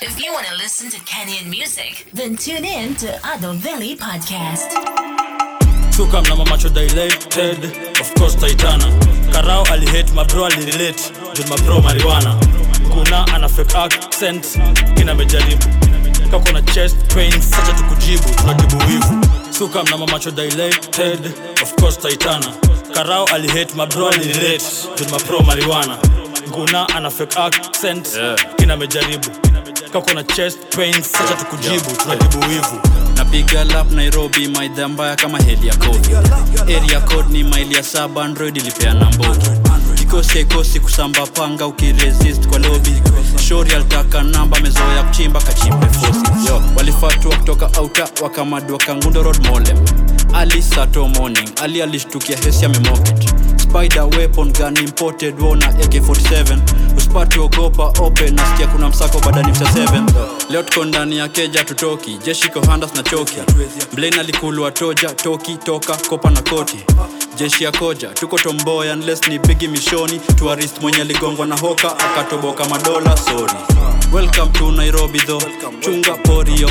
[0.00, 4.70] If you want to listen to Kenyan music, then tune in to Ado Valley Podcast.
[5.96, 7.64] suka mna mamacho dilated
[8.00, 8.84] of course taitana.
[9.32, 12.34] Karao alihate mabro alirelate juu mabro mariwana
[12.90, 14.46] kuna ana fake accent
[14.96, 15.64] kina amejaribu
[16.30, 19.26] kako na chest pain sacha tukujibu tunatibu wivu.
[19.58, 21.26] Suka mna mamacho dilated
[21.62, 22.52] of course taitana.
[22.94, 24.64] Karao alihate mabro alirelate
[24.98, 25.98] juu mabro mariwana
[26.50, 28.08] kuna ana fake accent
[28.56, 29.28] kina amejaribu
[29.92, 31.90] kako na chest pain sacha tukujibu.
[32.02, 32.80] Tunatibu wivu.
[33.16, 36.08] Napiga lap nairobi maidha mbaya kama heli ya kodi
[36.76, 39.46] area code ni maili ya saba android ilipeana mbogi.
[39.94, 42.94] Kikosi haikosi kusamba panga ukiresist kwa lobi
[43.48, 46.46] shori alitaka namba mezoya kuchimba kachimbe fosi.
[46.48, 46.62] Yo.
[46.76, 49.78] Walifatua kutoka auta wakamadua kangundo road molem
[50.34, 53.32] ali sato morning ali alishtukia hesi amemokit
[53.68, 56.58] spider weapon gun imported wona ak47
[56.96, 60.02] usipati ogopa open nasikia kuna msako badani msa 7
[60.50, 63.36] leo tuko ndani ya keja tutoki jeshi kohandas na choki.
[63.96, 66.76] Mlen alikulwa toja toki toka kopa na koti.
[67.36, 70.18] Jeshi ya koja tuko tomboya unless ni bigi mishoni.
[70.36, 73.52] Tuarist mwenye aligongwa na hoka akatoboka madola sori
[74.12, 75.42] welcome to nairobi tho
[75.80, 76.70] chunga porio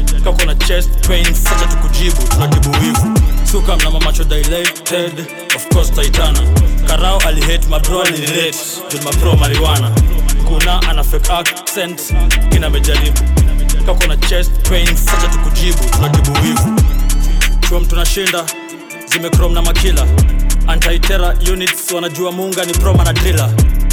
[0.23, 3.19] kako na chest pain sacha tukujibu tunatibu wivu
[3.51, 6.39] suka mnama macho dilated of course taitana
[6.87, 8.57] karao alihate mabro alirelate
[8.91, 9.91] juu mabro mariwana
[10.47, 12.01] kuna ana fake accent
[12.49, 13.19] kina mejaribu.
[13.85, 16.81] Kako na chest pain sacha tukujibu tunatibu wivu
[17.69, 18.43] chuom tunashinda
[19.05, 20.07] zimekrom na makila.
[20.67, 23.49] Antitera units wanajua munga ni proma na drila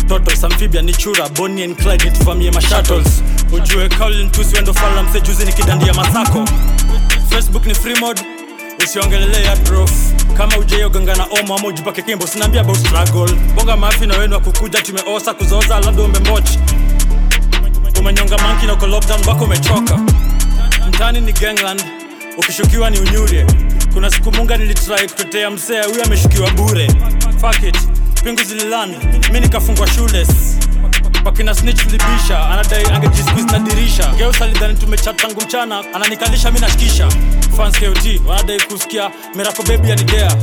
[0.09, 5.45] totos amphibia ni chura boni and clyde nituvamie mashuttles ujue kaulin tusiwendo fala msejuzi juzi
[5.47, 6.45] nikidandia masako.
[7.31, 8.23] Facebook ni free mode
[8.85, 9.91] usiongelelea prof
[10.37, 13.35] kama ujeoganga na omo ama ujipake kimbo sinaambia about struggle.
[13.55, 16.59] Bonga mafi na wenu akukuja tumeosa kuzoza labda umembochi
[18.01, 18.87] umenyonga manki na uko
[19.29, 19.99] wako umechoka.
[20.89, 21.85] Mtani ni gangland
[22.39, 23.47] ukishukiwa ni unyurie.
[23.95, 26.89] Kuna siku munga nilitrai kutetea msea huyu ameshukiwa bure.
[27.41, 28.95] Fuck it pingu zililan
[29.33, 30.29] mi nikafungwa shules
[31.25, 34.07] wakina snitch libisha anadai angejisqueeze na dirisha.
[34.17, 37.09] Geus alidhani tumechat tangu mchana ananikalisha mi nashikisha.
[37.57, 40.37] Fans kot wanadai kusikia mirako bebi anidea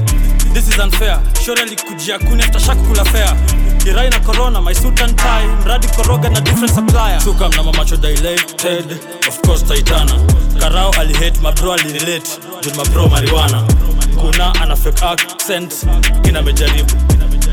[0.53, 3.35] this is unfair shore alikujia kuni after kula fea
[3.85, 7.21] irai na corona my suit and tie mradi koroga na different supplier.
[7.21, 8.91] Suka mna mamacho dilated
[9.27, 10.11] of course taitana
[10.59, 12.29] karao alihate mabro alirelate
[12.61, 13.63] juu mabro mariwana
[14.21, 15.73] kuna ana fake accent
[16.21, 16.91] kina amejaribu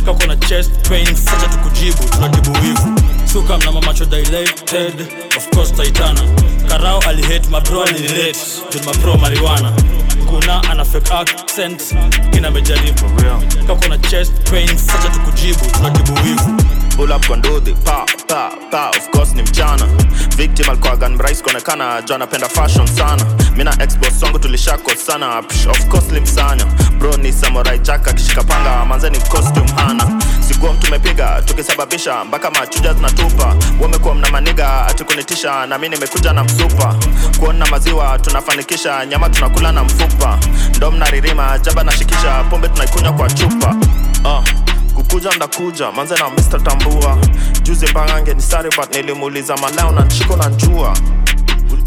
[0.04, 3.00] kako na chest pain facha tukujibu tunatibu wivu.
[3.32, 6.20] Suka mnama mamacho dilated of course taitana.
[6.68, 8.38] Karao alihate mabro alirelate
[8.72, 9.72] juu mabro mariwana
[10.26, 11.82] kuna ana fake accent
[12.30, 13.02] kina mejaribu
[13.66, 16.62] kako na chest pain sacha tukujibu tunatibu wivu
[16.96, 18.88] pull up kwa ndudhi pa pa pa.
[18.90, 19.86] Of course ni mchana.
[20.36, 22.02] Victim alikuwa gun mrais kuonekana.
[22.02, 23.24] Jo anapenda fashion sana.
[23.56, 25.38] Mina expos wangu tulishakosana.
[25.70, 26.64] Of course limsanya
[26.98, 28.84] bro ni samurai jack akishika panga.
[28.84, 30.22] Manzeni costume hana.
[30.48, 30.86] Sikuwa mtu
[31.44, 36.96] tukisababisha mpaka machuja zinatupa wamekuwa mna maniga atikunitisha na mi nimekuja na msupa.
[37.38, 40.38] Kuona maziwa tunafanikisha nyama tunakula na mfupa.
[40.76, 43.76] Ndo mnaririma jaba nashikisha pombe tunaikunywa kwa chupa.
[44.24, 44.44] Uh
[44.94, 47.18] kukuja ndakuja manze na mr tambua.
[47.62, 50.96] Juzi mbangange ni sari but nilimuuliza malao na nshiko na njua.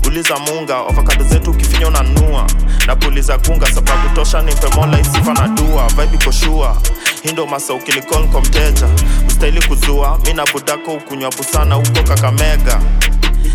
[0.07, 2.47] Uliza munga ofakado zetu ukifinya unanua
[2.88, 5.88] na puliza kunga sababu tosha nimpe mola isifa na dua.
[5.88, 6.77] Vibe koshua
[7.23, 8.88] hindo masa ukilikon kwa mteja.
[9.27, 12.79] Ustahili kuzua mi na budako ukunywa busana huko kakamega.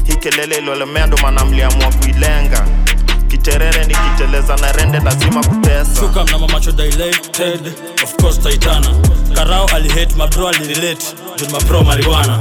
[0.07, 2.67] Hii kelele iliolemea ndo maana mliamua kuilenga
[3.31, 5.95] kiterere nikiteleza na rende lazima kutesa.
[6.01, 6.39] Suka mna
[6.73, 7.73] dilated
[8.05, 8.87] of course taitana.
[9.35, 11.07] Karao alihate mabro alirelate
[11.37, 12.39] juu mabro mariwana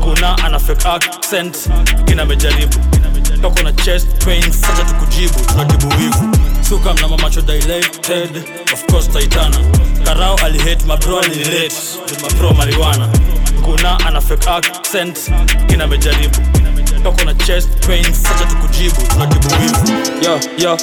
[0.00, 1.56] kuna ana fake accent
[2.04, 2.76] kina amejaribu
[3.42, 6.36] kako na chest pain sacha tukujibu tunatibu wivu.
[6.68, 8.42] Shuka mna mamacho dilated
[8.72, 9.56] of course taitana.
[10.04, 11.74] Karao alihate mabro alirelate
[12.08, 13.08] juu mabro mariwana
[13.64, 15.18] kuna ana fake accent
[15.66, 16.38] kina amejaribu
[16.98, 20.78] kako na chest pain sacha tukujibu tunatibu wivu yo yo.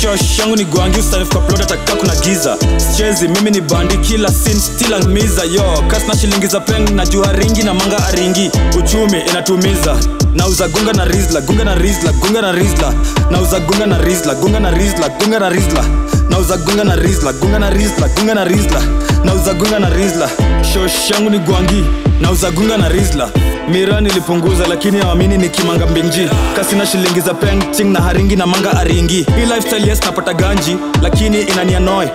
[0.00, 2.56] Shosh yangu ni gwangi ustarifkaplot ataka kuna giza.
[2.96, 5.44] Chezi mimi ni bandi kila sin stila miza.
[5.44, 8.50] Yo kas na shilingi za peng na jua ringi na manga aringi.
[8.78, 9.96] Uchumi inatumiza.
[10.34, 12.94] Nauza gunga na rizla gunga na rizla gunga na rizla.
[13.30, 15.84] Nauza gunga na rizla gunga na rizla gunga na rizla.
[15.84, 18.80] nauza nauza na rizla gunga na rizla gunga na rizla.
[19.24, 20.28] Nauza na rizla.
[20.72, 21.84] Shoshangu ni gwangi.
[22.20, 23.28] Nauza na rizla.
[23.68, 28.72] Mira nilipunguza lakini awamini ni kimanga mbinji kasina shilingi za penting na haringi na manga
[28.72, 29.26] aringi.
[29.36, 32.06] Hii lifestyle yes napata ganji lakini inanianoy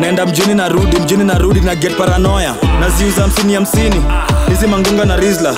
[0.00, 4.02] naenda mjini narudi mjini narudi na get paranoya naziuza hamsini hamsini.
[4.48, 5.54] Hizi mangunga na rizla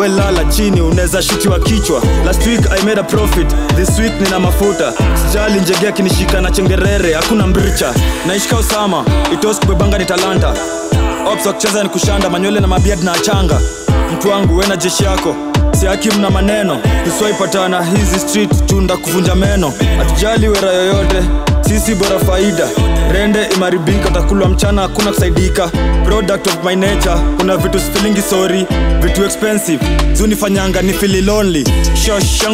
[0.00, 2.02] we lala chini unaweza shutiwa kichwa.
[2.26, 4.92] Last week i made a profit this week nina mafuta.
[5.26, 7.94] Sijali njegea akinishika na chengerere hakuna mbricha
[8.26, 9.04] naishika usama
[9.34, 10.54] itos kubebanga ni talanta.
[11.32, 13.60] Ops wakicheza ni kushanda manywele na mabiad na achanga.
[14.14, 15.34] Mtu wangu we na jeshi yako.
[15.80, 16.78] Siakim na maneno.
[17.04, 19.72] Tuswaipatana hizi street tunda kuvunja meno.
[19.98, 21.22] Hatujali wera yoyote
[21.68, 22.68] sisi bora faida
[23.12, 25.70] rende imaribika takulwa mchana hakuna kusaidika.
[26.04, 28.66] Product of my nature kuna vitu sifilingi sorry.
[29.02, 31.64] Vitu expensive zunifanyanga ni fili lonely.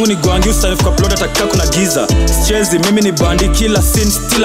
[0.07, 2.07] Ni gwangi usanifuka plod atakika kuna giza.
[2.25, 4.43] Sichezi mimi ni bandi kila sin still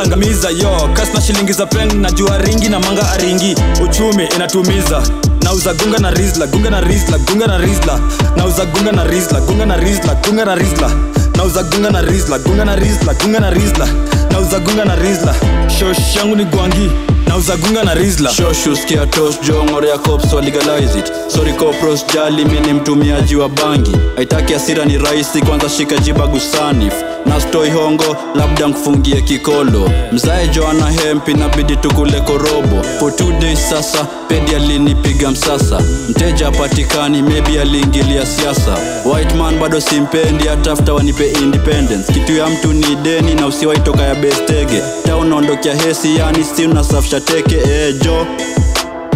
[0.50, 3.56] yo kasna shilingi za peng na jua ringi na manga aringi.
[3.84, 5.02] Uchumi inatumiza.
[5.42, 8.00] Nauza na rizla gunga na rizla gunga na rizla.
[8.36, 10.90] Nauza na rizla gunga na rizla gunga na rizla.
[11.36, 13.86] Nauza na rizla gunga na rizla gunga na rizla.
[13.86, 14.21] na
[15.78, 16.90] shosh yangu ni gwangi.
[17.28, 18.30] Nauzagunga na rizla.
[18.30, 21.12] Shoshuskia tos jongorea cops wa legalize it.
[21.28, 23.96] Sorry copros jali mi ni mtumiaji wa bangi.
[24.16, 26.94] Haitaki asira ni rahisi kwanza shika jiba gusanif
[27.36, 29.90] na hongo labda nkufungie kikolo.
[30.12, 32.82] Mzae joana hempi nabidi tukule korobo.
[32.98, 35.80] For two days sasa pedi alinipiga msasa.
[36.08, 38.76] Mteja apatikani mebi aliingilia siasa.
[39.04, 42.12] White bado simpendi hatafuta wanipe independence.
[42.12, 44.82] Kitu ya mtu ni deni na usiwaitoka ya bestege.
[45.06, 47.56] Taunaondokea hesi yani si unasafisha teke
[47.88, 48.26] ejo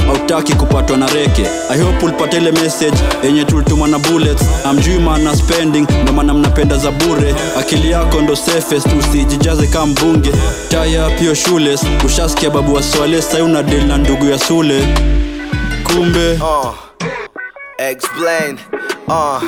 [0.06, 1.47] hautaki kupatwa na reke.
[1.70, 4.43] I hope ulipata ile message yenye tulituma na bullets.
[4.64, 5.87] Amjui maana spending.
[6.03, 7.35] Ndo maana mnapenda za bure.
[7.58, 10.31] Akili yako ndo safest usijijaze kama mbunge.
[10.69, 14.88] Taya pio shules ushasikia babu wa swale sai una deal na ndugu ya sule.
[15.85, 16.75] Kumbe uh,
[17.78, 18.58] explain
[19.08, 19.43] uh,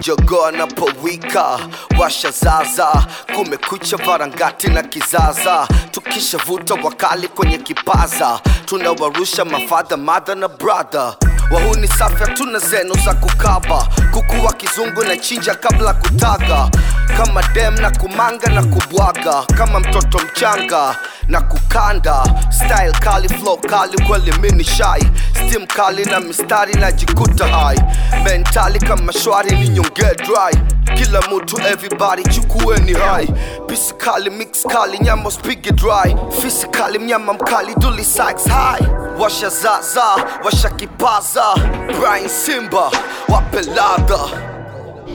[0.00, 1.58] jogo napowika
[1.98, 3.06] washa zaza.
[3.36, 5.68] Kumekucha varangati na kizaza.
[5.90, 8.40] Tukishavuta wakali kwenye kipaza.
[8.64, 11.14] Tunawarusha mafadha madha na brother
[11.50, 13.88] wahuni safi hatuna zenu za kukaba.
[14.12, 16.68] Kuku wa kizungu na chinja kabla kutaga.
[17.16, 19.42] Kama dem na kumanga na kubwaga.
[19.58, 20.96] Kama mtoto mchanga
[21.28, 22.24] na kukanda.
[22.50, 25.02] Style kali flow kali kweli mini shai
[25.32, 27.78] stim kali na mistari na jikuta hai.
[28.24, 30.60] Mentali kama shwari ni nyonge dry.
[30.94, 33.28] Kila mtu everybody chukueni hai.
[33.66, 36.16] Pisi kali mix kali nyama spigi dry.
[36.42, 36.66] Fisi
[37.00, 38.86] mnyama mkali duli sax hai.
[39.18, 40.02] Washa zaza
[40.44, 42.90] washa kipaza brian simba
[43.28, 44.54] wape ladha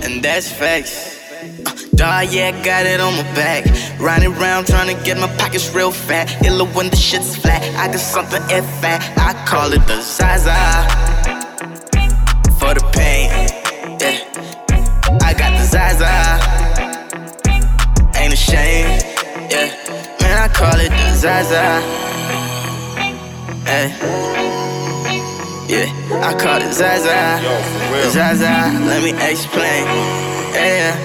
[0.04, 1.18] and that's facts.
[1.42, 3.66] Uh, dog, yeah, got it on my back.
[4.00, 6.44] Riding around trying to get my pockets real fat.
[6.46, 7.62] Illa when the shit's flat.
[7.76, 9.02] I got something F fat.
[9.18, 10.56] I call it the Zaza.
[12.60, 13.30] For the pain.
[14.00, 14.20] Yeah.
[15.22, 16.14] I got the Zaza.
[18.18, 19.04] Ain't ashamed.
[19.52, 19.68] Yeah.
[20.22, 21.82] Man, I call it the Zaza.
[23.66, 24.59] Hey.
[25.70, 25.86] Yeah,
[26.24, 27.40] I call it Zaza.
[27.44, 28.10] Yo.
[28.10, 29.86] Zaza, let me explain.
[30.54, 30.96] Yeah.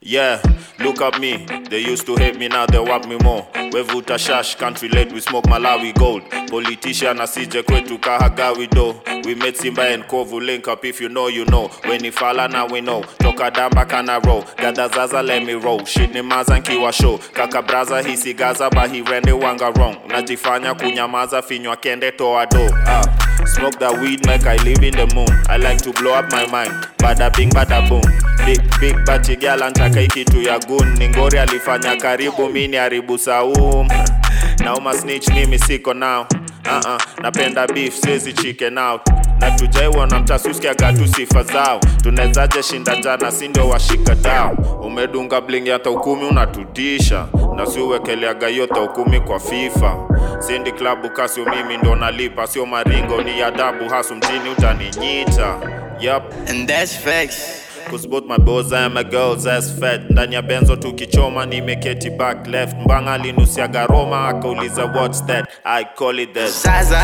[0.00, 0.42] Yeah,
[0.80, 1.46] look at me.
[1.70, 3.46] They used to hate me, now they want me more.
[3.54, 6.22] We Wevuta shash, can't relate, we smoke Malawi gold.
[6.50, 8.94] Politician asije kwetu kahagawi do.
[9.24, 11.68] We met Simba and Kovu link up if you know, you know.
[11.84, 13.02] When he fala now we know.
[13.20, 14.44] Toka damba kana roll.
[14.56, 15.84] Gada zaza let me roll.
[15.84, 17.18] Shit ni maza nkiwa show.
[17.32, 19.96] Kaka braza hisi gaza but he rende wanga wrong.
[20.08, 22.70] Najifanya kunyamaza finywa kende toa do.
[22.86, 23.02] Ah.
[23.46, 25.28] Smoke that weed, make I live in the moon.
[25.48, 26.72] I like to blow up my mind.
[26.98, 28.02] Bada bing, bada boom.
[28.44, 30.94] Big, big bati girl antaka hii kitu ya gun.
[30.98, 33.88] Ningori alifanya karibu mini haribu saum.
[34.64, 35.94] Nauma snitch mimi siko
[36.66, 36.80] now.
[36.80, 39.00] Uh-uh, napenda beef, sizi chicken out.
[39.40, 41.80] Na tujaiwa mtasuskiaga tu sifa zao.
[42.02, 44.80] tunawezaje shinda jana, si ndio washika dao.
[44.82, 47.26] Umedunga bling hata ukumi unatutisha.
[47.56, 49.96] Na si uwekeleaga ta ukumi kwa FIFA.
[50.38, 55.56] Sindi klabu kasio mimi ndo nalipa, sio maringo ni adabu, hasu mjini utaninyita.
[56.00, 56.22] Yep.
[56.50, 57.65] And that's facts.
[57.90, 62.46] Cause both my boys and my girls as fat ndani ya benzo tukichoma nimeketi back
[62.46, 67.00] left mbanga alinusiaga roma akauliza what's that i call it the Zaza.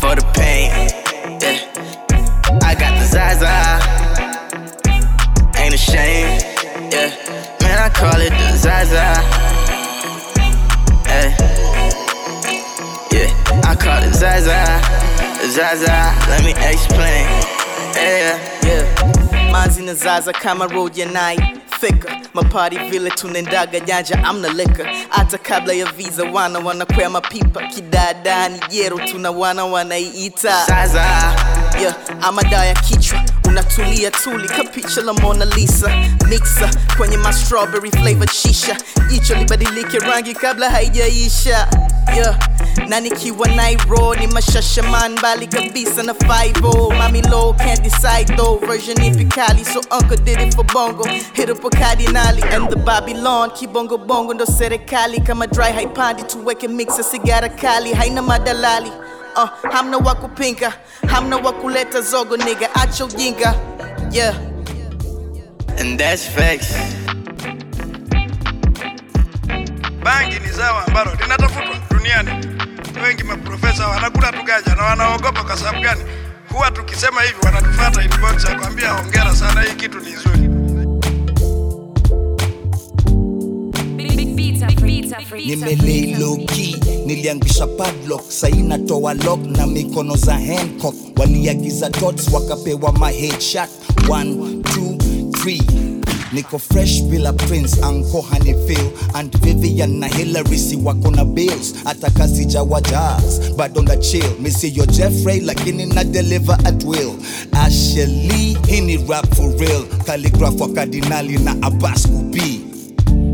[0.00, 0.70] For the pain.
[1.40, 1.58] Yeah.
[2.64, 3.80] I got the Zaza.
[5.58, 6.42] Ain't ashamed.
[6.92, 7.12] Yeah.
[7.60, 9.22] Man, I call it the Zaza.
[13.12, 13.62] Yeah.
[13.64, 14.80] I call it Zaza.
[15.48, 16.14] Zaza.
[16.28, 17.51] Let me explain.
[17.96, 18.38] Yeah.
[18.66, 19.50] yeah.
[19.50, 21.40] manzi na zaza kama road ya night.
[21.80, 22.16] Thicker.
[22.34, 27.62] Mapari vile tunaendaga janja amna leka hata kabla ya visa wana wanakwea mapipa.
[27.62, 30.66] Kidadani jero tuna wana wanaiita
[31.82, 35.90] yeah, ama dawa ya kichwa unatulia tuli kapicha la Mona Lisa.
[36.28, 38.76] Mixa kwenye ma strawberry flavor shisha.
[39.10, 41.68] Jicho libadilike rangi kabla haijaisha.
[42.16, 42.38] Yeah.
[42.88, 49.04] na nikiwa Nairo ni mashashaman mbali kabisa na 5 mami low can't decide though version
[49.04, 53.50] ipi kali so uncle did it for bongo hit up a cardinali and the Babylon
[53.50, 55.20] kibongo bongo ndo serikali.
[55.20, 57.94] Kama dry haipandi tuweke mixa sigara kali.
[57.94, 58.92] Haina madalali
[59.36, 60.72] uh, hamna wa kupinga
[61.08, 63.54] hamna wa kuleta zogo nigga acha ujinga
[64.10, 64.34] yeah
[65.80, 66.74] And that's facts.
[70.04, 72.30] bangi ni zao ambalo linatafutwa duniani.
[73.02, 75.44] Wengi maprofesa wanakula tugaja na wanaogopa.
[75.44, 76.00] Kwa sababu gani?
[76.52, 80.48] Huwa tukisema hivi wanatufuata inbox ya kuambia hongera sana, hii kitu ni nzuri.
[85.46, 86.38] Nimelei low
[87.06, 88.30] niliangisha padlock.
[88.30, 90.94] Saina toa lock na mikono za hancock.
[91.16, 93.68] Waliagiza dots wakapewa my headshot.
[94.08, 94.96] 1 2
[95.30, 95.62] 3
[96.32, 101.74] niko fresh bila prince anko hanifil and vivian na hilary si wako na bills.
[101.84, 104.24] Hata kazi jawa jazz bado chill.
[104.40, 107.12] Misiyo jeffrey lakini na deliver at will.
[107.52, 109.84] Asheli hii ni rap for real.
[110.06, 112.71] Kaligraf wa kardinali na abbas kubii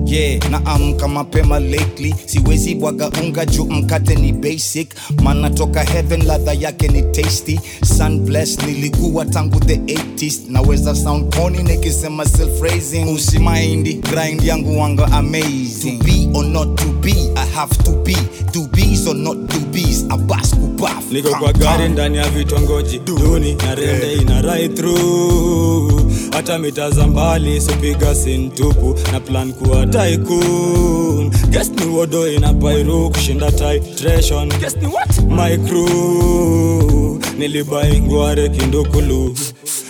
[0.08, 2.14] yeah naamka mapema lately.
[2.26, 4.88] Siwezi bwaga unga juu mkate ni basic.
[5.22, 7.60] Mana toka heaven ladha yake ni tasty.
[7.96, 14.80] Sun bless nilikuwa tangu the 80s naweza sound corny nikisema self raising usimaindi grind yangu
[14.80, 15.98] wanga amazing.
[15.98, 18.16] To be or not to be i have to be.
[18.52, 22.98] To be so not to be's abas kubaf niko kwa gari ndani ya vitongoji.
[22.98, 26.02] Duni na rende ina right through.
[26.32, 33.10] Hata mita za mbali sipiga sintupu na plan kuwa tycoon guess ni wodo ina pairu
[33.10, 34.48] kushinda titration.
[34.60, 35.22] Guess ni what?
[35.28, 39.34] My crew nilibai ngware kindukulu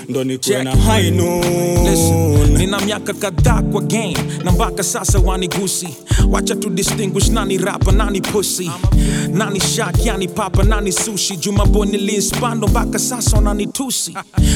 [0.08, 5.88] ndo nikuwe na high noon nina miaka kadhaa kwa game na mpaka sasa wanigusi.
[6.30, 8.70] Wacha tu distinguish nani rapa nani pussy.
[9.32, 11.36] Nani shak yani papa nani sushi.
[11.36, 14.14] Jumaboni linspando mpaka sasa wananitusi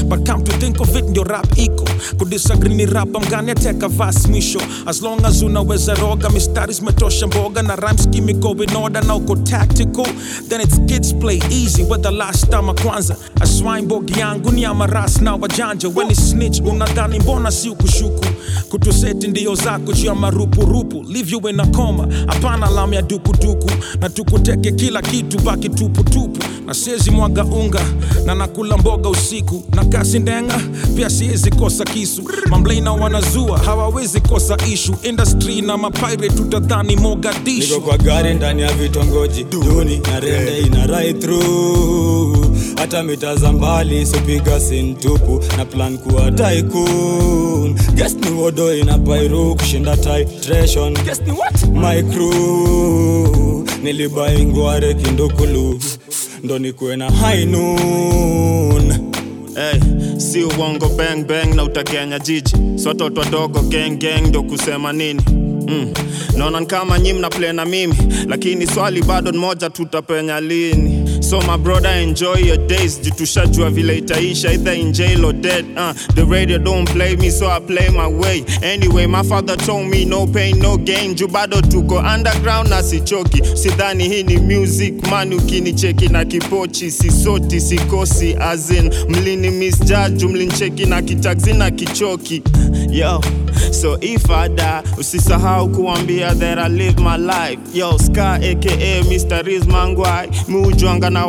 [0.08, 1.84] but come to think of it ndio rap iko.
[2.18, 7.62] Kudisagree ni rapa mgani ateka vas mwisho as long as unaweza roga mistari zimetosha mboga
[7.62, 10.06] na rhymes kimiko in order na uko tactical.
[10.48, 13.16] Then it's kids play easy whether last time kwanza.
[13.40, 18.24] Aswine bogi yangu ni amaras na wajanja weni snitch unadhani mbona si ukushuku?
[18.68, 23.70] Kutuseti ndio zako juu ya marupurupu leave na koma hapana lam ya dukuduku
[24.00, 26.38] na tukuteke kila kitu baki tuputupu.
[26.66, 27.80] Na siezi mwaga unga
[28.26, 29.62] na nakula mboga usiku.
[29.74, 30.60] Na kasi ndenga
[30.96, 32.22] pia siezi kosa kisu.
[32.50, 34.94] Mamblena wanazua hawawezi kosa ishu.
[35.02, 37.80] Industry na mapire tutadhani mogadishu.
[37.80, 39.44] Kwa gari ndani ya vitongoji.
[39.44, 41.26] Duni na rende ina right
[42.76, 47.74] hata mita mbali sipiga sintupu na plan kuwa tycoon.
[47.94, 50.94] Guess ni wodo ina pairu kushinda titration.
[51.04, 51.68] Guess ni what?
[51.72, 53.64] My crew.
[53.82, 55.80] Nilibai ngware kindukulu.
[56.44, 57.46] Ndo nikuwe na high
[59.54, 59.80] Hey,
[60.20, 62.52] si uongo bang bang na utakenya jiji.
[62.76, 65.20] Si watoto wadogo gang ndo kusema nini?
[65.68, 65.92] Mm.
[66.36, 67.94] naona kama nyi mna play na mimi.
[68.28, 72.98] Lakini swali bado moja tutapenya lini so my brother enjoy your days.
[73.00, 77.48] Jitushajua vile itaisha either in jail or dead uh, the radio don't play me so
[77.50, 78.44] i play my way.
[78.62, 81.14] Anyway my father told me no pain no gain.
[81.32, 83.42] Bado tuko underground na sichoki.
[83.56, 86.90] Sidhani hii ni music man ukinicheki na kipochi.
[86.90, 92.42] Sisoti sikosi azin mlini misjaju mlincheki na kitaxi na kichoki.
[92.90, 93.20] Yo
[93.72, 97.58] so if I die usisahau kuambia that I live my life.
[97.74, 99.42] Yo ska aka Mr.
[99.44, 101.26] Riz Mangwai miujwanga na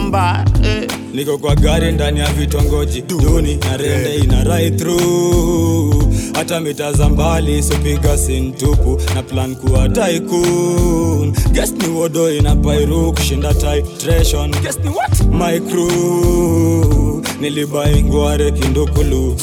[0.00, 0.44] mbaya.
[0.64, 0.88] Eh.
[1.14, 3.02] niko kwa gari ndani ya vitongoji.
[3.02, 6.04] Duni na rende ina right through.
[6.34, 11.32] Hata mita za mbali sipiga sintupu na plan kuwa tycoon.
[11.52, 14.50] Guess ni wodo ina pairu kushinda titration.
[14.62, 15.24] Guess ni what?
[15.30, 17.22] My crew.
[17.40, 19.36] Nilibai ngware kindukulu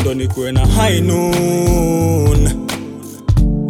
[0.00, 2.48] ndo nikuwe na high noon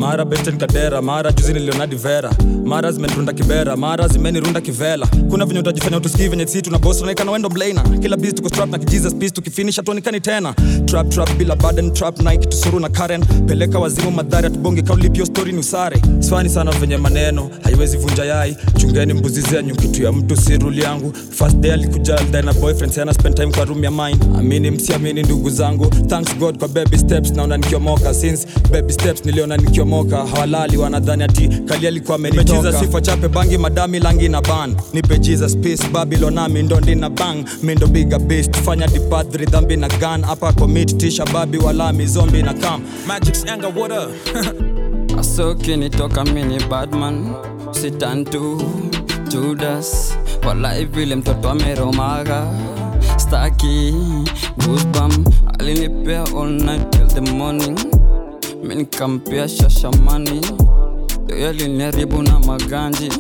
[0.03, 2.31] mara besten kadera mara juzi niliona vera
[2.65, 5.07] mara zimenirunda kibera mara zimenirunda kivela.
[5.31, 7.83] Kuna venye utajifanya utusikii venye si tuna boss unaonekana wendo blaina.
[7.83, 10.55] Kila biz tuko strap na kijesus peace tukifinish hatuonekani tena.
[10.87, 13.25] Trap trap bila burden trap nike tusuru na karen.
[13.47, 16.03] Peleka wazimu madhari atubonge kaulipio story ni usare.
[16.21, 18.57] Swani sana venye maneno haiwezi vunja yai.
[18.77, 21.13] Chungeni mbuzi zenyu kitu ya mtu si yangu.
[21.31, 24.19] First day alikuja aldae boyfriend sana spend time kwa room ya mine.
[24.39, 25.87] Amini msiamini ndugu zangu.
[25.87, 31.49] Thanks god kwa baby steps naona nikiomoka since baby steps niliona nikiomoka hawalali wanadhani ati
[31.49, 32.73] kali alikuwa amenitoka.
[32.73, 34.77] Sifa chape bangi madami langi na ban.
[34.93, 37.45] Nipe jesus peace babylon nami ndo ndina bang.
[37.63, 42.55] Mindo biga beast fanya dipadri dhambi na gan hapa commit tisha babi walami zombi na
[42.55, 42.83] kam.
[43.07, 44.09] Magic's anger, water.
[44.09, 45.19] Up?
[45.21, 47.35] asoki nitoka mini badman
[47.71, 48.63] sitantu
[49.29, 50.15] judas.
[50.47, 52.47] Walai vile mtoto ameromaga.
[53.17, 53.95] Staki
[54.59, 57.79] goosebump alinipea all night till the morning
[58.63, 60.41] minikampea shashamani
[61.29, 61.53] yoyo
[62.23, 63.13] na maganji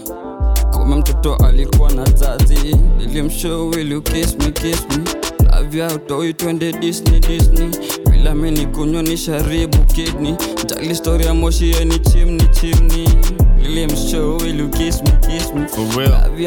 [0.72, 5.04] kume mtoto alikuwa na zazi nilimshow will you kiss me kiss me?
[5.94, 7.70] Utoi twende disney disney.
[8.10, 13.08] Bila mini kunywa ni sharibu kidni jali stori ya moshi yeni chimni chimni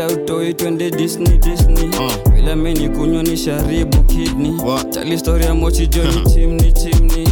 [0.07, 1.89] utoi twende disney disney.
[2.35, 4.61] Bila mini kunywa ni sharibu kidni
[4.91, 7.24] jali stori ya moshi joni chimni chimni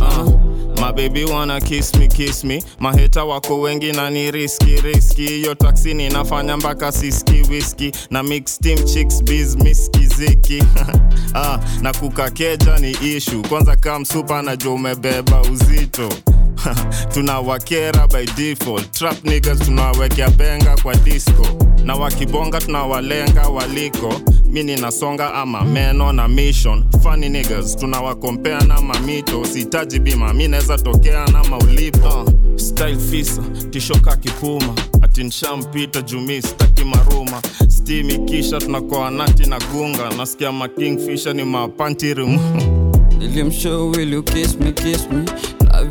[0.92, 1.36] uh.
[1.36, 7.42] wana kismi kismi maheta wako wengi na ni riski riski hiyo taksi ninafanya mpaka siski
[7.50, 9.56] whisky na mix chicks biz
[11.36, 16.10] ah, na kukakeja ni ishu kwanza kaa msupa najua umebeba uzito
[17.14, 18.92] tunawakera by default.
[18.92, 21.48] Trap niggas tunawekea benga kwa disco.
[21.86, 24.14] Na wakibonga tunawalenga waliko.
[24.46, 26.84] Mi ninasonga ama meno na mission.
[27.04, 29.46] Funny niggas tunawakompea na mamito.
[29.46, 32.08] Sihitaji bima mi naweza tokea na maulipo.
[32.24, 34.74] Uh, style fisa tishoka kipuma.
[35.02, 37.42] Atinshampita jumi staki maruma.
[37.68, 40.10] Stimi kisha tunakoa nati na gunga.
[40.18, 42.40] Nasikia makingfisha ni mapantirim
[43.20, 45.26] nilimshow will you kiss me kiss me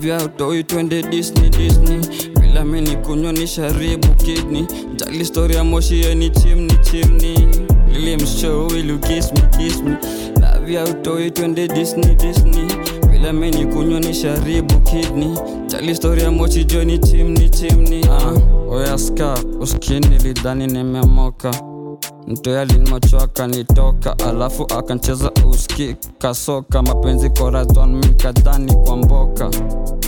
[0.03, 2.01] lavya utoi twende disney disney.
[2.41, 4.67] Bila mini kunywa ni sharibu kidney.
[4.97, 7.49] Jali story ya moshi yeni chimni chimni
[7.89, 9.41] nilimshow will you kiss me
[10.85, 12.67] utoi twende disney disney.
[13.11, 15.39] Bila mini kunywa ni sharibu kidney.
[15.69, 18.73] Jali story ya moshi joni chimni chimni uh.
[18.73, 21.51] oyaska uskini lidhani nimemoka
[22.27, 27.31] mtoya alinimacho akanitoka alafu akancheza uski kasoka mapenzi
[27.87, 29.51] mikadhani kwa mboka.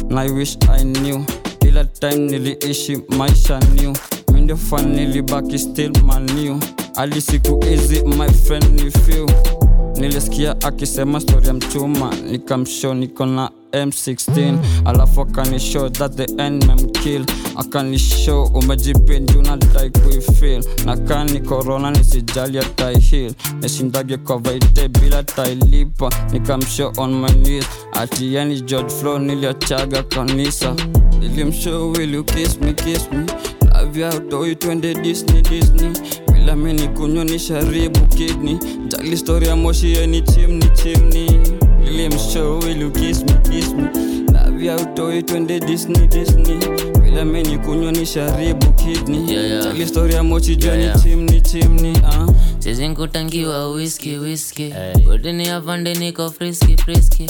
[0.09, 1.21] Na I wish I knew
[1.69, 3.93] ila time niliishi maisha new.
[4.33, 6.61] Mindio fan nilibaki still maniu
[6.97, 9.31] ali siku hizi my friend ni few.
[9.97, 17.25] Nilisikia akisema story ya mchuma nikamsho niko na m16 alafu akanishow that the end memkill
[17.57, 19.59] akanishow umejipinju na
[20.03, 23.33] kuifil na kani korona nisijali ataihil
[23.63, 27.65] nishindage kwa vaite bila tailipa nikamshow on my knees.
[27.93, 30.75] Ati yani george flow niliachaga kanisa.
[31.21, 33.27] Nilimshow will you kiss me kiss me?
[33.75, 34.11] Lavya
[34.59, 35.93] twende disney disney.
[36.33, 38.59] Bila mini kunywa ni sharibu kidney.
[38.89, 41.41] Jali story ya moshi yeni chimni chimni
[41.85, 43.89] nilimshow will you kiss me kiss me
[44.33, 46.59] lavya utoi twende disney disney
[47.03, 49.63] bila meni kunywa ni sharibu kidney Yeah, yeah.
[49.65, 51.03] tali story ya moshi joni Yeah, yeah.
[51.03, 52.31] chimni chimni uh.
[52.59, 54.11] Sizi nkutangiwa whisky
[54.63, 55.05] hey.
[55.07, 57.27] Kutini afande niko friski friski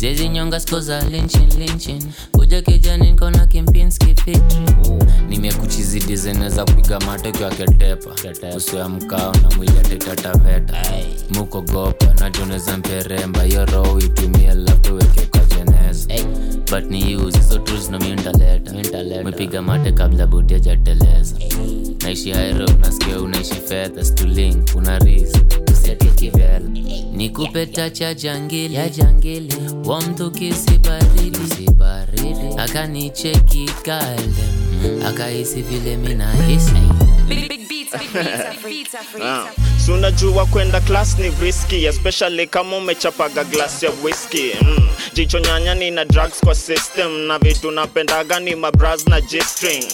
[0.00, 2.02] Siezi nyonga sko za linchin linchin.
[2.32, 4.38] Kuja kijani niko na kimpinski fitri.
[5.28, 8.10] Nimekuchizi design za kupiga mateke ya ketepa.
[8.56, 10.76] Uso ya mkao na mwili atetataveta
[11.30, 13.44] Muko gopa na joneza mperemba.
[13.44, 16.08] Yo roho itumie lafto weke kwa jeneza.
[16.70, 18.72] But ni use hizo tools na mintaleta
[19.24, 21.36] Mepiga mate kabla buti jateleza.
[22.02, 24.98] naishi hairo nasikia unaishi fedha stulink una
[26.20, 26.60] kivela
[27.12, 28.74] nikupe tacha ya jangili.
[28.74, 29.54] Ya jangili.
[29.84, 31.30] Wa mtu kisibaridi.
[31.30, 32.58] Kisibaridi.
[32.58, 34.30] Akanicheki kale.
[35.06, 36.72] Akahisi vile minahisi
[39.22, 39.44] Ah,
[39.78, 44.88] si unajua kwenda class ni riski especially kama umechapaga glass ya whisky mm.
[45.14, 49.84] jicho nyanya ni na drugs kwa system na vitu napendaga ni mabras na g-string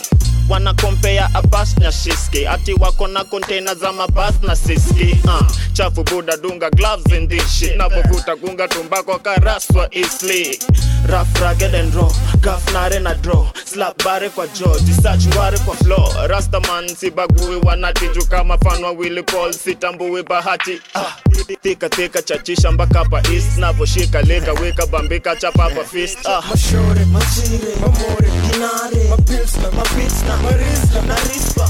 [0.48, 2.46] wanakompea abas na shiski.
[2.46, 5.16] Ati wako na kontena za mabas na siski.
[5.24, 5.46] Uh.
[5.72, 10.58] chafu buda dunga gloves ndishi navovuta gunga tumbako karaswa isli
[11.08, 12.08] Rough, rugged and raw.
[12.40, 13.46] Gafnare na draw.
[13.64, 14.74] Slap bare kwa jaw.
[14.80, 16.28] Disach ware kwa floor.
[16.28, 20.80] Rastaman sibagui wanatiju kama fanwa Willy Paul Sitambui bahati.
[20.94, 21.16] Ah.
[21.62, 23.58] Tika tika chachisha mpaka pa east.
[23.58, 26.18] Navoshika leka weka bambika chapa hapa fist.
[26.26, 26.42] Ah.
[26.50, 31.62] Mashore, machire mamore, kinare Mapilsna, mapitsna, marisna na rispa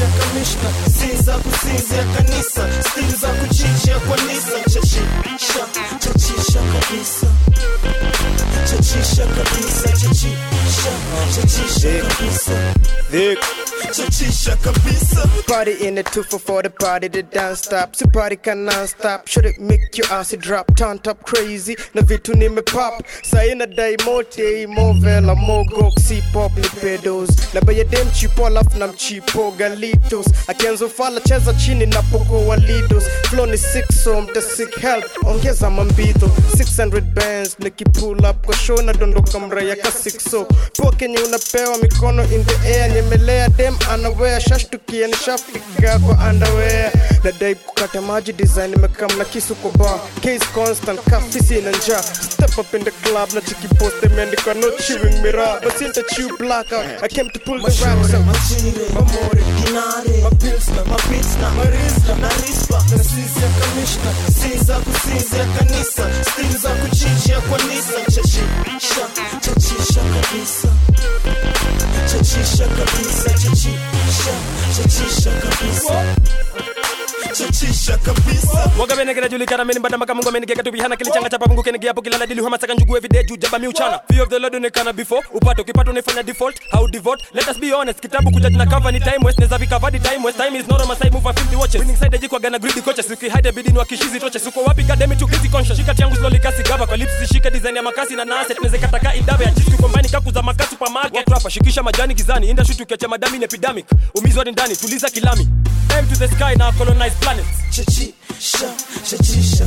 [0.00, 4.16] ya kamishna, sinza ya kanisa Stili za kuchinjia kwa
[4.72, 5.66] Chachisha,
[5.98, 7.26] chachisha kabisa
[8.68, 10.28] Chachisha kabisa, chachisha,
[11.34, 12.74] chachisha kabisa
[13.10, 13.38] Thick
[13.86, 17.96] Chachisha kabisa Party in the 244 the party the dance stop.
[17.96, 20.74] Si party can non-stop Should it make your ass drop?
[20.76, 21.76] Turn up crazy.
[21.94, 27.54] Na vitu nimepop Saina dai mote Movela mogok Si pop ni pedos.
[27.54, 33.04] Na baya dem chipo alafu na mchipo galitos Akianzo fala cheza chini na poko walidos
[33.30, 35.04] Flow ni sick so mta sick help.
[35.26, 38.44] Ongeza mambito 600 bands Niki pull up.
[38.46, 40.44] Kwa show na dondoka mraya ka 6 so
[40.76, 46.92] Poa kenye unapewa mikono in the air Nyemelea dem anawea Shashtukia nishafika kwa underwear
[47.24, 52.58] Nadai kukata maji design imekam na kisu kwa bar Case constant kafisi na njaa Step
[52.58, 56.36] up in the club na chiki post Imeandikwa no chewing mirror But since I chew
[56.38, 58.22] blackout I came to pull the raps out
[58.94, 66.02] mamore, dinare Mapilsna, mapitsna, marizla, na rispa Na sisi ya kamishna Sinza kusinzia kanisa
[66.32, 69.06] Stili za kuchinja kwa nisa Chachisha,
[69.40, 70.68] chachisha kabisa
[72.28, 73.70] 气声和鼻塞，这气
[74.10, 74.34] 声，
[74.76, 77.07] 这气声和鼻。
[77.34, 78.70] Chachisha kabisa.
[78.78, 82.26] Wagabene kinajulikana meni mbada maka mungu amenigeka tu bihana kilichanga chapa mungu kenegea hapo kila
[82.26, 82.42] dili
[82.74, 85.22] njugu everyday juu jaba miuchana fear of the lord onekana before
[85.62, 87.24] ukipata unafanya default how devote?
[87.34, 89.58] Let us be honest kitabu kuja tuna cover ni time west neza
[89.90, 91.80] the time west time is not on my side move a 50 watches.
[91.80, 94.46] Winning side jikwa gana greedy coaches ukihide bidii ni wakishizi toches.
[94.46, 95.76] Uko wapi gademi tu busy conscious?
[95.78, 99.14] Shika changu slowly kasi gaba kwa lips zishike design ya makasi na nase tunaweza kataka
[99.14, 103.08] idabe ya chiski combine kaku za makasi supermarket watu hapa shikisha majani gizani industry tukiacha
[103.08, 103.86] madami epidemic.
[104.14, 105.48] Umizwa ni ndani tuliza kilami.
[105.96, 107.16] Aim to the sky na colonize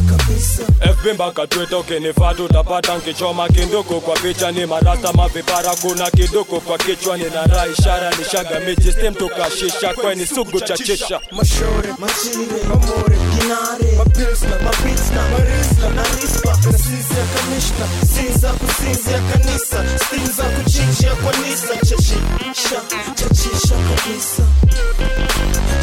[0.09, 1.47] kabisa FB mpaka
[1.79, 4.01] ukinifaa tutapata nkichoma kinduku.
[4.01, 8.91] Kwa picha ni marasta mavipara kuna kiduku kwa kichwa nina raha ishara ni shaga miji
[8.91, 16.57] stem tukashisha kweni sugu chachisha Mashore, majire, mamore, dinare Mapilsna, mapitsna, marizla, na rispa.
[16.71, 19.85] Na sisi ya kamishna Sinza kusinzia kanisa.
[20.05, 21.75] Stili za kuchinjia kwa nisa.
[21.75, 22.81] Chachisha,
[23.15, 24.43] chachisha kabisa.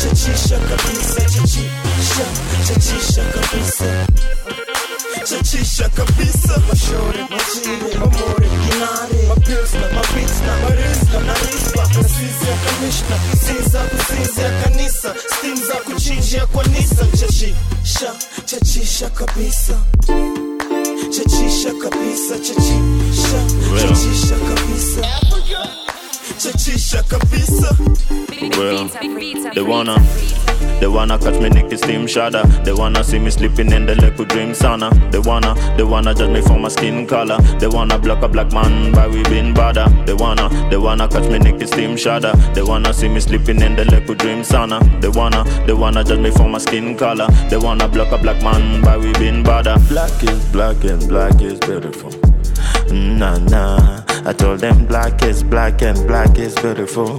[0.03, 1.58] Chachisha kabisa, chachisha,
[2.67, 4.07] chachisha kabisa
[5.29, 13.17] Chachisha kabisa Mashore, majire, mamore, dinare Mapilsna, mapitsna, marizla, na rispa Na sisi ya kamishna
[13.47, 18.13] Sinza kusinzia kanisa Stili za kuchinjia kwa nisa Chachisha,
[18.45, 19.79] chachisha kabisa
[21.11, 23.41] Chachisha kabisa, chachisha,
[23.81, 25.09] chachisha kabisa
[26.39, 27.77] Chachisha kabisa
[28.57, 28.87] Well,
[29.55, 29.99] they wanna,
[30.79, 32.65] they wanna catch me naked steam shada.
[32.65, 34.91] They wanna see me sleeping in the liquid dream sauna.
[35.11, 37.39] They wanna, they wanna judge me for my skin color.
[37.59, 39.87] They wanna block a black man by we being badder.
[40.07, 42.33] They wanna, they wanna catch me naked steam shada.
[42.55, 44.79] They wanna see me sleeping in the liquid dream sauna.
[45.01, 47.27] They wanna, they wanna judge me for my skin color.
[47.51, 49.77] They wanna block a black man by we being badder.
[49.89, 52.28] Black is black and black is beautiful.
[52.91, 54.03] Nah, nah.
[54.25, 57.15] I told them black is black and black is beautiful.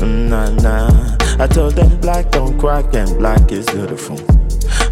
[0.00, 1.16] Nah, nah.
[1.38, 4.16] I told them black don't crack and black is beautiful.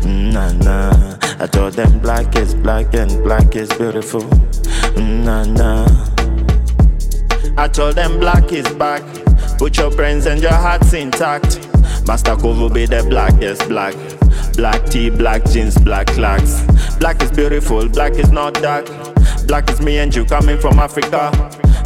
[0.04, 1.16] Nah, nah.
[1.38, 4.22] I told them black is black and black is beautiful.
[4.96, 5.87] Nah, nah.
[7.56, 9.02] I told them black is back.
[9.58, 11.68] Put your brains and your hearts intact.
[12.06, 13.94] Master Kovu be the blackest black.
[14.56, 16.64] Black tea, black jeans, black clocks.
[16.98, 18.87] Black is beautiful, black is not dark.
[19.46, 21.31] Black is me and you coming from Africa.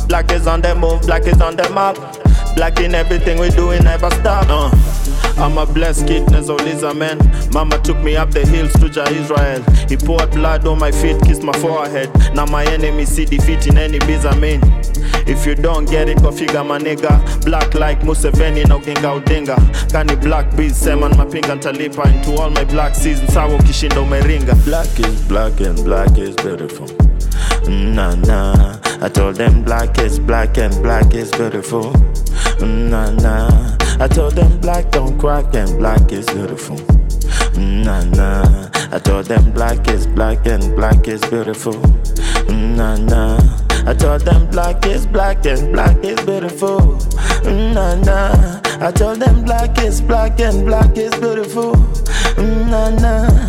[0.09, 1.97] Black is on the move, black is on the map.
[2.55, 4.47] Black in everything we do, we never stop.
[4.49, 4.71] Uh.
[5.39, 7.19] I'm a blessed kid, Nezoliza man.
[7.53, 9.63] Mama took me up the hills to Jah Israel.
[9.89, 12.11] He poured blood on my feet, kissed my forehead.
[12.35, 14.61] Now my enemies see defeat in any biz I mean.
[15.29, 17.45] If you don't get it, go figure my nigga.
[17.45, 19.57] Black like Museveni na ukinga udinga.
[19.93, 22.07] Kani black bees, seman mapinga ntalipa.
[22.07, 24.55] Into all my black seasons, sawa ukishinda umeringa.
[24.65, 27.06] Black is black and black is beautiful.
[27.67, 28.79] Mm, nah, nah.
[29.05, 31.93] I told them black is black and black is beautiful.
[32.63, 33.77] Mm, nah, nah.
[34.01, 36.77] I told them black don't crack and black is beautiful.
[37.57, 38.67] Mm, nah, nah.
[38.95, 41.75] I told them black is black and black is beautiful.
[42.77, 43.39] Nah, nah.
[43.87, 46.99] I told them black is black and black is beautiful.
[47.45, 48.61] Nah, nah.
[48.81, 51.75] I told them black is black and black is beautiful.
[52.37, 53.46] Nah, nah.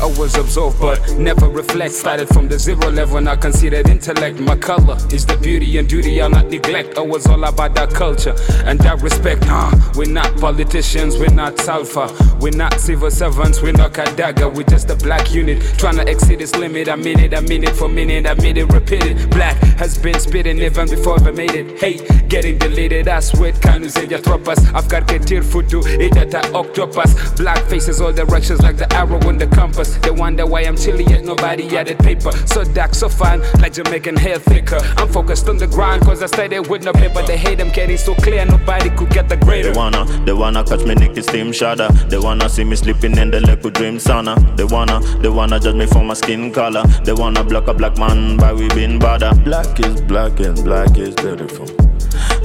[0.00, 1.92] I was absorbed but never reflect.
[1.92, 4.38] Started from the zero level, now considered intellect.
[4.38, 6.96] My color is the beauty and duty I'll not neglect.
[6.96, 8.34] I was all about that culture
[8.64, 9.46] and that respect.
[9.46, 12.08] Nah, we're not politicians, we're not sulfur,
[12.40, 16.40] we're not civil servants, we're not Kadaga, we're just a black unit trying to exceed
[16.40, 16.88] its limit.
[16.88, 19.28] I mean it, I mean it for minute, I mean it repeated.
[19.30, 21.80] Black has been spitting even before I made it.
[21.80, 24.58] Hey, getting deleted, I sweat, can't use your tropas.
[24.74, 27.32] I've got ketir futu, the octopus.
[27.32, 29.87] Black faces all directions like the arrow in the compass.
[29.98, 32.32] They wonder why I'm chilly yet nobody added paper.
[32.46, 34.78] So dark, so fine, like Jamaican hair thicker.
[34.96, 37.22] I'm focused on the grind cause I started with no paper.
[37.22, 39.72] They hate them getting so clear, nobody could get the greater.
[39.72, 41.88] They wanna, they wanna catch me Nicky steam shada.
[42.08, 44.34] They wanna see me sleeping in the with dream sauna.
[44.56, 46.82] They wanna, they wanna judge me for my skin color.
[47.04, 49.34] They wanna block a black man by we been bother.
[49.44, 51.66] Black is black and black is beautiful.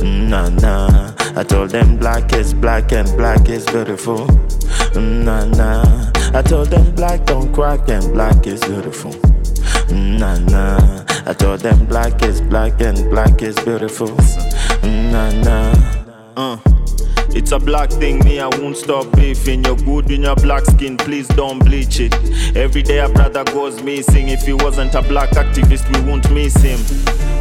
[0.01, 4.27] Nah nah, I told them black is black and black is beautiful.
[4.95, 9.13] Nah nah, I told them black don't crack and black is beautiful.
[9.91, 14.09] Nah nah, I told them black is black and black is beautiful.
[14.83, 15.73] Nah nah.
[16.35, 16.72] Uh.
[17.29, 19.63] It's a black thing, me, I won't stop beefing.
[19.63, 22.13] You're good in your black skin, please don't bleach it.
[22.55, 24.29] Every day a brother goes missing.
[24.29, 26.77] If he wasn't a black activist, we won't miss him.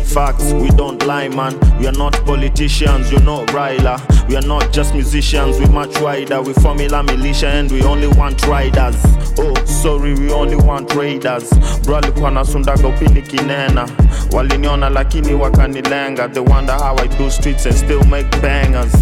[0.05, 1.59] Facts, we don't lie, man.
[1.79, 4.01] We are not politicians, you're not Ryla.
[4.29, 6.41] We are not just musicians, we much wider.
[6.41, 8.97] We formula militia and we only want riders.
[9.39, 11.51] Oh, sorry, we only want raiders.
[11.85, 13.89] Bro alikuwa nasundaga upini kinena.
[14.33, 16.29] Waliniona lakini wakanilenga.
[16.29, 18.93] They wonder how I do streets and still make bangers.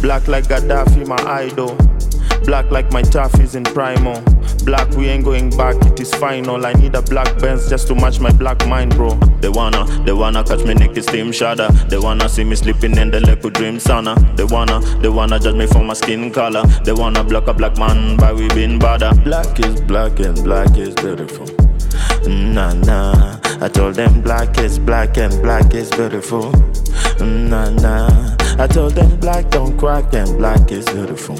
[0.00, 1.76] Black like Gaddafi, my idol.
[2.44, 4.20] Black like my taffies is in primal.
[4.64, 6.64] Black, we ain't going back, it is final.
[6.64, 9.14] I need a black Benz just to match my black mind, bro.
[9.40, 11.68] They wanna, they wanna catch me naked steam shada.
[11.88, 14.14] They wanna see me sleeping in the lake with dream sauna.
[14.36, 16.62] They wanna, they wanna judge me for my skin color.
[16.84, 19.12] They wanna block a black man by we been bother.
[19.22, 21.46] Black is black and black is beautiful.
[22.26, 26.52] Nah nah, I told them black is black and black is beautiful.
[27.20, 31.34] Nah nah, I told them black don't crack and black is beautiful.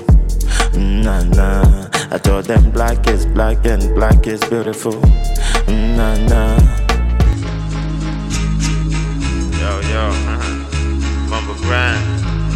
[0.73, 4.99] Nah nah, I told them black is black and black is beautiful.
[5.69, 6.57] Nah nah.
[9.61, 11.29] Yo, yo, uh-huh.
[11.29, 12.01] Mumble Grind,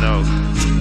[0.01, 0.23] no.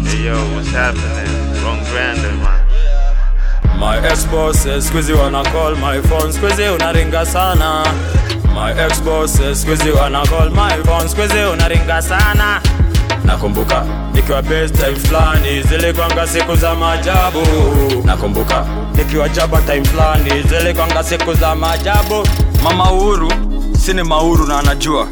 [0.08, 1.28] Hey, yo, what's happening?
[1.62, 3.78] Wrong grander, man.
[3.78, 7.84] My ex bosses squeezy wanna call my phone squeezy unaringa sana
[8.56, 12.62] My ex bosses squeezy wanna call my phone squeezy unaringa sana
[13.26, 17.40] Nakumbuka nikiwa best time flani, zilikwanga siku za maajabu.
[18.06, 22.28] Nakumbuka nikiwa jaba time flani, zilikwanga siku za maajabu.
[22.64, 23.32] Mama Uhuru
[23.86, 25.08] sini mauru na anajua.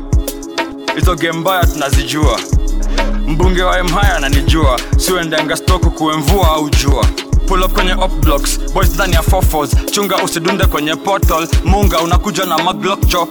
[0.95, 2.39] Hizo game mbaya tunazijua.
[3.27, 4.79] Mbunge wa mhaya ananijua.
[4.97, 7.05] Siuendenga stoku kuemvua au jua.
[7.47, 11.47] Pull up kwenye up blocks boys ndani ya fofos chunga usidunde kwenye portal.
[11.65, 13.27] Munga unakuja na maglokcho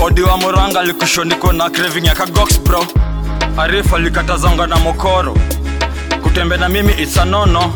[0.00, 2.86] odi wa moranga likushoniko na craving ya kagox bro
[3.58, 5.36] arifa likatazonga na mokoro.
[6.22, 7.72] Kutembe na mimi isanono.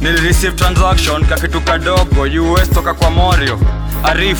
[0.00, 3.58] nilireceive transaction kakitu kadogo us toka kwa morio.
[4.04, 4.38] Arif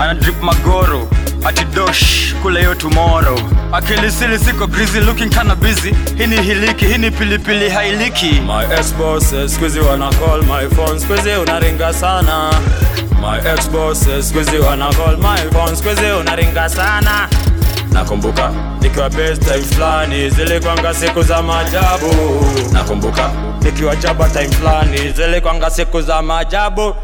[0.00, 1.08] anadrip magoro.
[1.44, 3.38] Ati dosh kule yo tomorrow.
[3.72, 5.94] Akilisili siko grizzly looking kana busy.
[6.18, 8.40] Hini hiliki hini pilipili hailiki.
[8.46, 11.00] My ex bosses squeezy call my phone.
[11.00, 12.50] Squeezy unaringa sana.
[13.20, 14.58] My ex bosses squeezy
[14.96, 15.76] call my phone.
[15.76, 17.28] Squeezy unaringa sana
[17.92, 18.50] Nakumbuka
[18.80, 22.14] nikiwa best time fulani zilikwanga siku za maajabu.
[22.72, 23.30] Nakumbuka
[23.62, 26.94] nikiwa jaba time flani zile kwanga siku za maajabu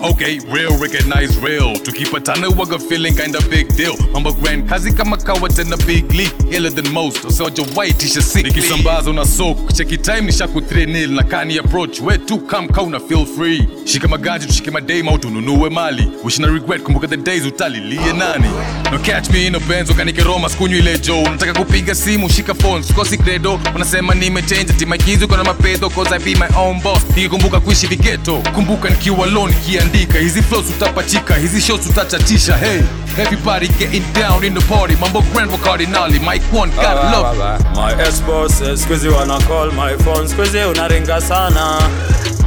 [0.00, 1.74] Okay, real recognize real.
[1.74, 3.96] Tukipatana waga feeling kinda big deal.
[4.12, 6.32] Mambo grand kazi kama kawa tena big league.
[6.56, 7.24] Iller than most.
[7.24, 8.44] Usoja white isha sick.
[8.46, 9.72] Nikisambaza una soak.
[9.74, 12.00] Cheki time ni shaku 3 nil na kani approach.
[12.00, 13.68] Where to come kauna feel free.
[13.84, 16.08] Shika magaji tushike madame au tununue mali.
[16.24, 18.48] Wish na regret kumbuka the days utalilie nani.
[18.92, 21.22] No catch me in a Benz ukanike Roma sikunywi ile Joe.
[21.22, 23.60] Nataka kupiga simu shika phone sikosi credo.
[23.74, 27.02] Unasema nimechange kids uko na mapedo cause I be my own boss.
[27.16, 28.42] Nikikumbuka kuishi vigeto.
[28.54, 29.54] Kumbuka nikiwa alone
[29.88, 32.80] kiandika hizi flows utapachika hizi shows utachatisha hey
[33.18, 34.96] everybody getting down in the party.
[35.00, 37.38] Mambo grand wa cardinali mike one got love.
[37.74, 40.28] My ex bosses squeezy wanna call my phone.
[40.28, 41.78] Squeezy unaringa sana.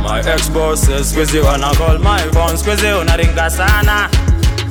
[0.04, 2.58] My ex bosses squeezy wanna call my phone.
[2.58, 4.10] Squeezy unaringa sana.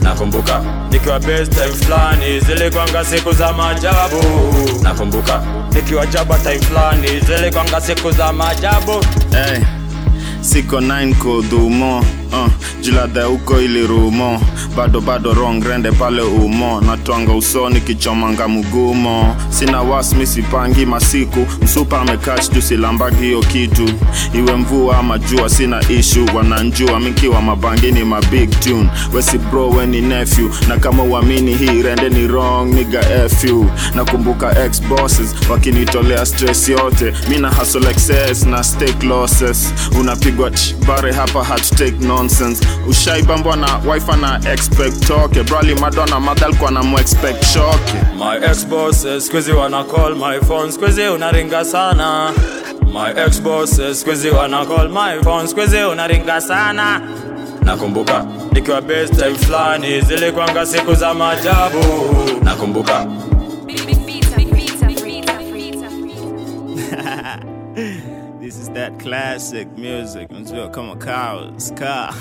[0.03, 4.23] Nakumbuka nikiwa best time flani zilikwanga siku za majabu
[4.83, 9.59] Nakumbuka nikiwa jaba time flani zilikwanga siku za majabu Hey.
[10.41, 12.49] Siko 9 kudhumo uh,
[12.81, 14.41] jiladha huko ili rumo.
[14.77, 16.81] Bado bado wrong rende pale umo.
[16.81, 19.37] Natwanga usoni kichomanga mgumo.
[19.51, 21.47] Sina wasmi sipangi masiku.
[21.63, 22.61] Msupa amekach juu
[23.09, 23.89] hiyo kitu.
[24.35, 28.89] Iwe mvua ama jua sina ishu wananjua mikiwa mabangini ma big tune.
[29.13, 30.49] Wesi bro nephew.
[30.69, 34.83] Na kama uamini hii rende ni wrong niga fu nakumbuka ex
[35.51, 37.13] wakinitolea stress yote.
[37.29, 39.75] Mina hustle excess na stake losses.
[40.01, 42.61] Unapigwa tsh, bare hapa hat take nonsense.
[42.89, 48.65] Ushaibambwa na wife na expect toke brali madonna madal kwa na muexpect shoke My ex
[48.67, 50.73] bosses squeezy wana call my phone.
[50.73, 52.33] Squeezy unaringa sana.
[52.93, 55.49] My ex bosses squeezy wana call my phone.
[55.49, 57.01] Squeezy unaringa sana.
[57.63, 61.85] Nakumbuka nikiwa best time fulani zilikwanga siku za majabu
[62.43, 63.07] Nakumbuka
[68.75, 70.31] that classic music.
[70.31, 72.15] Unajua kama cows, car.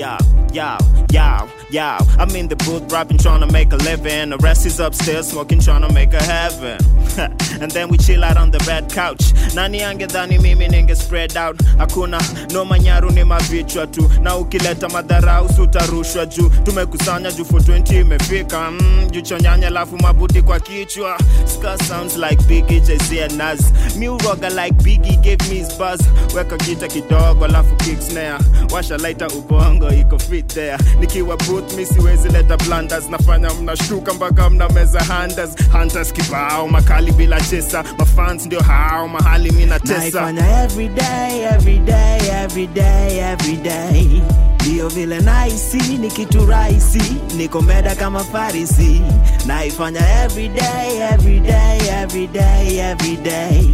[0.00, 0.16] Yo,
[0.54, 0.78] yo,
[1.12, 1.96] yo, yo.
[2.18, 4.30] I'm in the booth rapping, trying to make a living.
[4.30, 6.78] The rest is upstairs smoking, trying to make a heaven.
[7.60, 9.20] and then we chill out on the red couch.
[9.54, 11.58] Nani angedhani mimi ninge spread out.
[11.76, 12.18] Hakuna
[12.52, 16.48] no manyaru ni mavichwa tu, na ukileta madharau sutarushwa juu.
[16.64, 18.70] Tumekusanya juu for 20 imefika.
[18.70, 21.18] Mm, jucho nyanya lafu mabuti kwa kichwa.
[21.44, 23.60] Ska sounds like Biggie, Jay-Z and Nas.
[23.96, 26.00] Miuroga like Biggie gave me his buzz.
[26.34, 28.38] Weka gita kidogo alafu kick snare.
[28.72, 30.78] Washa lighter ubongo iko fit there.
[31.00, 33.08] Nikiwa boot mi siwezi leta blunders.
[33.08, 35.50] Nafanya mnashtuka mpaka mna meza hunters.
[35.72, 37.84] Hunters kibao makali bila chesa.
[37.98, 39.98] Mafans ndio hao mahali mi natesa.
[39.98, 44.22] naifanya every day, every day, every day, every day
[44.60, 47.02] ndiyo vile naisi ni kitu rahisi
[47.36, 49.00] nikomeda kama farisi
[49.46, 53.68] naifanya every day, every day, every day, every day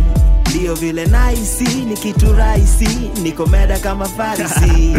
[0.50, 2.88] ndiyo vile naisi ni kitu rahisi
[3.22, 4.94] nikomeda kama farisi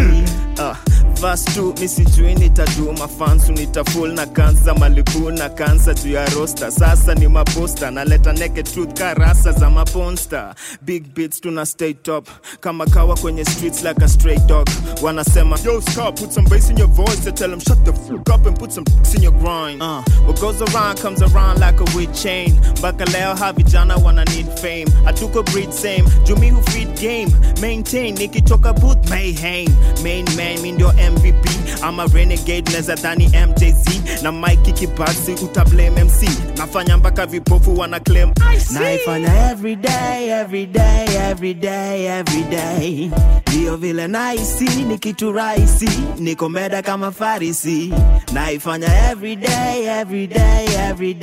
[0.60, 0.78] uh,
[1.20, 6.72] verse 2 mi sijui nitadu mafansu nitaful na kansa malibu na kansa juu ya rosta
[6.72, 12.28] sasa ni maposta naleta neke truth karasa za maponsta big beats tuna stay top.
[12.60, 14.68] Kama kawa kwenye streets like a stray dog.
[15.02, 18.30] Wanasema yo Scar, put some bass in your voice I tell them shut the fuck
[18.30, 21.86] up and put some in your grind uh, what goes around comes around like a
[21.98, 22.52] weed chain.
[22.78, 24.86] Mpaka leo ha vijana wana need fame.
[25.06, 26.04] Hatuko breed same.
[26.26, 27.32] Jumi hufeed game.
[27.62, 29.68] Maintain nikitoka booth mayhem.
[30.04, 31.48] Main man mi ndio mvp
[31.82, 33.88] ama renegade neza dhani mjz
[34.24, 38.32] na mike kibasi utablame mc nafanya mpaka vipofu wana claim.
[38.72, 43.10] Naifanya everyday everyday everyday everyday, every day, every day.
[43.48, 45.90] Ndiyo vile naisi ni kitu rahisi
[46.20, 47.94] niko meda kama farisi.
[48.34, 51.14] Naifanya everyday everyday every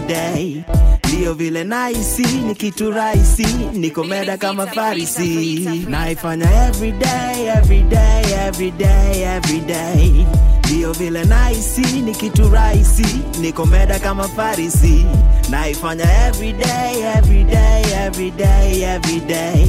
[0.00, 0.64] day,
[1.08, 5.68] ndiyo vile naisi ni kitu rahisi niko meda kama farisi.
[5.88, 10.26] naifanya everyday everyday everyday everyday every day, every day.
[10.64, 13.06] Ndiyo vile naisi ni kitu rahisi
[13.40, 15.04] niko meda kama farisi.
[15.50, 19.66] Naifanya everyday everyday everyday everyday every day, every day.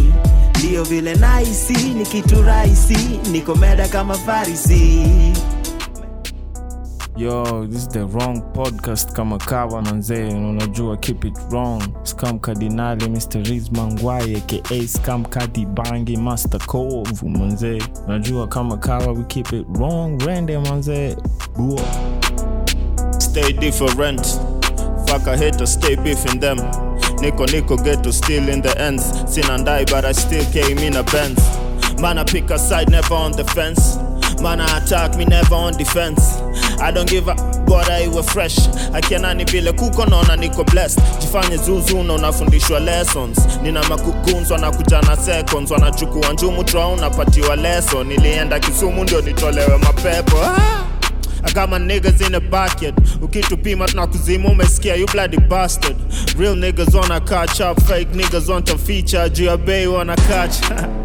[0.59, 2.97] Ndiyo vile naisi ni kitu rahisi
[3.31, 5.05] niko meda kama farisi
[7.17, 11.81] yo this is the wrong podcast kama kawa manzee na unajua keep it wrong.
[12.03, 19.13] Scam kardinali mr rizma ngwai aka scam kadi bangi master kovu manzee unajua kama kawa
[19.13, 21.15] we keep it wrong rende manzee
[21.57, 21.79] buo.
[23.19, 24.25] Stay different.
[25.07, 26.57] Fuck a hater stay beefing them.
[27.21, 29.03] Niko niko ghetto still in the ends.
[29.05, 31.39] Sin sina ndai but i still came in a benz.
[32.01, 33.97] Man i pick a side never on the fence.
[34.41, 36.41] Man i attack me never on defense
[36.81, 37.35] i don't give a
[37.65, 38.57] bora iwe fresh.
[38.93, 41.03] Akianani vile kuko naona niko blessed.
[41.21, 43.37] Jifanye zuzu na unafundishwa lessons.
[43.63, 45.71] Nina makukunz wanakuja na seconds.
[45.71, 48.07] Wanachukua njumu tra unapatiwa lesson.
[48.07, 50.37] Nilienda kisumu ndio nitolewe mapepo.
[50.37, 50.85] Ah!
[51.79, 55.95] Niggas in the backyard ukitupima tunakuzima umesikia you bloody bastard.
[56.39, 57.79] Real niggas wanna catch up.
[57.87, 59.29] Fake niggas want to feature.
[59.29, 60.55] Juu ya bei wanna catch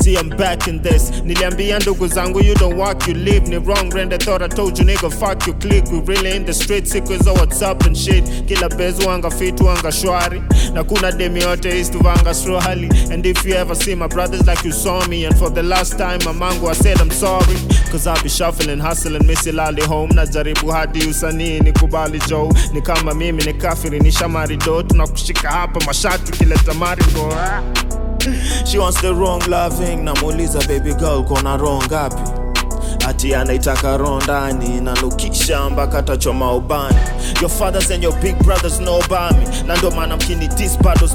[0.00, 1.10] See I'm back in this.
[1.24, 4.84] Niliambia ndugu zangu you don't walk you live Ni wrong rende thought I told you
[4.84, 5.84] nigga fuck you click.
[5.92, 8.24] We really in the street siku hizo whatsapp and shit.
[8.46, 10.42] Kila bezu wanga fit wanga shwari.
[10.72, 14.64] Na kuna demi yote is tuvanga swahili And if you ever see my brothers like
[14.64, 17.56] you saw me And for the last time mamangu I said I'm sorry.
[17.90, 20.10] Cause I be shuffling hustling misilali home.
[20.14, 22.52] Najaribu hadi usanii nikubali Joe.
[22.72, 24.82] Ni kama mimi ni kafiri ni shamari do.
[24.82, 27.62] Tunakushika hapa mashati kileta maringo ah.
[28.66, 30.04] She wants the wrong loving.
[30.04, 32.22] Namuuliza baby girl kona wrong ngapi?
[33.08, 36.96] Ati anaitaka roho ndani nanukisha mpaka tachoma ubani.
[37.40, 39.00] Your fathers and your big brothers know
[39.66, 41.08] na ndo maana mkini dis bado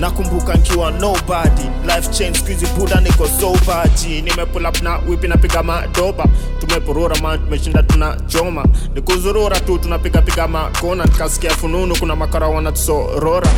[0.00, 1.62] nakumbuka nkiwa nobody.
[1.86, 6.24] Life change skuizi buda niko sobaji nimepull up na wipi napiga madoba.
[6.60, 13.48] Tumepurura man tumeshinda tuna joma nikuzurura tu tunapigapiga makona nikasikia fununu kuna makara wanatusorora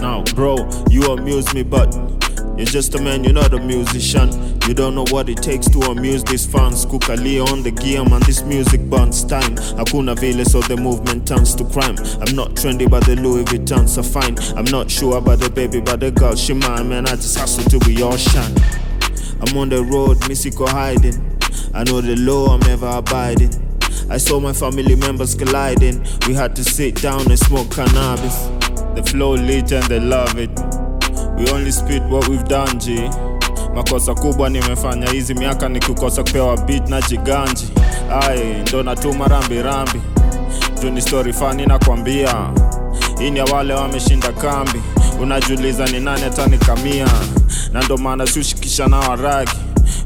[0.00, 0.56] now bro
[0.90, 1.94] you amuse me but
[2.56, 4.30] You're just a man, you're not a musician.
[4.68, 6.86] You don't know what it takes to amuse these fans.
[6.86, 9.56] Kukalia on the gear, man, this music burns time.
[9.76, 11.96] Hakuna vile, so the movement turns to crime.
[12.22, 14.38] I'm not trendy, but the Louis Vuittons are fine.
[14.56, 17.06] I'm not sure about the baby, but the girl, she mine, man.
[17.08, 18.54] I just hustle till we all shine.
[19.40, 21.18] I'm on the road, Missiko hiding.
[21.74, 23.50] I know the law, I'm never abiding.
[24.08, 26.06] I saw my family members colliding.
[26.28, 28.63] We had to sit down and smoke cannabis.
[28.94, 30.50] The flow lit and they love it.
[31.38, 33.10] We only spit what we've done, G.
[33.74, 37.68] Makosa kubwa nimefanya hizi miaka nikikosa kupewa beat na jiganji.
[38.22, 40.00] Ai, ndo natuma rambi rambi.
[40.82, 42.34] Juu ni story fani nakwambia.
[43.18, 44.80] Hii ni wale wameshinda kambi.
[45.20, 47.06] Unajiuliza ni nani atanikamia,
[47.72, 49.52] na ndo maana siushikisha na waragi.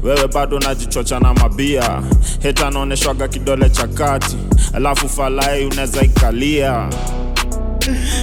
[0.03, 2.01] Wewe bado unajichocha na mabia,
[2.39, 4.37] heta anaoneshwaga kidole cha kati,
[4.73, 6.89] alafu falai unaweza ikalia.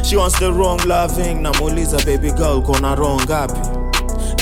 [0.05, 3.61] She wants the wrong loving, namuuliza baby girl kona wrong ngapi?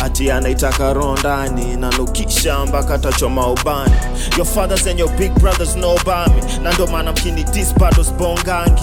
[0.02, 3.92] Ati anaitaka roho ndani nanukisha mpaka tachoma ubani.
[4.36, 8.82] Your fathers and your big brothers about na ndo maana mkini dis bado spongangi.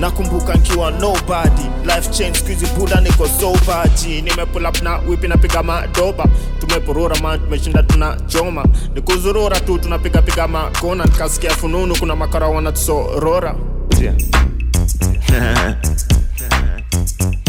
[0.00, 4.22] Nakumbuka nkiwa nobody, life change skuizi buda niko sobaji.
[4.22, 6.24] Nimepull na wipi napiga madoba,
[6.60, 8.64] tumeporora man tumeshinda tuna joma.
[8.94, 13.54] Nikuzurura tu tunapigapiga makona, nikasikia fununu kuna makara wanatusorora.
[14.00, 14.14] Yeah.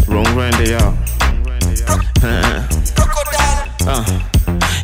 [0.08, 0.94] Wrong rende yo
[3.88, 4.33] uh.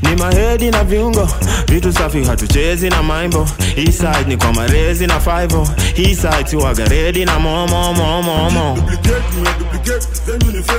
[0.02, 1.30] Ni mahedi na viungo.
[1.68, 3.48] Vitu safi hatuchezi na maimbo.
[3.76, 8.78] Hii side ni kwa marezi na fivo hii side siwaga redi na momomomomo
[9.60, 10.60] duplicate, then you ni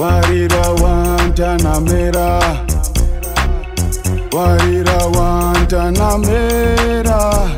[0.00, 2.40] Warira wantanamera
[4.32, 7.48] Warira wantanamera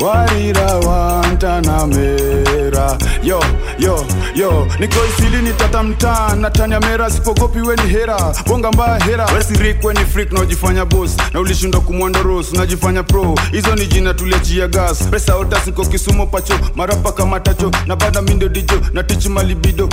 [0.00, 3.40] Warira wantanamera Yo,
[3.78, 4.04] yo,
[4.34, 4.66] yo.
[4.80, 7.10] Niko isili tata mtaa na tanya mera.
[7.10, 8.34] Sipogopi weni hera.
[8.46, 9.26] Bonga mbaya hera.
[9.26, 13.34] Wesirikweni frik naojifanya bos na ulishindwa kumwanda rose Unajifanya pro.
[13.52, 15.02] Hizo ni jina tuliachia gas.
[15.10, 16.54] Pesa ota siko kisumo pacho.
[16.76, 17.70] Marapa kama tacho.
[17.86, 18.80] Na bada mindo dijo.
[18.92, 19.88] Na tichi malibido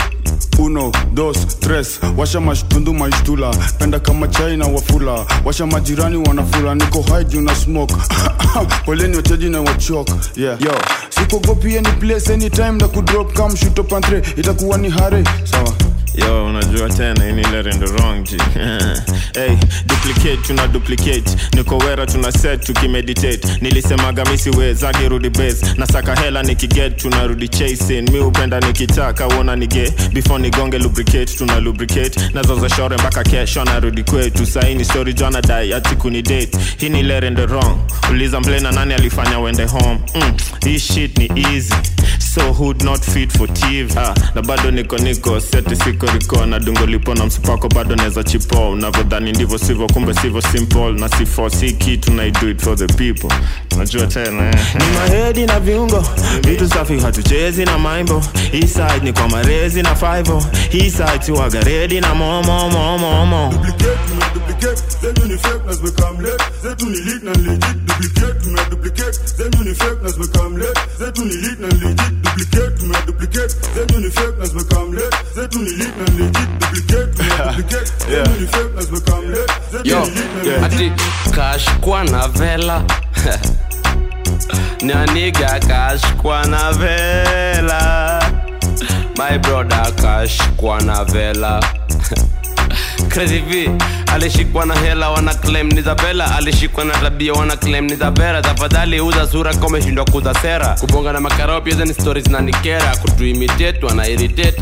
[0.59, 1.99] uno dos tres.
[2.17, 3.51] Washa mashtundu maishtula.
[3.77, 5.25] Penda kama chai wafula.
[5.45, 6.75] Washa majirani wanafula.
[6.75, 7.95] Niko haiju na smoke.
[8.85, 10.61] Poleni wachaji na wachok yeah.
[10.61, 10.71] yo
[11.09, 13.33] sikogopi any place anytime na kudrop.
[13.33, 15.23] Kam shuto pantre itakuwa ni hare.
[15.43, 15.73] Sawa
[16.15, 17.41] yo unajua tena ini
[19.33, 19.55] hey,
[19.85, 21.35] duplicate tuna duplicate.
[21.53, 23.47] Niko tuna set tukimeditate.
[23.61, 25.65] Nilisemaga misiwezagi rudi base.
[25.77, 28.09] Na saka hela nikiget tunarudi chasing.
[28.11, 29.93] Mi upenda nikitaka uona nige.
[30.13, 32.19] Before nigonge lubricate tuna lubricate.
[32.33, 34.45] Nazoza mpaka kesho narudi kwetu.
[34.45, 36.21] Saini story jana dai ati kuni
[36.77, 37.03] hii ni
[37.45, 37.77] wrong.
[38.11, 39.99] Uliza mplena nani alifanya wende home?
[40.15, 40.33] Mm,
[40.65, 41.73] hii shit ni easy
[42.17, 46.59] so hood not fit for tv ah, na bado niko niko seti siko riko na
[46.59, 51.49] dungo lipo na msipako bado neza chipo unavyodhani ndivyo sivyo kumbe sivyo simple na sifo
[51.49, 53.35] si kitu na I do it for the people
[53.77, 54.55] najua tena eh.
[54.75, 56.03] ni mahedi na viungo
[56.43, 61.59] vitu safi hatuchezi na maimbo hii side ni kwa marezi na fivo hii side siwaga
[61.61, 63.53] redi na momomomomo
[64.33, 66.43] duplicate, then you ni fake nas become late.
[66.63, 67.65] Zetu ni lit na legit.
[67.85, 70.79] Duplicate, tume duplicate, then you ni fake nas become late.
[70.99, 71.98] Zetu ni lit na legit.
[72.23, 75.15] Duplicate, tume duplicate, then you ni fake nas become late.
[75.35, 76.49] Zetu ni lit na legit.
[76.59, 79.51] Duplicate, tume duplicate, then you ni fake nas become late.
[79.71, 80.91] Zetu yo ni lit na legit.
[80.91, 80.91] ati
[81.31, 82.83] kashkwa na vela
[84.81, 88.19] nyaniga kashkwa na vela
[89.17, 91.59] my brother kashkwa na vela
[93.09, 93.67] Crazy V
[94.13, 98.41] alishikwa na hela wana claim ni Zabela, alishikwa na tabia wana claim ni Zabera.
[98.41, 100.75] Tafadhali uza sura kama kuza sera.
[100.79, 103.85] Kubonga na makarao pia ni stories na nikera, kutuimitate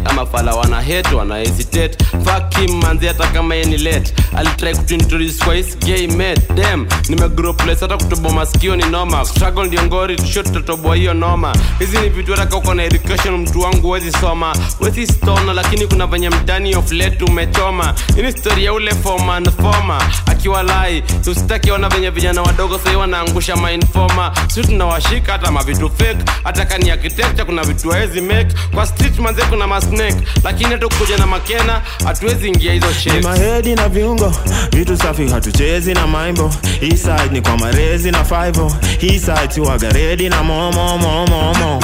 [0.06, 1.98] ama fala wana hate wana hesitate.
[2.68, 4.14] Manzi, hata kama yeye ni late,
[4.76, 6.42] kutuintroduce kwa his gay mate.
[6.56, 9.26] Damn, nimegrow hata kutoboa masikio ni noma.
[9.26, 9.82] Struggle ndio
[10.16, 11.56] tusho tutatoboa hiyo noma.
[11.80, 16.08] Hizi ni vitu hata uko na education, mtu wangu wezi soma, wezi stona, lakini kuna
[16.08, 17.94] venye mtani of late umechoma.
[18.18, 23.56] Ini histori ya ule foma na foma akiwa lai tusitakiona venye vijana wadogo sahii wanaangusha
[23.56, 26.18] mainfoma si tunawashika hata mavitu fake.
[26.44, 28.56] Hata kani architecture kuna vitu hawezi make.
[28.76, 32.86] Kwa street manze kuna masnake lakini hata kuja na makena hatuwezi ingia hizo
[33.16, 34.34] ni mahedi na viungo.
[34.72, 36.52] Vitu safi hatuchezi na maimbo.
[36.80, 41.84] Hii side ni kwa marezi na fivo hii side siwagaredi na momomomomo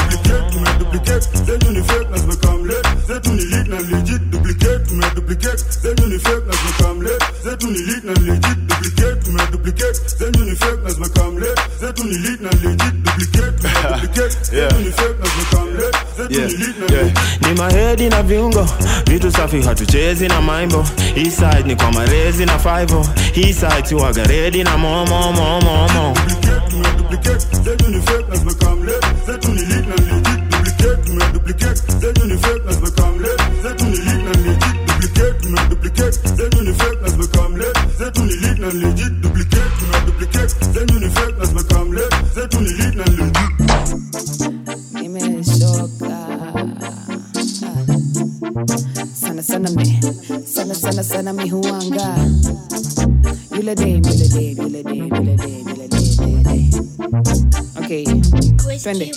[0.80, 2.90] duplicate zenyu ni fake na zimekam late.
[3.08, 4.22] Zetu ni lead na legit.
[4.30, 10.00] Duplicate tumeduplicate zenyu ni fake na zimekam late zetu ni lit na legit duplicate tumeduplicate
[10.18, 14.92] zenyu ni fake na zimekam late zetu ni lit na legit duplicate tumeduplicate zenyu ni
[14.92, 17.20] fake na zimekam late zetu ni lit na legit.
[17.48, 18.68] Ni mahedi na viungo
[19.08, 20.86] vitu safi hatuchezi na maimbo.
[21.16, 22.92] Hii side ni kwa marezi na five
[23.34, 26.14] hii side siwagaredi na momomomomo
[26.98, 28.23] duplicate zenyu ni fake
[38.74, 42.70] zetu ni lit na legit duplicate tumeduplicate zenyu ni fake na zimekam late zetu ni
[42.70, 43.38] lit na legit
[44.94, 46.28] nimechoka
[49.14, 50.00] sana sana me.
[50.46, 52.16] Sana sana sana mi huanga.
[53.58, 56.72] Yule dem yule dem yule dem yule dem yule dem yule dem
[57.84, 58.06] okay.
[58.80, 59.06] Twende.
[59.06, 59.14] Hey,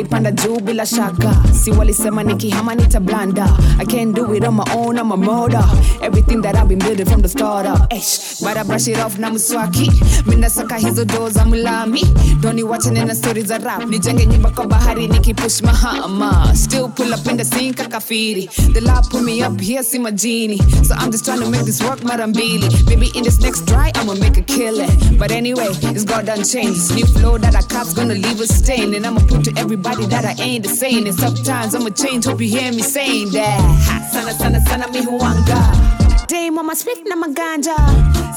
[0.00, 1.34] nilipanda juu bila shaka.
[1.64, 3.44] Si walisema nikihama nitablanda.
[3.78, 5.62] I can't do it on my own i'm a murder
[6.02, 7.90] everything that i've been building from the start up.
[7.92, 9.90] Eish, but i brush it off na mswaki.
[10.26, 12.02] Minasaka hizo doo za mlami.
[12.40, 13.84] Doni wachane na stori za rap?
[13.88, 16.52] Nijenge nyumba kwa bahari nikipush mahama.
[16.56, 20.10] Still pull up in the sink kakafiri the lab put me up here see my
[20.10, 23.66] genie so i'm just trying to make this work mara mbili maybe in this next
[23.66, 26.74] try i'ma make a kill it but anyway it's god done changed.
[26.80, 28.94] This new flow that i cop's gonna leave a stain.
[28.94, 31.06] And i'ma prove to everybody that i ain't the same.
[31.06, 33.60] And sometimes i'ma change hope you hear me saying that.
[33.60, 37.74] Ha, sana sana sana mi huanga Dame on my split na maganja.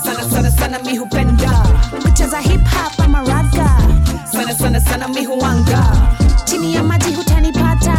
[0.03, 1.49] Sana sana sana mi hupenda
[2.03, 3.69] kucheza hip hop ama raga
[4.31, 5.83] sana sana sana mi huanga
[6.45, 7.97] chini ya maji hutanipata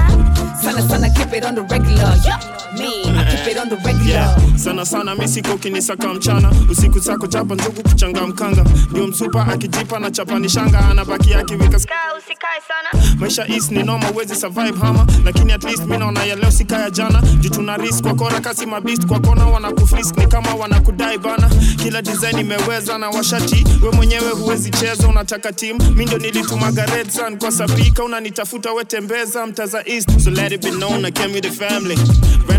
[0.62, 2.16] sana sana keep it on the regular.
[2.24, 2.40] Yeah.
[2.78, 3.04] Me.
[3.06, 4.04] I keep it on the regular.
[4.04, 6.52] Yeah, sana sana mi siko kinisaka mchana.
[6.70, 8.64] Usiku sako chapa ndugu kuchanga mkanga.
[8.90, 13.04] Ndio msupa akijipa na chapani shanga anabaki akiwika usikae sana.
[13.18, 15.06] Maisha is ni noma uwezi survive hama.
[15.24, 17.22] Lakini at least mi naona ya leo sika jana.
[17.40, 21.50] Juu tuna risk kwa kora kasi mabist kwa kona wanakufrisk ni kama wanakudai bana.
[21.82, 25.78] Kila design imeweza na washati we mwenyewe huwezi cheza unataka team.
[25.96, 30.20] Mi ndio nilitumaga red sun kwa sapika unanitafuta wetembeza mtaza east.
[30.20, 31.98] So let it be known I came with the family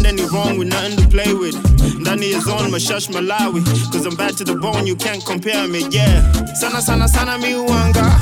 [0.06, 1.56] Brandon is wrong with nothing to play with.
[2.00, 5.80] Ndani ya zone mashash malawi cause I'm bad to the bone you can't compare me
[5.90, 6.22] yeah.
[6.54, 8.20] Sana sana sana mi uanga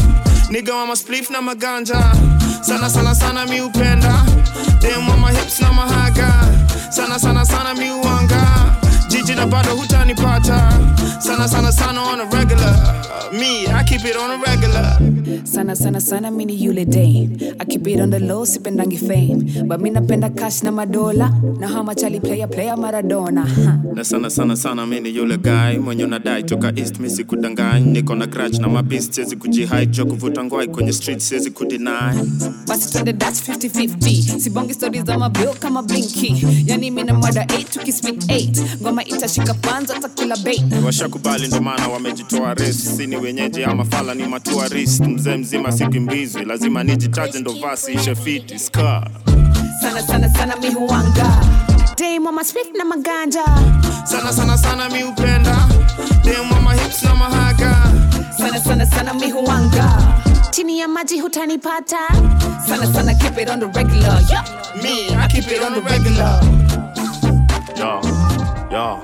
[0.50, 2.00] Nigga wa maspliff na maganja
[2.62, 4.26] sana sana sana mi upenda.
[4.82, 6.32] Dem wa mahips na mahaga
[6.92, 8.42] sana sana sana mi uanga
[9.14, 10.80] jiji na bado hutanipata.
[11.20, 12.74] Sana sana sana on a regular.
[13.34, 14.98] Me I keep it on a regular.
[15.46, 19.68] Sana sana sana mini yule dame i keep it on the low sipendangi fame.
[19.68, 21.30] But mi napenda cash na madola.
[21.60, 23.46] Na how much ali player player maradona.
[23.96, 25.78] Na sana sana sana mini yule guy.
[25.78, 29.86] Mwenye unadai toka east mi sikudangany niko na grudge na mabist siwezi kujihide.
[29.86, 31.90] Jo kuvuta ngwai kwenye street siwezi kudeny.
[32.68, 38.24] Basi twende that's 50-50 sibongi stori za mabil kama blinki yani mina mada 8 tukismit
[38.26, 40.64] 8 ngoma itashika panza takula bei.
[40.86, 45.00] washakubali ndo maana wamejitoa res sini wenyeji ama fala ni matuarist.
[45.02, 49.08] Mzee mzima sikimbizwi lazima nijitaje ndo vasi ishe fiti ska.
[49.82, 51.40] Sana sana sana mi huanga.
[52.44, 53.46] Split na maganja.
[54.06, 55.68] Sana sana sana mi upenda
[56.64, 57.76] mahips na mahaga.
[58.38, 59.98] Sana sana sana mi huanga.
[60.52, 61.98] Chini ya maji hutanipata.
[62.68, 64.20] Sana sana keep it on the regular.
[64.30, 64.44] Yeah.
[64.84, 66.40] me I keep it on the regular.
[67.78, 68.23] Yo
[68.74, 68.98] yeah,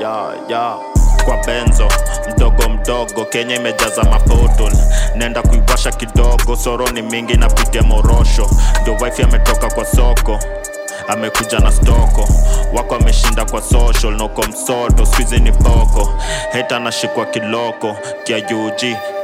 [0.00, 0.82] yeah, yo
[1.24, 1.88] kwa benzo
[2.36, 4.72] mdogo mdogo kenya imejaza mapotol.
[5.16, 8.50] Nenda kuiwasha kidogo soro ni mingi napitia morosho.
[8.82, 10.38] Ndio wifi ametoka kwa soko
[11.08, 12.28] amekuja na stoko.
[12.74, 16.08] Wako ameshinda kwa social noko msoto skuizi ni boko
[16.52, 18.40] heta anashikwa kiloko kia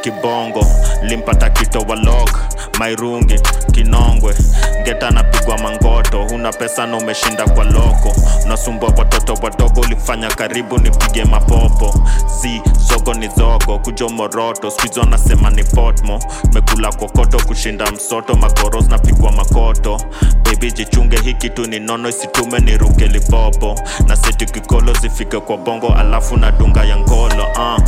[0.01, 0.67] kibongo.
[1.03, 2.31] Limpata kito walok
[2.79, 3.41] mairungi
[3.73, 4.35] kinongwe
[4.83, 8.13] ngeta anapigwa mangoto huna pesa na umeshinda kwa loko.
[8.45, 11.95] Unasumbua watoto wadogo ulifanya karibu nipige mapopo.
[12.41, 14.71] Zi zogo ni zogo kujo moroto.
[14.71, 16.21] Skuizi wanasema ni potmo
[16.55, 20.01] mekula kokoto kushinda msoto magoros napigwa makoto.
[20.43, 23.81] Bebi jichunge hii kitu ni nono isitume ni ruke lipopo.
[24.07, 27.83] Na seti kikolo zifike kwa bongo alafu na dunga ya ngolo uh.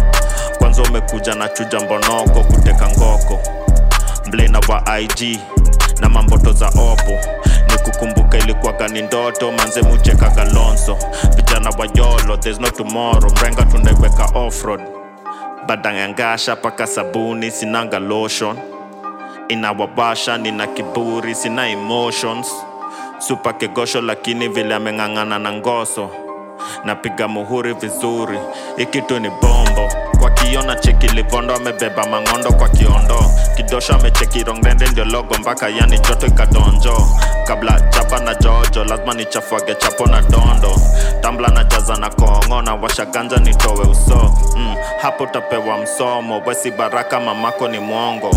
[0.58, 3.38] kwanza umekuja na chuja mbonoko kuteka ngoko.
[4.26, 5.38] Mblena wa ig
[6.00, 7.18] na mamboto za opo
[7.68, 10.98] ni kukumbuka ilikuwaga ni ndoto manze muchekagalonso
[11.36, 13.30] vijana wa yolo there's no tomorrow.
[13.40, 14.80] Mrenga tunaiweka offroad.
[15.66, 18.56] Badangangasha paka sabuni sinanga lotion
[19.48, 22.46] inawabasha nina kiburi sina emotions.
[23.18, 26.10] Supa kegosho lakini vile ameng'ang'ana na ngoso.
[26.84, 28.38] Napiga muhuri vizuri
[28.76, 29.88] ikitu ni bombo
[30.20, 33.24] kwa kiona cheki livondo amebeba mang'ondo kwa kiondo.
[33.56, 37.08] Kidosho amecheki rongrende ndio logo mpaka yani joto ikadonjo.
[37.46, 40.80] Kabla chapa na jojo lazima nichafuage chapo na dondo.
[41.20, 44.34] Tambla na jaza na kongo na washaganja nitowe uso.
[44.56, 48.30] Mm, hapo utapewa msomo wesi baraka mamako ni mwongo.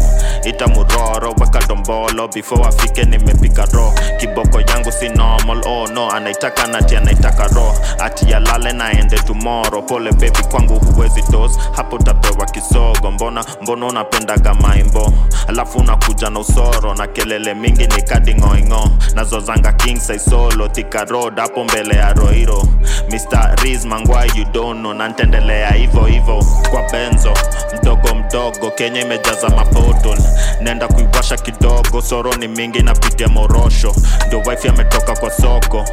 [0.44, 3.94] Ita muroro weka dombolo before afike nimepika ro.
[4.20, 7.74] Kiboko yangu si normal oh no anaitaka nati anaitaka ro.
[8.00, 14.54] Ati yalale naende tomorrow pole baby kwangu huwezi dos hapo utapewa kisogo mbona mbona unapendaga
[14.54, 15.14] maimbo?
[15.48, 18.90] Alafu unakuja na usoro na kelele mingi ni kadi ngoingo.
[19.16, 22.64] Nazozanga king size solo tika road hapo mbele ya roiro.
[23.10, 24.94] Mr riz mangwai you don't know?
[24.94, 27.34] Na ntendelea hivo hivo kwa benzo.
[27.82, 30.16] Mdogo mdogo kenya imejaza mapoto
[30.62, 33.96] nenda kuiwasha kidogo soro ni mingi napitia morosho.
[34.28, 35.86] Ndio wife ametoka kwa soko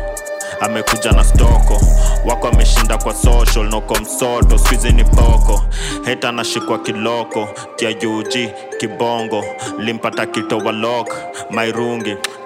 [0.60, 1.80] amekuja na stoko.
[2.24, 5.64] Wako ameshinda kwa social noko msoto skuizi ni poko.
[6.04, 8.48] Heta anashikwa kiloko tia juji
[8.78, 9.44] kibongo.
[9.78, 11.14] Limpata kitowa lok
[11.50, 12.16] mairungi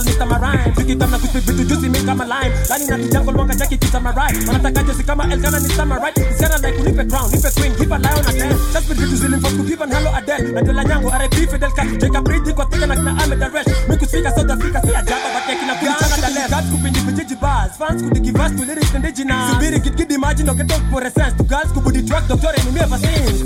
[0.00, 0.26] Mr.
[0.26, 2.54] Marine tukitam na kuspit vitu juicy mi kama lime.
[2.70, 7.04] Lani na kijango mwanga jaki kitamarai wanataka jesi kama elkana ni samurai isiana like unipe
[7.04, 9.92] crown nipe queen keep a lion a ten just be vitu zilim for give and
[9.92, 10.52] hello Adele.
[10.52, 13.96] Na tela nyango RIP Fidel Castro Jacob Brady kwa tika na kina Ahmed Daresh mi
[13.96, 17.72] kusfika South Africa si ajaba but kina kulichana dale guys kupindi vijiji bars.
[17.78, 21.44] Fans kudigi us to lyrics indigenous subiri kid kid imagine okay talk for essence to
[21.44, 23.42] girls kubudi track doctor ni me ever since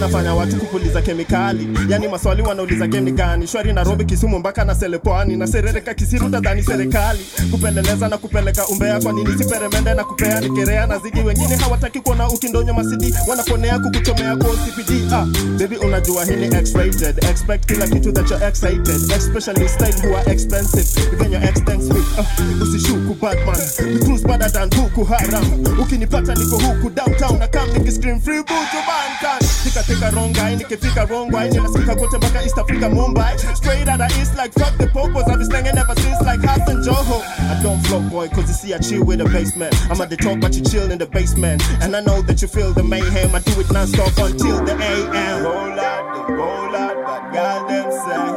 [0.00, 1.68] kemikali nafanya watu kupuliza kemikali?
[1.88, 3.46] Yani maswali wanauliza game gani?
[3.46, 7.18] Shwari nairobi kisumu mpaka na selepwani na serereka kisiru tadhani serikali.
[7.50, 10.40] Kupeleleza na kupeleka umbea kwa nini siperemende na kupea?
[10.40, 13.14] Nikerea na zidi wengine hawataki kuona ukindonyo masidi.
[13.28, 15.26] Wanaponea kukuchomea kwa cpd ah,
[15.58, 17.24] baby unajua hii ni x-rated.
[17.30, 19.10] Expect kila kitu that you're excited.
[19.16, 20.88] Especially style who are expensive.
[21.12, 23.60] Even your ex thanks me uh, usishuku batman
[23.92, 25.44] we cruise better than buku haram.
[25.82, 29.48] Ukinipata niko huku downtown na kam nikiscream free buju bantan
[29.90, 33.38] tikatika rongai nikifika rongwai ninasikika kote mpaka east africa mumbai?
[33.54, 36.82] Straight out of east like fuck the popos i've been slanging ever since like hassan
[36.82, 37.22] joho.
[37.50, 40.16] I don't float boy cause you see i chill with a basement i'm at the
[40.16, 41.62] top but you chill in the basement.
[41.82, 43.34] And i know that you feel the mayhem.
[43.34, 48.30] I do it non-stop until the am Roll out, the roll out, girl them say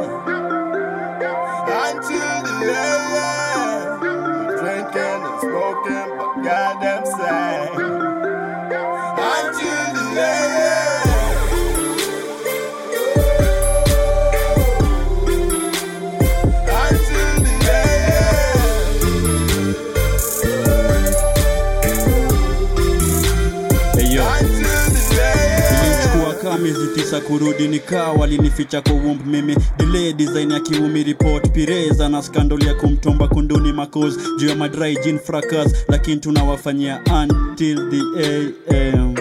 [1.84, 4.00] Until the end,
[4.58, 6.80] drinking and smoking, but girl
[26.64, 32.22] miezi tisa kurudi nikaa walinificha kwa wumb mimi delay design ya kiumi report pireza na
[32.22, 38.00] skandal ya kumtomba kunduni makos juu ya madry jin fracas lakini tunawafanyia until the
[38.96, 39.14] am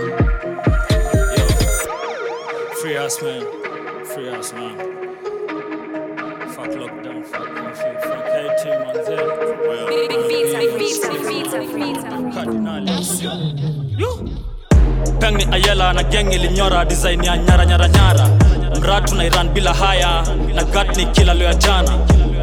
[2.82, 3.44] Free us, man.
[4.06, 4.78] Free us, man.
[6.50, 9.18] Fuck lockdown, fuck curfew, fuck KT, manze.
[12.34, 13.32] Kardinali, sio.
[13.98, 14.20] Yo.
[15.20, 18.28] Peng ni Ayela na gang ilinyora design ya nyara nyara nyara.
[18.80, 20.24] Mratu na Iran bila haya
[20.56, 21.92] na gat ni kila leo ya jana.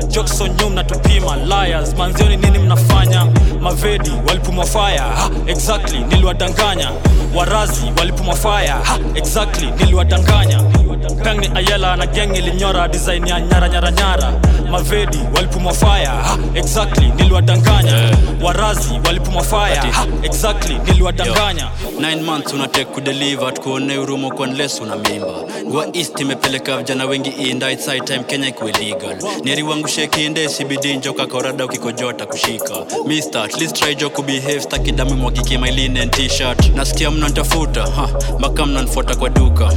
[0.09, 1.95] jokso nyum na tupima liars.
[1.95, 3.27] Manzioni nini mnafanya?
[3.61, 4.99] Mavedi walipumwa fire.
[4.99, 6.91] Ha, exactly niliwadanganya.
[7.35, 8.68] Warazi walipumwa fire.
[8.68, 10.62] Ha, exactly niliwadanganya
[11.09, 14.32] peng ni ayela na geng ilinyora design ya nyara nyara nyara.
[14.70, 16.07] Mavedi walipumwa fire.
[16.07, 18.16] Ha, exactly niliwadanganya.
[18.42, 19.74] Warazi walipumwa fire.
[19.92, 21.68] Ha, exactly niliwadanganya.
[22.01, 25.34] 9 months unatake kudeliver tukuone urumo kwa unless una mimba.
[25.70, 30.48] Gua east imepeleka vijana wengi inda it's high time kenya ikuwe legal nieri wangu shekinde
[30.48, 32.74] cbd njoka korada ukikojota kushika.
[33.07, 36.76] Mister at least try jo kubehave staki damu mwagike my linen t-shirt.
[36.76, 39.72] Nasikia mnantafuta ha mpaka mnanfuata kwa duka.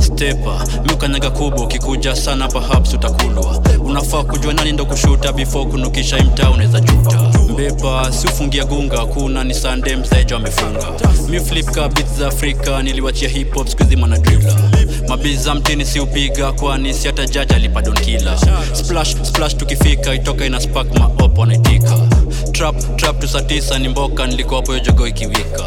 [0.00, 3.62] Stepa miukanyaga kubwa ukikuja sana perhaps utakulwa.
[3.84, 7.18] Unafaa kujua nani ndo kushuta before kunukisha imtaa unaweza juta
[7.58, 8.26] mbepa si
[8.64, 10.86] gunga kuna ni sande msejo amefunga.
[11.28, 11.66] Mi flip
[12.18, 14.18] za afrika niliwachia hip hop skuizi mana
[15.08, 18.38] mabiza mtini siupiga kwani si hata jaji alipadonkila
[18.72, 21.98] splash splash tukifika itoka ina spark maop wanaitika
[22.52, 25.64] trap trap tusatisa ni mboka nilikuwapo hiyo ikiwika.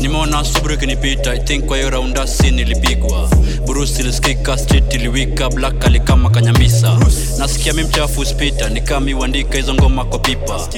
[0.00, 3.28] Nimeona subru ikinipita ithink kwa hiyo raunda si nilipigwa.
[3.66, 6.98] Burusi ilisikika street iliwika black alikama kanyambisa
[7.38, 10.68] nasikia mi mchafu spita nikami uandika hizo ngoma kwa pipa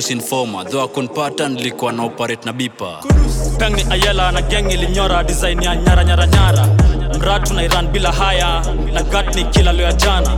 [0.00, 3.00] kudus informa dho akunpata nilikuwa na operate na bipa.
[3.58, 6.66] Peng ni ayela na geng ilinyora design ya nyara nyara nyara.
[7.18, 10.36] Mratu na iran bila haya na gat ni kila leo ya jana.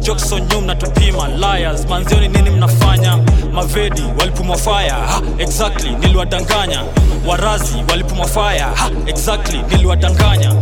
[0.00, 1.86] Jokso nyum na tupima liars.
[1.88, 3.18] Manzioni nini mnafanya?
[3.52, 4.90] Mavedi walipumwa fire.
[4.90, 6.84] Ha, exactly niliwadanganya.
[7.26, 8.60] Warazi walipumwa fire.
[8.74, 10.54] Ha, exactly niliwadanganya.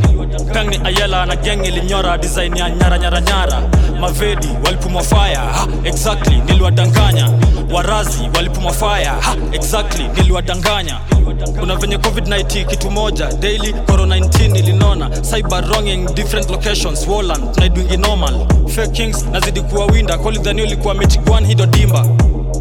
[0.53, 3.63] Peng ni ayela na geng ilinyora design ya nyara nyara nyara.
[4.01, 5.37] Mavedi walipumwa fire.
[5.37, 7.31] Ha, exactly niliwadanganya
[7.73, 11.01] warazi walipumwa fire ha, exactly niliwadanganya.
[11.61, 15.11] Kuna venye covid-19 kitu moja daily corona 19 ilinona.
[15.11, 18.47] Cyber wronging different locations woland tunaidwingi normal.
[18.69, 22.07] Fake kings nazidi kuwa winda kolidhani ulikuwa mechigwan hido dimba.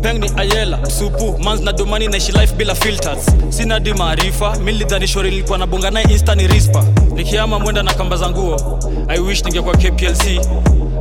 [0.01, 3.25] Peng ni ayela supu mans na domani naishi life bila filters.
[3.49, 6.83] Sina di maarifa milidhani shori nilikuwa nabonga naye insta rispa
[7.15, 8.79] nikiama mwenda na kamba za nguo.
[9.07, 10.41] I wish ningekuwa kplc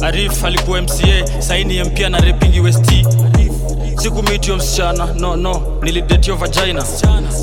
[0.03, 2.93] arif alikuwa mca saini mpia na repingi west
[3.97, 5.79] sikumitio msichana no no.
[5.83, 6.85] Nilidetio vagina.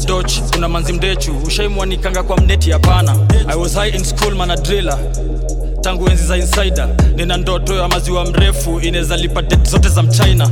[0.05, 1.35] Doch kuna manzi mdechu.
[1.47, 3.15] Ushaimwanikanga kwa mneti hapana.
[3.47, 4.97] I was high in school manadrila
[5.81, 6.89] tangu enzi za insider.
[7.15, 8.79] Nina ndoto ya maziwa mrefu.
[8.79, 10.49] Inaweza det zote za mchina.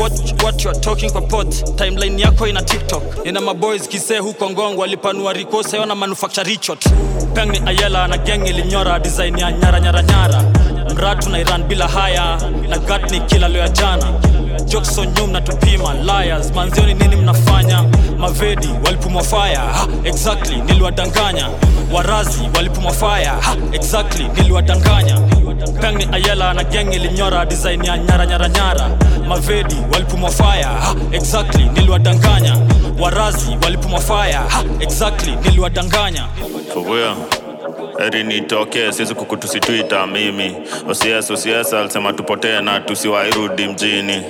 [0.00, 3.02] What, what you are talking kwa pot timeline yako ina tiktok.
[3.26, 6.84] Ina maboys kisee huko ngongo walipanua rikosa yona manufacture richot
[7.34, 10.42] peng ayela na geng ilinyora design ya nyara nyara nyara.
[10.94, 12.38] Mratu na iran bila haya.
[12.68, 14.04] Na gat kila loya jana
[14.60, 16.52] jokso nyum na tupima liars.
[16.54, 17.84] Manzioni nini mnafanya?
[18.18, 19.60] Mavedi walipumwa fire.
[20.04, 21.48] Exactly niliwadanganya.
[21.92, 23.32] Warazi walipumwa fire.
[23.72, 25.20] Exactly niliwadanganya.
[25.80, 28.90] Peng ayela na geng ilinyora design ya nyara nyara nyara.
[29.28, 30.68] Mavedi walipumwa fire.
[31.12, 32.56] Exactly niliwadanganya.
[32.98, 34.40] Warazi walipumwa fire.
[34.80, 36.26] Exactly niliwadanganya.
[36.74, 36.82] For
[37.98, 40.56] heri nitokee siwezi kukutusitwita mimi.
[40.88, 44.22] Osies osies alisema tupotee na tusiwairudi mjini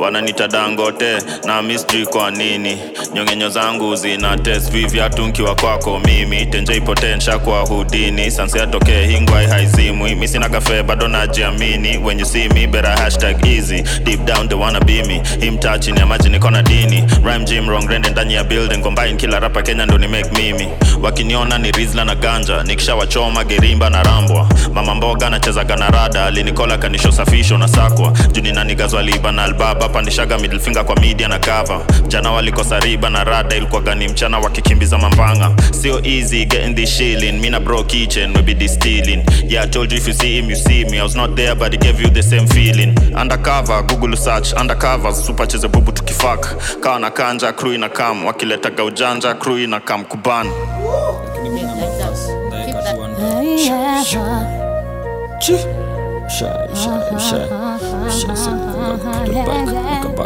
[0.00, 2.78] wananita dangote na misjui kwa nini?
[3.14, 6.46] Nyongenyo zangu zina test vivyatu nkiwa kwako mimi.
[6.46, 8.30] Tenjeipotensha kwa hudini.
[8.30, 10.14] Sansi atokee hingwai haizimwi.
[10.14, 11.98] Misinagafe bado najiamini.
[11.98, 12.48] When you see
[12.96, 13.82] hashtag easy.
[14.04, 15.22] Deep down they wanna be me.
[15.40, 17.04] Him touching ya maji niko na dini.
[17.24, 18.78] Rhyme gym wrong rende ndani ya building.
[18.82, 20.68] Combine kila rapa kenya ndo ni make mimi.
[21.02, 22.62] Wakiniona ni rizla na ganja.
[22.62, 24.48] Nikishawachoma gerimba na rambwa.
[24.74, 26.26] Mama mboga anachezaga na rada.
[26.26, 27.12] Alinikola kanisho
[27.58, 28.12] na sakwa.
[28.32, 33.10] Juni nanigazwa liba na albaba pandishaga middle finger kwa media na gava jana walikosa riba
[33.10, 35.50] na rada ilikuwaga ni mchana wakikimbiza mambanga.
[35.82, 39.24] Sio easy getting this shilling mina bro kitchen maybe this stealing.
[39.48, 40.98] Yeah I told you if you see him you see me.
[40.98, 42.94] I was not there but it gave you the same feeling.
[43.14, 45.12] Undercover google search undercover.
[45.14, 50.04] Super cheze bubu tukifak kawa na kanja crew ina kam wakiletaga ujanja crew ina kam
[50.04, 50.46] kuban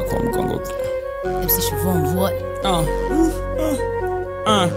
[0.03, 0.61] kwa mgongo
[4.47, 4.69] Uh.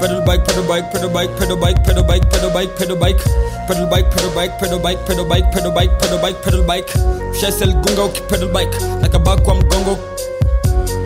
[0.00, 3.18] Pedal bike, pedal bike, pedal bike, pedal bike, pedal bike, pedal bike, pedal bike,
[3.66, 6.88] pedal bike, pedal bike, pedal bike, pedal bike, pedal bike, pedal bike, pedal bike.
[7.40, 9.98] Shesel gunga pedal bike, nakabaki kwa mgongo,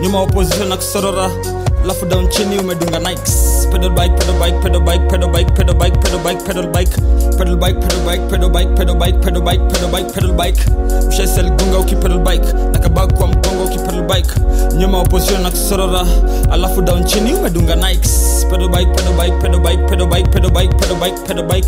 [0.01, 1.29] nyuma opposition na kusorora,
[1.85, 3.67] lafu down chini umedunga Nikes.
[3.71, 6.89] Pedal bike, pedal bike, pedal bike, pedal bike, pedal bike, pedal bike, pedal bike,
[7.37, 10.59] pedal bike, pedal bike, pedal bike, pedal bike, pedal bike, pedal bike, pedal bike.
[11.15, 14.29] Shesel gunga uki pedal bike, nakabaki kwa mgongo ukipedal bike
[14.77, 16.05] nyuma opposition na kusorora
[16.51, 20.77] alafu down chini umedunga nikes pedal bike pedal bike pedal bike pedal bike pedal bike
[20.77, 21.67] pedal bike pedal bike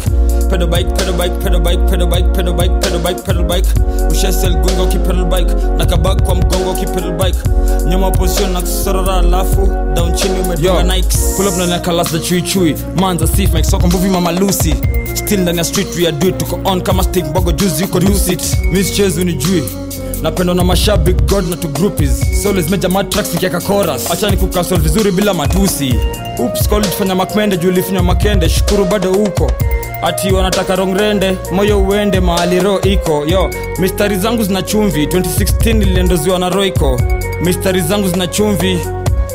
[0.50, 3.68] pedal bike pedal bike pedal bike pedal bike pedal bike pedal bike pedal bike
[4.12, 7.40] ushesel gunga ukipedal bike na kabak kwa mgongo ukipedal bike
[7.90, 11.36] nyuma opposition na kusorora alafu down chini umedunga nikes.
[11.38, 12.76] Pull up na kalas the chui chui.
[12.96, 14.76] Manza sif make soko mbuvi mama lucy.
[15.16, 18.00] Still ndani ya street we are do it tuko on kama stick bogo juice yuko
[18.00, 18.58] deuce it.
[18.72, 19.64] Miss chase unijui.
[20.22, 22.44] Napendwa na mashabik god na to groupies.
[22.44, 24.12] Solis meja matrax nikiaka chorus.
[24.12, 25.96] Acha ni kukasol vizuri bila matusi.
[26.40, 28.50] Ups college fanya makmende juu lifinywa makende.
[28.50, 29.52] Shukuru bado uko.
[30.04, 33.26] Ati wanataka rongrende moyo uende mahali ro iko.
[33.28, 33.50] Yo
[33.80, 35.06] mistari zangu zina chumvi.
[35.06, 37.02] 2016 niliendoziwa na roiko
[37.42, 38.80] mistari zangu zina chumvi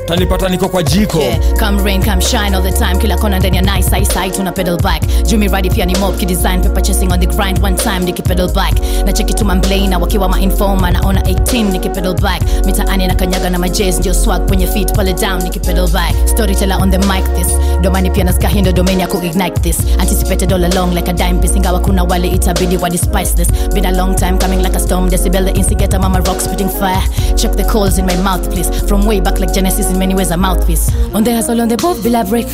[0.07, 1.19] tanipata niko kwa jiko.
[1.19, 2.99] Yeah, come rain come shine all the time.
[2.99, 5.03] Kila kona ndani ya nice high side tuna pedal back.
[5.27, 8.49] Jumi radi pia ni mob kidesign paper chasing on the grind one time niki pedal
[8.53, 8.75] back.
[9.07, 12.43] Na cheki tu mamblana wakiwa ma informa naona 18 niki pedal back.
[12.67, 16.15] Mitaani na kanyaga na majaz ndio swag kwenye feet pale down niki pedal back.
[16.29, 17.49] Storyteller on the mic this.
[17.83, 19.79] Domani pia nasika hindo domain ya ku ignite this.
[19.99, 23.49] Anticipated all along like a dime piece ingawa kuna wale itabidi wa despise this.
[23.75, 27.03] Been a long time coming like a storm decibel the instigator mama rock spitting fire.
[27.37, 28.71] Check the coals in my mouth please.
[28.89, 30.91] From way back like genesis in many ways a mouthpiece.
[31.15, 32.47] On the hustle on the boat bila break.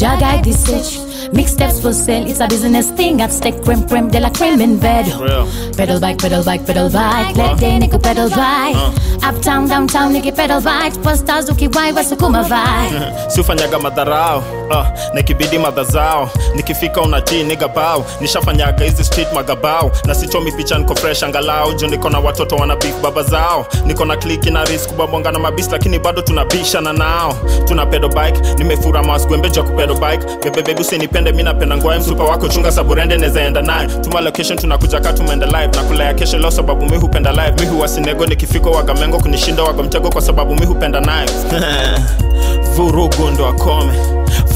[0.00, 3.20] Ja guide this stage mixtapes for sale it's a business thing.
[3.20, 5.06] At stake creme creme de la creme in bed.
[5.20, 5.46] Real.
[5.76, 7.36] pedal bike pedal bike pedal bike.
[7.36, 8.76] Let day niko pedal bike.
[9.22, 10.94] Uptown downtown niki pedal bike.
[11.02, 13.12] Posters ukiwai wasukuma vibe?
[13.34, 14.38] Siufanyaga madharao
[14.70, 16.30] uh, nikibidi madha zao.
[16.54, 19.90] Nikifika unatii niga bao nishafanyaga hizi street magabao.
[20.04, 21.72] Na sichomi picha niko fresh angalau.
[21.74, 23.66] Juu niko na watoto wana beef baba zao.
[23.86, 27.34] Niko na kliki na risk babonga na mabis lakini bado tunabishana nao.
[27.64, 30.26] Tuna pedal bike nimefura masgwembeja kupedo bike.
[30.44, 35.12] Bebebebi usinipende mi napenda ngwae msupa wako chunga saburende nezaenda naye tuma location tunakuja ka
[35.12, 37.52] tumeenda live na kulaya kesho leo sababu mi hupenda live.
[37.60, 41.28] Mi huwasinego nikifika wagamengo kunishinda wagamtego kwa sababu mi hupenda naye
[42.76, 43.92] vurugu ndo akome.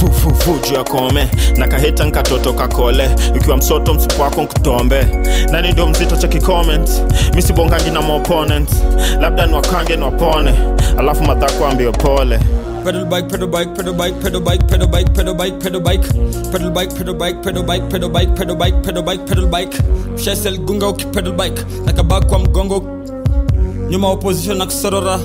[0.01, 3.11] Vuvuvu akome na kaheta nkatoto kakole.
[3.37, 5.07] Ikiwa msoto msupu wako nkutombe.
[5.51, 6.91] Nani ndio mzito cha kicomment
[7.35, 8.71] misibongangi na maopponent
[9.21, 10.55] labda niwakange niwapone.
[10.99, 12.41] Alafu madhako ambio pole
[12.87, 16.03] Pedal bike, pedal bike, pedal bike, pedal bike, pedal bike, pedal bike, pedal bike.
[16.53, 19.75] Pedal bike, pedal bike, pedal bike, pedal bike, pedal bike, pedal bike, pedal bike.
[20.15, 22.83] Mshaisha ligunga ukipedal bike nakaa kwa mgongo
[23.91, 25.21] nyuma opposition na kusorora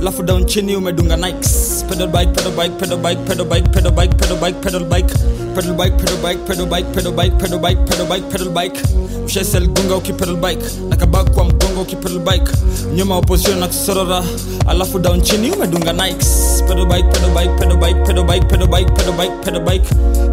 [0.00, 4.14] lafu down chini umedunga nikes pedal bike pedal bike pedal bike pedal bike pedal bike
[4.16, 5.14] pedal bike, pedal bike.
[5.54, 7.12] Pedal bike pedal bike pedal bike pedal
[7.58, 8.78] bike pedal bike pedal bike
[9.26, 12.50] shesel gunga ukipedal bike nakabak kwa mgongo ukipedal bike
[12.96, 14.22] nyuma opposition na kusorora
[14.66, 18.90] alafu down chini umedunga nikes pedal bike pedal bike pedal bike pedal bike pedal bike
[18.96, 19.84] pedal bike pedal bike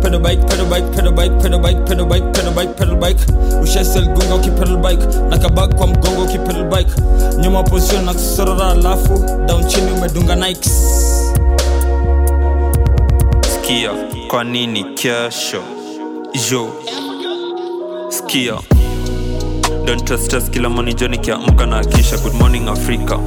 [0.01, 3.21] pedal bike pedal bike pedal bike pedal bike pedal bike pedal bike pedal bike
[3.63, 6.91] ushesel gunga ukipedal bike nakabak kwa mgongo ukipedal bike
[7.41, 9.17] nyuma opposition na kusorora alafu
[9.47, 10.71] down chini umedunga nikes
[13.71, 13.91] skia
[14.27, 15.63] kwa nini kesho?
[16.49, 16.69] Jo
[18.09, 18.53] skia
[19.85, 22.17] don't trust stress kila moni jo nikiamka na akisha.
[22.17, 23.17] Good morning africa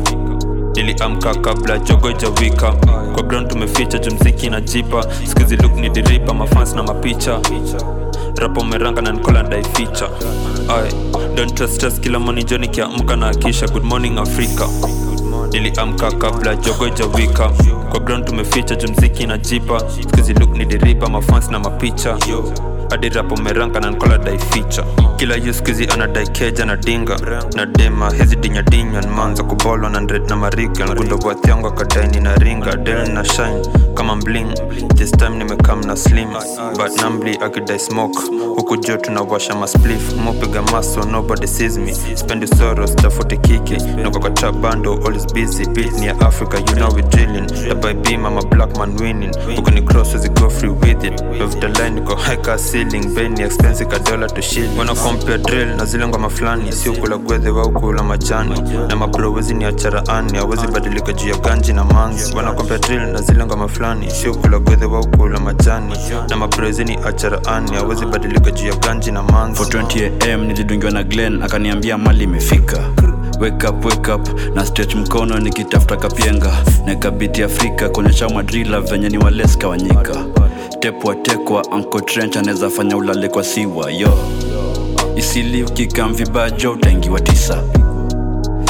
[0.74, 2.72] niliamka kabla jogo jawika
[3.14, 7.40] kwa ground tumeficha jumziki na jipa skuzi luk ni diripa mafans na mapicha
[8.36, 10.09] rapo umeranga na nikola ndaificha.
[11.34, 13.68] Don't trust stress kila moni jo nikiamka na akisha.
[13.68, 14.68] Good morning africa
[15.53, 17.49] niliamka kabla jogo jawika
[17.90, 22.16] kwa ground tumeficha jumziki na jipa skizi luk ni deriba mafans na mapicha
[22.91, 24.85] hadi rapo meranka na nkola daificha
[25.16, 27.16] kila yuskizi anadai keja na dinga.
[27.57, 30.87] Na dema hizi dinyadinya nmanza kubolwa na ndred na mariga.
[30.89, 32.76] Ngundo bwathiangu akadaini na ringa.
[32.76, 33.62] Del na shine
[33.95, 34.55] kama mbling.
[34.95, 36.28] This time nimekam na slim.
[36.76, 38.18] But nambli akidai smoke.
[38.57, 41.95] Huku jo tunawasha masplif mopiga maso nobody sees me.
[42.14, 43.76] Spendi soros tafuti kiki.
[44.03, 45.64] Nokokata bando all busy.
[45.66, 47.47] Beat ni ya africa you know we drilling
[47.80, 49.32] by beam black winning.
[49.57, 51.20] Huku ni cross go free with it.
[51.41, 52.37] Of line niko high
[52.74, 54.42] ceiling Ben expensive ka dollar to
[55.38, 58.60] drill na zile ngoma fulani sio gwedhe wau kula majani.
[58.88, 62.34] Na mabro ni acharaani hawezi badilika juu ya ganji na manzi.
[62.36, 65.94] Wana drill na zile ngoma fulani sio gwedhe wau kula majani.
[66.28, 69.62] Na mabro ni acharaani hawezi badilika juu ya ganji na manzi.
[69.62, 72.78] 20am nilidungiwa na glen akaniambia mali imefika
[73.41, 79.18] wake up, wake up na stretch mkono nikitafuta kapienga nakabiti afrika kuonyesha madrila venye ni
[79.18, 80.24] waleska wanyika.
[80.80, 84.18] Tepwa tekwa anko trench anaweza fanya ulale kwa siwa yo.
[85.16, 86.14] Isili ukikam
[86.70, 87.62] utaingiwa tisa.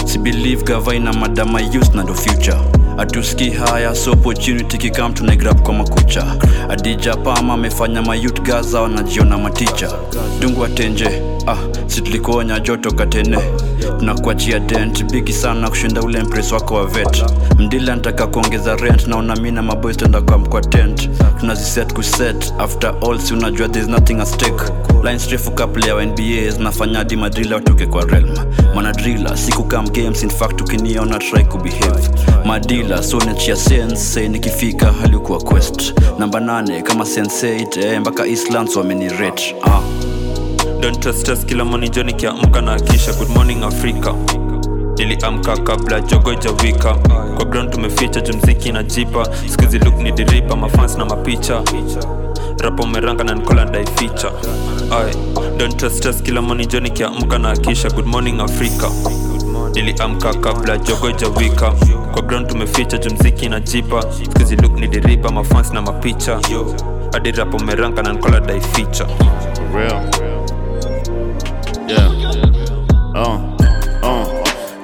[0.05, 2.57] Sibelieve gavaina madama use na ndo future
[2.99, 6.25] atuski haya so opportunity kikam tunaigrab kwa makucha.
[6.69, 9.93] Adija pama amefanya mayut gaza wanajiona maticha.
[10.41, 13.39] Dungu atenje ah situlikuonya joto katene.
[13.99, 17.25] Tunakuachia dent bigi sana kushinda ule mpres wako wa vet.
[17.59, 21.11] Mdili anataka kuongeza rent naona mi na maboys tenda kwa tent.
[21.41, 24.65] Tunaziset kuset after all si unajua there's nothing stake.
[25.05, 28.35] Lines refu couple wa nba zinafanya hadi madrila watoke kwa realm.
[28.75, 30.31] Manadrila siku kam games in
[30.63, 32.09] ukiniona try kubehave
[32.45, 35.95] madila so nachia sense nikifika halikuwa quest.
[36.19, 39.81] Namba 8 kama sense8 eh, mpaka islands wamenirate ah.
[40.81, 44.15] don't trust us kila morning jo nikiamka na kisha good morning africa.
[44.99, 46.95] Niliamka kabla jogo ijawika
[47.37, 49.29] kwa ground tumeficha jumziki na jipa.
[49.49, 51.63] Skizi look ni diripa mafans na mapicha
[52.59, 54.33] rapo umeranga na nikola ndaificha.
[55.57, 58.89] Don't trust us kila morning jo nikiamka na kisha good morning africa.
[59.75, 61.73] Niliamka kabla jogo ijawika
[62.15, 66.41] kwa ground tumeficha jumziki na jipa skuzi luk ni diripa mafans na mapicha
[67.13, 69.07] hadi rapo umeranga na nkola daificha
[69.75, 70.03] real.
[71.89, 72.11] Yeah.
[73.15, 73.54] Uh.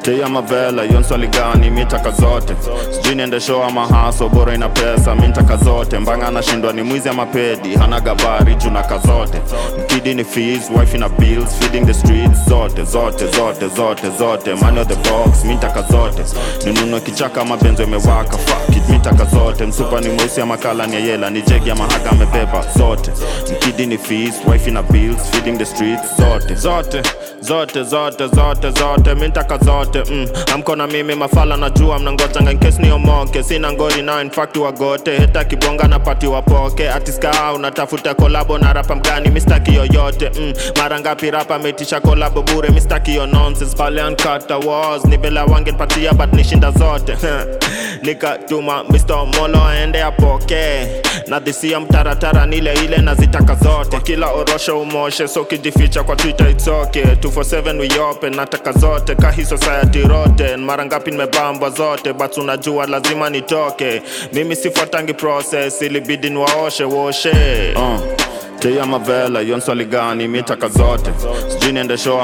[0.02, 1.70] Tia mavela hiyo swali gani?
[1.70, 2.54] Mitaka zote.
[2.90, 3.38] Sijui niende
[3.68, 5.98] ama haso bora ina pesa mintaka zote.
[5.98, 9.40] Mbanga anashindwa ni mwizi ama pedi hana gabari junaka zote
[9.84, 14.54] mkidi ni fees wife ina bills feeding the streets zote zote zote zote zote.
[14.54, 16.22] Money on the box mitaka zote.
[16.66, 19.66] Ninunue kichaka ama benzo imewaka fuck it mitaka zote.
[19.66, 23.10] Msupa ni mweusi ama kala ni yela ni jegi ama haga amebeba zote.
[23.52, 27.02] Mkidi ni fees wife ina bills feeding the streets zote zote
[27.40, 30.26] zote zote zote zote mintaka zote mm.
[30.54, 35.16] amkona mimi mafala najua mnangojanga nkesi niomoke sina ngori na infakti wagote.
[35.18, 36.90] Heta kibonga na pati wapoke.
[36.90, 40.52] Atiska unatafuta kolabo na rapa mgani mistaki yoyote mm.
[40.78, 43.76] mara ngapi rapa metisha kolabo bure mistaki yo nonsense.
[43.76, 47.16] Pale ankata wars ni vela wangepatia but nishinda zote.
[48.02, 50.86] Nikatuma mr molo aende apoke.
[51.26, 54.00] Nadhisia mtaratara nile ile nazitaka zote.
[54.00, 59.44] Kila orosho umoshe so kijificha kwa twitter itsoke okay 247 we open nataka zote kahi
[59.44, 64.02] society roten mara ngapi nimebambwa zote but unajua lazima nitoke.
[64.32, 67.30] Mimi sifuatangi process ilibidi niwaoshe woshe
[67.76, 68.00] uh.
[68.60, 70.28] Tia mavela hiyo gani?
[70.28, 71.10] Mitaka zote.
[71.48, 72.20] Sijui niende show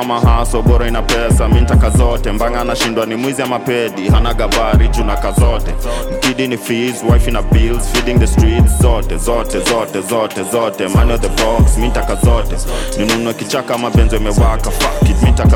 [0.62, 2.32] bora ina pesa mintaka zote.
[2.32, 5.74] Mbanga anashindwa ni mwizi ama pedi hana gabari juu zote.
[6.16, 10.88] Mkidi ni fees wife ina bills feeding the streets zote zote zote zote zote.
[10.88, 12.56] Money of the box mintaka zote.
[12.98, 15.02] Ninunue kichaka ama imewaka fuck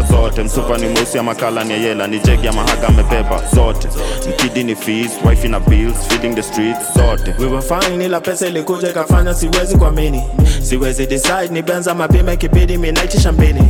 [0.02, 0.42] zote.
[0.42, 3.88] Msupa ni mweusi ama kala ni yela ni jegi ama haga amebeba zote.
[4.28, 7.34] Mkidi ni fees wife ina bills feeding the streets zote.
[7.38, 10.22] We were fine ila pesa ilikuja ikafanya siwezi kuamini
[10.70, 13.62] siwezi decide ni benza mapima ikibidi minaitisha mbini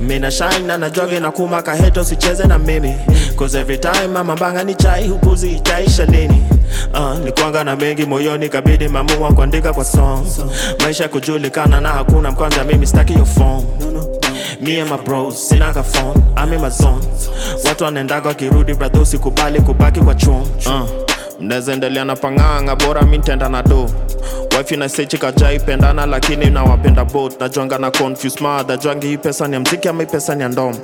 [0.00, 2.94] mina shine na najoge na kuma kaheto sicheze na mimi.
[3.38, 6.42] Cause every time mama mbanga ni chai hupuzi itaisha lini
[6.94, 10.26] Uh, nilikuanga na mengi moyoni kabidi mamua kuandika kwa song
[10.82, 13.64] maisha kujulikana na hakuna mkwanza mimi staki yo phone.
[14.60, 14.90] Me and
[15.34, 16.60] sinaga phone, I'm in
[17.64, 23.18] watu wanaendaga wakirudi bradho usikubali kubaki kwa chum uh, mnaweza endelea na pang'anga bora mi
[23.18, 23.90] ntenda na do.
[24.58, 27.40] Wifi na sechi kajai pendana lakini nawapenda both.
[27.40, 30.48] Najuanga na confuse mother jwangi hii pesa ni ya mziki ama hii pesa ni ya
[30.48, 30.74] ndom?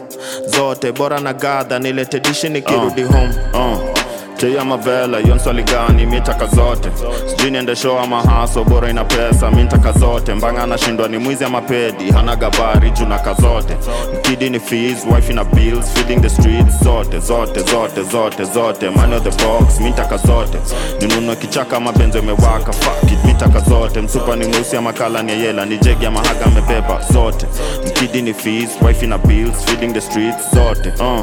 [0.56, 3.34] Zote bora na gadha nilete dishi nikirudi uh, home.
[3.54, 3.99] Uh.
[4.40, 6.06] Tia mavela hiyo swali gani?
[6.06, 6.90] Mitaka zote.
[7.30, 10.34] Sijui niende show ama haso bora ina pesa mintaka zote.
[10.34, 13.76] Mbanga anashindwa ni mwizi ama pedi hana gabari juu naka zote.
[14.18, 18.90] Mkidi ni fees wife ina bills feeding the streets zote zote zote zote zote.
[18.90, 20.58] Money of the box mitaka zote.
[21.00, 24.00] Ninunue kichaka ama benzo imewaka fuck it mitaka zote.
[24.00, 27.46] Msupa ni mweusi ama kala ni yela ni jegi ama haga amebeba zote.
[27.86, 31.20] Mkidi ni fees wife ina bills feeding the streets zote uh.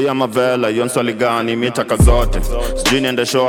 [0.00, 2.40] Tia mavela hiyo nswali gani mitaka zote.
[2.74, 3.48] Sijui niende show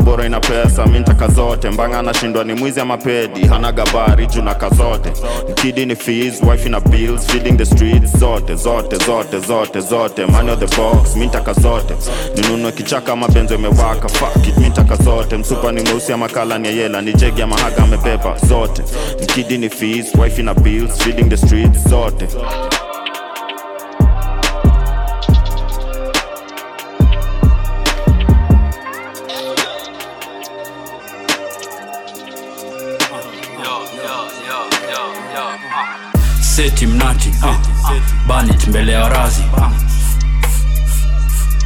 [0.00, 1.70] bora ina pesa mintaka zote.
[1.70, 3.72] Mbanga anashindwa ni mwizi ama pedi hana
[4.26, 5.12] juu naka zote
[5.50, 10.26] mkidi ni fees wife ina bills feeding the streets zote zote zote zote zote.
[10.26, 11.94] Money on the box mintaka zote.
[12.36, 14.46] Ninunue kichaka ama benzo imewaka fuck
[14.96, 15.36] zote.
[15.36, 18.82] Msupa ni mweusi ama kala ni yela ni jegi ama haga amepepa, zote.
[19.22, 22.26] Mkidi ni fees wife ina bills feeding the streets zote.
[22.28, 22.89] seti
[38.40, 39.70] banit mbele ya razi uh.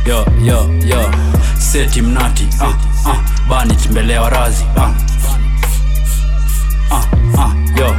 [0.07, 1.11] yo yo yo.
[1.59, 2.49] Seti mnati.
[2.61, 2.69] Uh,
[3.07, 3.17] uh,
[3.49, 4.91] banit mbele ya razi uh.
[6.91, 7.05] Uh,
[7.39, 7.97] uh, yo.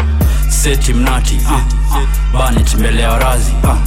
[0.50, 1.36] Seti mnati.
[1.36, 2.04] Uh, uh,
[2.34, 3.78] banit mbele ya razi uh.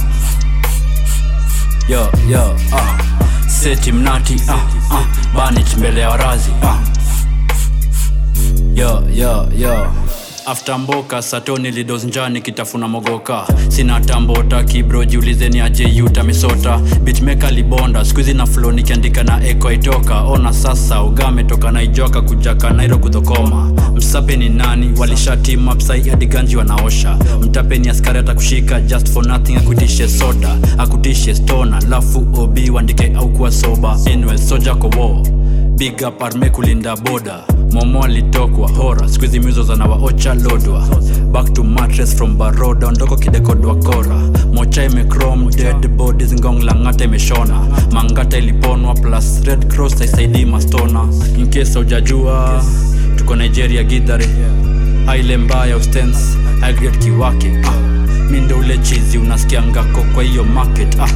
[1.89, 2.57] yo yo.
[2.73, 2.99] Uh.
[3.47, 4.35] seti mnati.
[4.35, 4.55] Uh,
[4.91, 6.75] uh, banit mbele ya razi uh.
[8.75, 9.87] yo yo yo
[10.45, 13.47] after mboka satoni lidos njani kitafuna mogoka.
[13.67, 19.71] Sina tambota kibro jiulizeni aje yuta misota bitmeka libonda skuizi na flo nikiandika na eko
[19.71, 24.99] itoka ona sasa ugame toka naijoka kujaka nairo kudhokoma msape ni nani?
[24.99, 27.17] Walishatima psai adiganji wanaosha.
[27.41, 30.57] Mtape ni askari atakushika just for nothing akutishe soda.
[30.77, 35.27] Akutishe stona lafu obi wandike au kuwa soba anyway soja kowo
[35.79, 39.09] big up arme kulinda boda momo alitokwa hora.
[39.09, 40.87] Skuizi mizo zanawaocha lodwa.
[41.31, 44.15] Back to mattress from baroda ndoko kidekodwa kora.
[44.53, 47.67] Mocha imecrom dead bodies ngong langata imeshona.
[47.91, 51.07] Mangata iliponwa plus red cross aisaidii mastona.
[51.37, 52.63] Inkesa ujajua
[53.15, 54.27] tuko nigeria gidhare
[55.07, 57.51] aile mbaya ustens agret kiwake.
[57.63, 57.71] Ah.
[58.31, 60.99] mi ule chizi unasikia ngako kwa hiyo market.
[60.99, 61.09] Ah.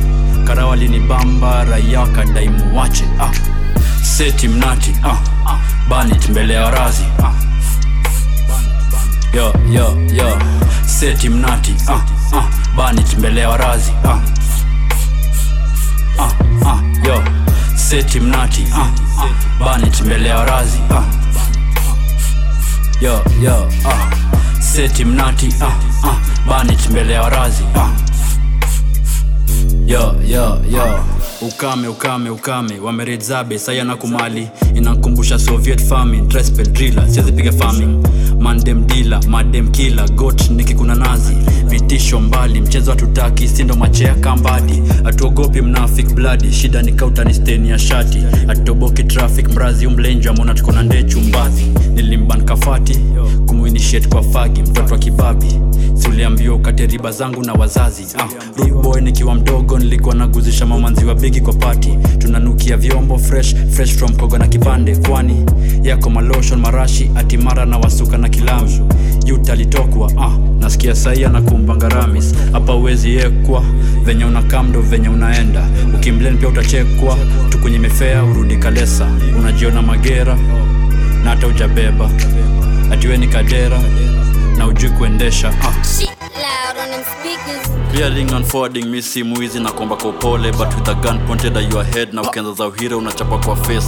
[0.43, 3.52] karawalini bamba raia wakadaimuwache ah.
[4.17, 5.17] Seti mnati uh,
[5.89, 7.33] banit mbele ya razi uh.
[9.35, 10.39] yo yo yo
[10.85, 11.95] seti mnati uh,
[12.37, 12.43] uh,
[12.77, 14.09] banit mbele ya razi uh.
[16.19, 17.23] uh, uh, yo
[17.75, 18.77] seti mnati uh,
[19.23, 21.03] uh, banit mbele ya razi uh.
[23.01, 24.13] yo yo uh.
[24.59, 25.63] seti mnati uh,
[26.09, 26.15] uh,
[26.47, 27.89] banit mbele ya razi ah.
[29.87, 30.99] Yo yo yo.
[31.41, 32.79] Ukame ukame ukame.
[32.79, 36.27] Wameredzabe saya kumali inankumbusha soviet farming.
[36.27, 38.03] Trespel driller siwezipiga farming.
[38.39, 41.33] Mandem dila madem kila got nikikuna nazi
[41.73, 42.61] vitisho mbali.
[42.61, 44.83] Mchezo hatutaki sindo machea kambadi.
[45.03, 48.23] Hatuogopi mnafik bladi shida ni kautani steni ya shati.
[48.47, 50.83] Hatutoboki traffic mrazi umlenjwa mona tuko na
[51.95, 52.99] nilimban kafati
[53.45, 55.59] kumuinishet kwa fagi mtoto wa kibabi.
[55.93, 58.05] Siuliambiwa ukate riba zangu na wazazi?
[58.17, 58.27] Ah,
[58.83, 64.15] boy nikiwa mdogo nilikuwa naguzisha mamanzi wa bigi kwa pati tunanukia vyombo fresh fresh from
[64.15, 65.45] kogo na kipande kwani
[65.83, 68.81] yako maloshon marashi atimara na wasuka na kilami
[69.25, 73.63] yuta litokwa ah, nasikia saia na kumbangaramis hapa uwezi yekwa
[74.05, 75.63] venye unakamdo venye unaenda.
[75.95, 77.17] Ukimlen pia utachekwa.
[77.49, 79.07] Tukunye mefea urudi kalesa
[79.39, 80.37] unajiona magera.
[81.23, 82.09] Na hata ujabeba
[82.91, 83.79] atiwe ni kadera
[84.57, 85.73] na ujui kuendesha ah.
[86.35, 87.03] Loud on them.
[87.93, 91.57] Clearing and forwarding mi si mwizi na komba kwa upole but with a gun pointed
[91.57, 93.87] at your head na ukianza za uhire unachapa kwa face.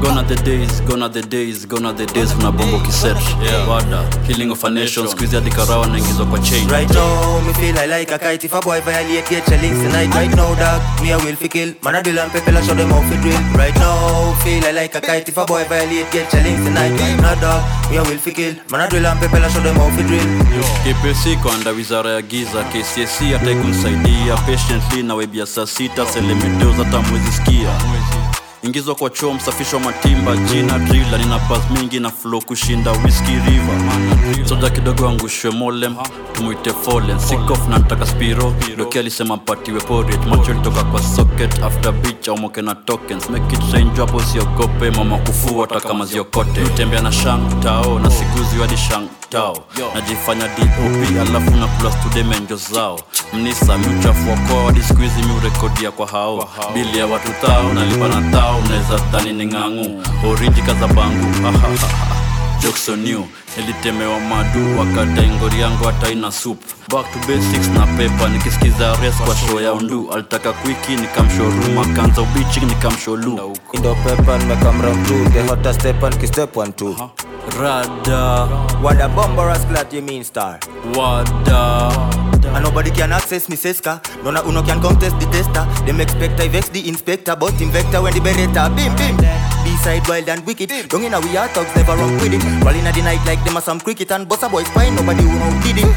[0.00, 3.16] Gone are the days gone are the days gone are the days kuna bombo kiset
[3.42, 3.68] yeah.
[3.68, 6.68] wada healing of a nation squeeze hadi karawa naingizwa kwa chain.
[6.70, 8.44] Right now, me feel I like a kite.
[8.44, 11.74] If a boy violate, get links tonight Right now, dog, me a will fi kill.
[11.82, 13.40] Man a drill and people a show them how fi drill.
[13.56, 15.28] Right now, feel I like a kite.
[15.28, 18.54] If a boy violate, get your links right now dog, me a will fi kill.
[18.70, 19.88] Man a drill and people a show them how
[20.84, 27.32] kpc kwanda wizara ya giza kcc ataikumsaidia patiently na webia saa sita selemeteos hata mwezi
[27.32, 27.70] skia
[28.62, 33.32] ingizwa kwa choo msafisho wa matimba jina drila nina pas mingi na flo kushinda whisky
[33.32, 33.78] river
[34.48, 35.96] soja kidogo angushwe molem
[36.32, 38.54] tumuite folen sikof na ntaka spiro.
[38.76, 41.62] Doki alisema patiwe porit macho litoka kwa socket.
[41.62, 43.30] After beach aumoke na tokens.
[43.30, 49.58] Make it mama kufua taka maziokote utembea na shang tao na siguzi hadi shang tao.
[49.94, 53.00] Najifanya dop alafu na kula stude menjo zao.
[53.32, 56.48] Mnisa miuchafu wakoa wadi skuizi miurekodia kwa hao.
[56.74, 60.02] Bili ya watu tao nalipa na tao unaweza dhani ni ng'ang'u.
[60.30, 61.26] Orinji kaza bangu
[62.62, 63.24] joksonew
[63.56, 66.58] nilitemewa madu wakata ingori yangu hata ina soup.
[66.92, 72.22] Back to basics na pepa nikisikiza res kwa show ya undu alitaka kwiki nikamshoruma kanza
[72.22, 76.96] ubichi nikamsholu Indo pepa make come round two The hottest step and kiss one two.
[77.60, 78.48] Rada.
[78.82, 80.58] Wada a bombarous glad you mean star.
[80.94, 81.90] Wada.
[82.54, 84.00] And nobody can access me seska.
[84.24, 85.64] No na uno can contest the tester.
[85.86, 88.68] Them expect I vex the inspector But invector when the beretta.
[88.76, 89.16] Bim bim
[89.88, 90.68] B-side wild and wicked.
[90.88, 92.42] Don't in a we are thugs never wrong with it.
[92.64, 95.22] Rolling at the night like them a some cricket And boss a boy spine nobody
[95.22, 95.88] who know did it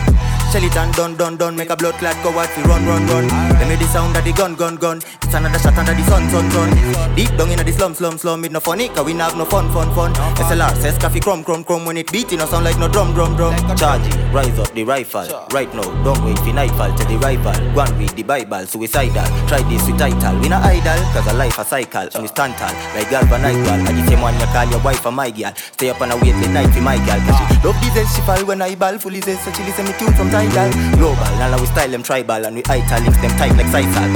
[0.52, 3.06] Shell it and done done done Make a blood clot go out fi run run
[3.08, 3.28] run.
[3.28, 4.98] Let me the sound of the gun gun gun.
[5.24, 7.16] It's another shot under the sun sun sun.
[7.16, 9.72] Deep down in the slum slum slum It no funny cause we have no fun
[9.72, 10.14] fun fun.
[10.36, 13.14] SLR says coffee crumb crumb crumb When it beat it no sound like no drum
[13.14, 13.56] drum drum.
[13.78, 15.28] Charge rise up the rifle.
[15.52, 19.28] Right now don't wait for nightfall Tell the rival Go and read the bible Suicidal.
[19.48, 20.40] Try this with title.
[20.40, 22.74] We not idle Cause a life a cycle And we stand tall.
[22.96, 25.54] Like galvanized At the same one you call your wife a my girl.
[25.56, 27.20] Stay up and wait late night for my girl.
[27.26, 29.94] Cause she love diesel She fall when I ball Fully zest So she listen me
[29.98, 33.68] tune from tidal Global Now we style them tribal And we italics them tight like
[33.68, 34.12] sisal.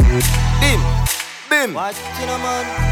[0.62, 0.82] Bim
[1.50, 1.74] Bim.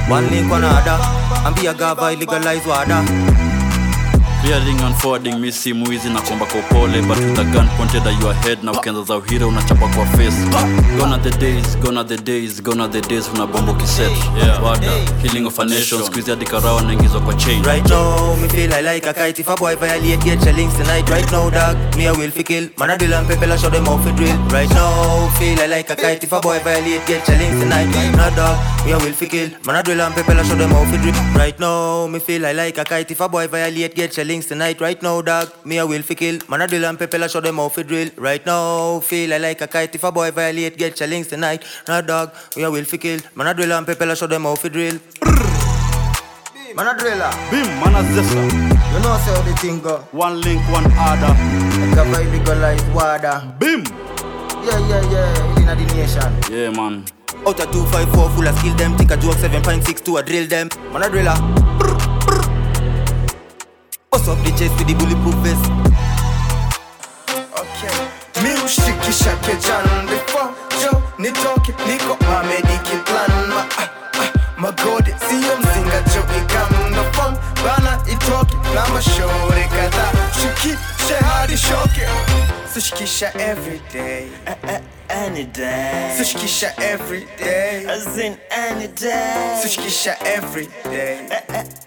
[0.09, 0.97] One link one other
[1.45, 3.52] And be a gava legalize water
[4.43, 7.01] Clearing and forwarding mi si mwizi na komba kwa upole.
[7.01, 10.35] But with a gun pointed at your head na ukianza za uhira unachapa kwa face.
[10.99, 14.11] Gone are the days gone are the days gone are the days una bombo kiset
[14.37, 14.63] yeah.
[14.63, 14.91] Wada
[15.21, 17.63] healing of a nation squeeze hadi karawa naingizwa kwa chain.
[17.63, 19.39] Right now, me feel I like a kite.
[19.39, 21.09] If a boy violate, get your tonight.
[21.09, 22.69] Right now, dog, me a will fi kill.
[22.77, 24.37] Man drill and people a show them fi drill.
[24.51, 26.23] Right now, feel I like a kite.
[26.23, 27.95] If a boy violate, get your tonight.
[27.95, 29.49] Right now, dog, me a will fi kill.
[29.65, 31.15] Man drill and people a show them fi drill.
[31.33, 33.09] Right now, me feel I like a kite.
[33.09, 36.15] If a boy violate, get your links tonight Right now, dog, me a will fi
[36.15, 39.33] kill Man a drill and people a show them how fi drill Right now, feel
[39.33, 42.63] I like a kite If a boy violate, get your links tonight Now, dog, me
[42.63, 44.99] a will fi kill Man a drill and people a show them how fi drill
[46.75, 47.29] Man a driller.
[47.51, 48.41] Bim, man a zesta.
[48.93, 49.97] You know say how the thing go.
[50.11, 51.33] One link, one other.
[51.81, 53.35] Like a vibe legalize water.
[53.59, 53.83] Bim.
[54.65, 55.59] Yeah, yeah, yeah.
[55.59, 56.31] Inna the nation.
[56.49, 57.05] yeah man
[57.45, 58.97] Out of 254 full of skill them.
[58.97, 60.67] Take a joke 7.62 a drill them.
[60.91, 62.12] Man a driller.
[64.13, 65.65] Bust up the chest with the bulletproof vest.
[68.43, 70.49] mi ushikisha kejan before.
[70.81, 73.49] Jo nitoke niko mamediki plan.
[73.49, 77.33] Ma, ah, ah, magode siyo mzinga jo ikamna fom
[77.63, 82.07] bana itoke na mashore kadha shikishe hadi shoke
[82.73, 84.27] sushikisha everyday
[85.09, 86.15] Any day.
[86.17, 89.59] sushikisha everyday As in any day.
[89.61, 91.19] sushikisha everyday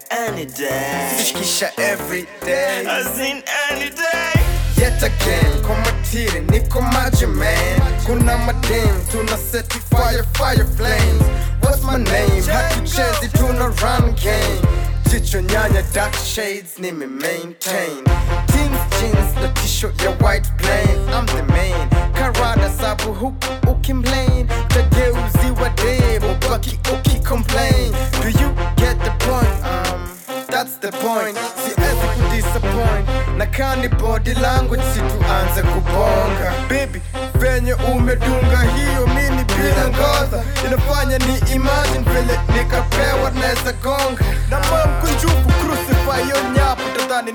[0.09, 1.09] Any day.
[1.17, 4.33] sushikisha everyday As in any day.
[4.77, 11.23] Yet again, kwa matiri, niko maji man Kuna madem, tuna seti fire, fire flames
[11.61, 12.43] What's my name?
[12.43, 14.61] Hatuchezi, tuna run game
[15.09, 18.03] Jicho nyanya, dark shades, nime maintain.
[18.51, 20.97] Jeans, jeans, na t-shirt ya white plain.
[21.09, 27.91] I'm the main, karada sabu huku ukimplain Tageuzi wa demo, baki uki complain?
[28.21, 29.57] Do you get the point?
[29.63, 30.09] Um,
[30.49, 31.37] that's the point.
[31.63, 33.07] Siwezi kudisappoint
[33.37, 36.53] na kani body language situanze kubonga.
[36.69, 37.01] Baby
[37.35, 44.23] venye umedunga hiyo mimi bila ngodha inafanya ni imagine vile nikapewa naweza gonga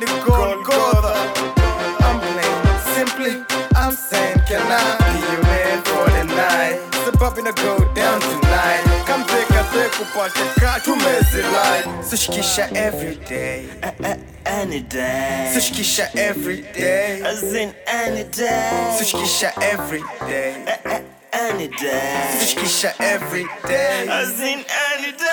[0.05, 1.15] ni golgotha
[2.07, 2.61] I'm playing
[2.95, 3.33] simply
[3.77, 8.20] I'm saying can I be your man for the night So sababu na go down
[8.20, 13.69] tonight come take a take upate ka tumezilai sushikisha every day
[14.45, 15.51] Any day.
[15.55, 18.97] sushikisha every day As in any day.
[18.99, 20.55] sushikisha every day
[21.33, 22.37] Any day.
[22.41, 25.32] sushikisha every day As in any day.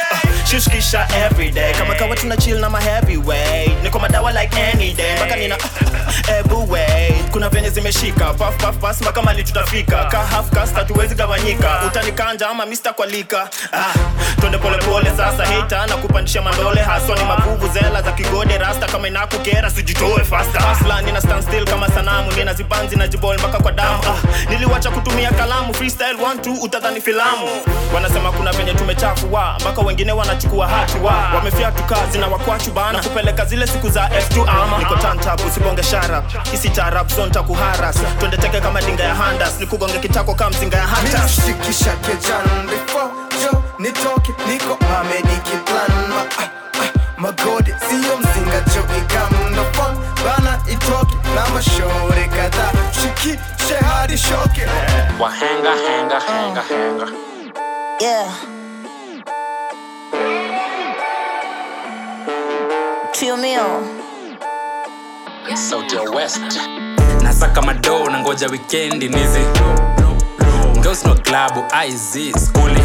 [0.52, 3.84] Shushkisha everyday kama kawa tuna chill na ma heavyweight.
[3.84, 5.16] Niko madawa like any day.
[5.40, 5.58] Nina
[6.40, 8.34] everyweight kuna venye zimeshika.
[8.34, 10.06] Pafpafpas mpaka mali tutafika.
[10.06, 10.49] Ka half
[11.15, 11.81] gawanyika.
[11.88, 13.49] Utanikanja ama mister kwalika.
[13.73, 13.94] Ah,
[14.40, 16.81] twende polepole sasa hita na kupandisha mandole.
[16.81, 18.57] Haswa ni maguvu zela za kigode.
[18.57, 22.31] Rasta kama inakukera sijitoe fasta asla nina stand still kama sanamu.
[22.31, 24.03] Nina zibanzi na jibol mpaka kwa damu.
[24.03, 25.73] Ah, niliwacha kutumia kalamu.
[25.73, 27.48] Freestyle one two utadhani filamu.
[27.95, 31.14] Wanasema kuna venye tumechafua mpaka wengine wanachukua hatua.
[31.36, 32.99] Wamefyatu kazi na wakwachu bana.
[33.03, 34.77] Kupeleka zile siku za f2 ama.
[34.77, 36.24] Niko tantabu usibonge sharap
[36.54, 39.60] isi tarab so ntakuharas twende teke kama dinga ya handas.
[39.60, 43.10] Nikugonge kitako kama mzinga ya hatashikisha kejan before
[43.44, 46.50] jo nitoke niko mamediki plan ma, ah,
[46.82, 48.84] ah, magode siyo mzinga jo
[50.24, 52.72] bana itoke na mashore kadha.
[52.92, 54.68] Shikishe hadi shoke.
[55.20, 57.08] Wahenga henga henga henga.
[58.02, 58.32] Yeah.
[63.14, 63.99] Trio mio.
[65.58, 66.60] Sauti west.
[67.24, 69.40] Nasaka madoo na ngoja wikendi nizi.
[70.78, 72.82] Ngosno klabu iz skuli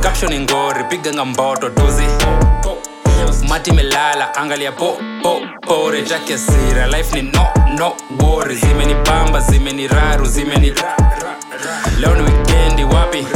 [0.00, 2.04] caption ngori piganga mboto tuzi.
[3.48, 6.02] Mati melala angalia po po pore.
[6.02, 7.46] Jake sira life ni no
[7.78, 10.72] no wori zimenipamba zimeniraru zimeni
[12.00, 13.26] leo ni wikendi wapi?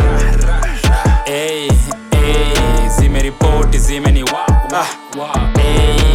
[1.24, 1.68] Hey,
[2.10, 4.86] hey, zimeripoti zimeni wa, wa,
[5.22, 6.11] wa, hey.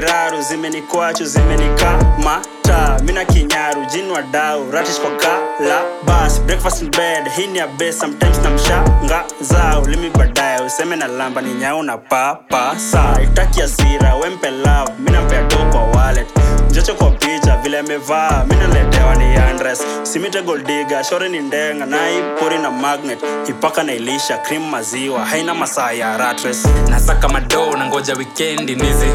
[0.00, 7.28] Kana zimeniraru zimenikwachu zimenikamata mina kinyaru jinwa dau ratish kwa kala bas breakfast in bed
[7.36, 9.86] hii ni ya best sometimes na mshanga zao.
[9.86, 12.74] Limi baadaye useme na lamba ni nyau na papa.
[12.92, 16.26] Saa itaki asira wempe love mina mpea do kwa wallet.
[16.70, 19.82] Njocho kwa picha vile amevaa minaletewa ni andres.
[20.02, 23.18] Simite goldiga shore ni ndenga naipori na magnet.
[23.48, 26.66] Ipaka na ilisha cream maziwa haina masaa ya ratres.
[26.88, 29.06] Nasaka madoo na ngoja wikendi nizi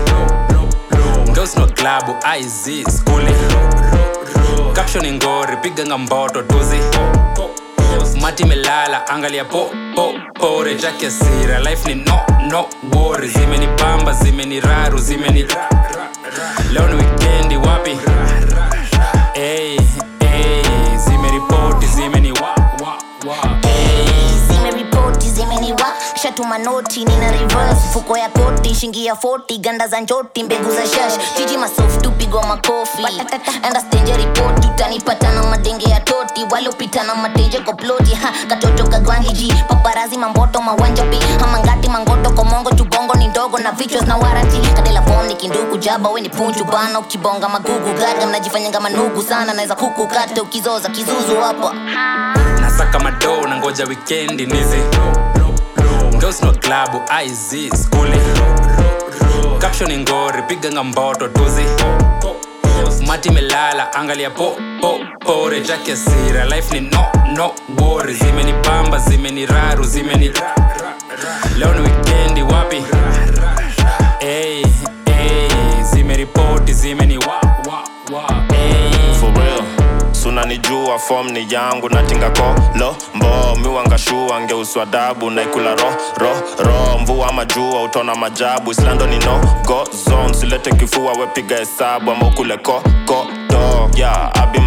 [1.35, 2.67] ngosno klabu iz
[2.97, 3.35] skuli
[4.73, 6.77] caption ngori piganga mboto tuzi
[8.21, 11.59] mati melala angalia po po pore take sira.
[11.59, 13.27] Life ni no no worry.
[13.27, 15.45] Zimenipamba zimeniraru zimeni
[16.73, 17.97] leo ni wikendi wapi?
[19.33, 19.77] Hey,
[20.19, 20.63] hey,
[20.97, 22.24] zimeripoti zimeni
[26.35, 27.93] shatuma noti nina reverse.
[27.93, 31.13] Fuko ya koti shingi ya 40 ganda za njoti mbegu za shash.
[31.37, 33.03] Jiji masoft tupigwa makofi.
[33.63, 36.45] Enda stage report utanipata na madenge ya toti.
[36.51, 38.31] Waliopita na matenje kwa ploti ha.
[38.49, 44.01] Katoto kagwangi ji paparazi mamboto mawanja pi hamangati mangoto komongo chubongo ni ndogo na vichwa
[44.05, 44.57] na warati.
[44.75, 49.53] Kadela form ni kinduku jaba we ni punju bana ukibonga magugu gaga mnajifanyanga manugu sana.
[49.53, 50.07] Naweza kuku
[50.41, 51.73] ukizoza kizuzu hapa
[52.61, 54.77] nasaka madoo na ngoja wikendi nizi
[56.15, 58.19] ngosno klabu iz skuli
[59.59, 61.63] caption ngori piganga mboto tuzi
[63.07, 65.61] mati melala angalia po po pore.
[65.61, 67.05] Jake sira life ni no
[67.35, 70.31] no wori zimenipamba zimeniraru zimeni
[71.57, 72.83] leo ni wikendi wapi?
[74.19, 74.63] Hey,
[75.05, 75.49] hey,
[75.93, 77.41] zimeripoti zimeni wa,
[80.35, 88.15] sunanijua fom ni yangu natinga kolo mbo miwangashua ngeuswa dabu naikula ro mvua majua utona
[88.15, 89.41] majabu islando ni no
[90.33, 92.83] silete kifua wepiga hesabu ama ukule ko
[93.95, 94.59] yeah I be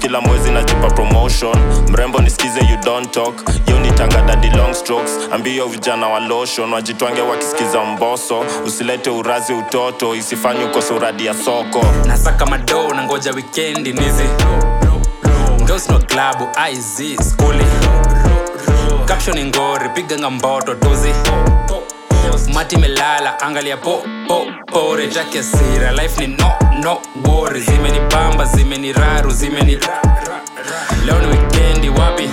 [0.00, 1.56] kila mwezi najipa promotion.
[1.88, 3.34] Mrembo nisikize you don't talk.
[3.70, 5.18] Yo nitanga dadi long strokes.
[5.32, 8.44] Ambio vijana wa lotion wajitwange wakisikiza mboso.
[8.66, 11.84] Usilete urazi utoto isifanye ukose uradi ya soko.
[12.06, 14.24] Nasaka madoo na ngoja wikendi nizi
[15.76, 17.00] ngosno klabu iz
[17.30, 17.64] skuli
[19.06, 21.12] caption ngori piganga mboto tuzi
[22.54, 25.08] mati melala angalia po po pore.
[25.08, 27.60] Take sira life ni no no worry.
[27.60, 29.78] Zimenipamba zimeniraru zimeni
[31.06, 32.30] leo ni weekendi wapi?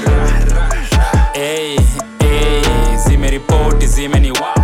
[1.33, 1.77] Hey,
[2.19, 4.55] hey, zimeripoti zimeni wa,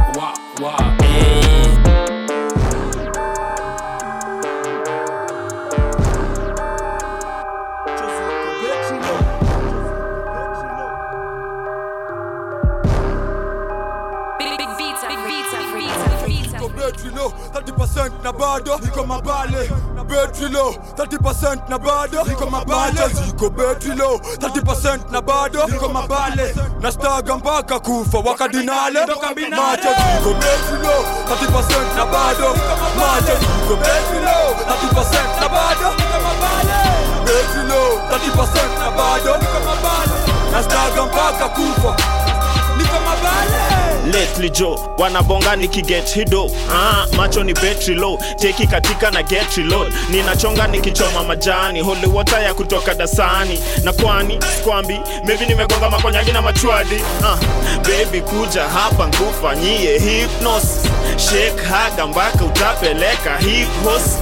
[17.99, 19.69] 30% na bado iko mabale.
[20.09, 23.09] Betri low 30% na bado iko mabale.
[23.13, 26.55] Ziko betri low 30% na bado iko mabale.
[26.81, 28.99] Na staga mpaka kufa wakadinale.
[28.99, 32.55] Macho ziko betri low 30% na bado.
[32.97, 35.89] Macho ziko betri low 30% na bado.
[37.25, 39.37] Betri low 30% na bado.
[40.51, 41.95] Na staga mpaka kufa.
[42.77, 43.78] Niko mabale
[44.13, 46.51] lately jo wanabonga nikiget hido.
[46.73, 48.19] Ah, macho ni betri low.
[48.37, 49.93] Teki katika na get reload.
[50.09, 51.81] Ninachonga nikichoma majani.
[51.81, 52.07] Holy
[52.43, 53.59] ya kutoka dasani.
[53.83, 57.01] Na kwani kwambi mevi nimegonga makonyagi na machwadi.
[57.25, 57.37] Ah,
[57.83, 60.63] baby kuja hapa nkufanyie hypnos
[61.17, 64.17] shake haga mpaka utapeleka hipos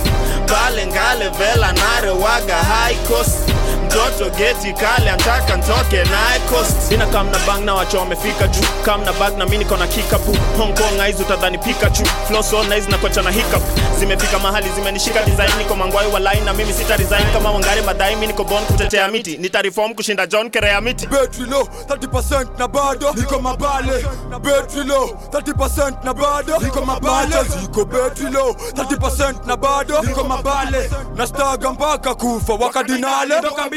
[0.47, 3.49] pale ngale vela narewaga high cost
[3.91, 6.91] mtoto geti kale antaka ntoke naye coast.
[6.91, 8.63] Ina kam na bang na wacho wamefika juu.
[8.85, 10.31] Kam na bag na mi niko na kikapu.
[10.57, 13.61] Hong kong aizi utadhani pikachu floso naizi na kocha na hiccup.
[13.99, 17.25] Zimefika mahali zimenishika design niko mangwai line na mimi sita resign.
[17.33, 19.37] Kama wangare madai mi niko bon kutetea miti.
[19.37, 21.07] Nitareform kushinda john kerea miti.
[21.07, 23.13] Betri low 30% na bado.
[23.13, 24.05] Niko mabale.
[24.41, 26.57] Betri low 30% na bado.
[26.59, 27.35] Niko mabale.
[27.61, 30.01] Ziko betri low 30% na bado.
[30.01, 30.89] Niko mabale.
[31.15, 33.35] Na staga mpaka kufa wakadinale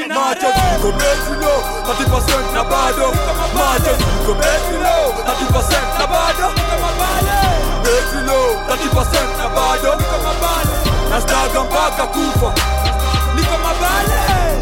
[0.09, 3.12] macho ziko betri low 30% na bado.
[3.55, 6.47] Macho ziko betri low 30% na bado.
[7.85, 9.97] Betri low 30% na bado.
[11.10, 12.52] Na staga mpaka kufa.
[12.52, 12.80] niko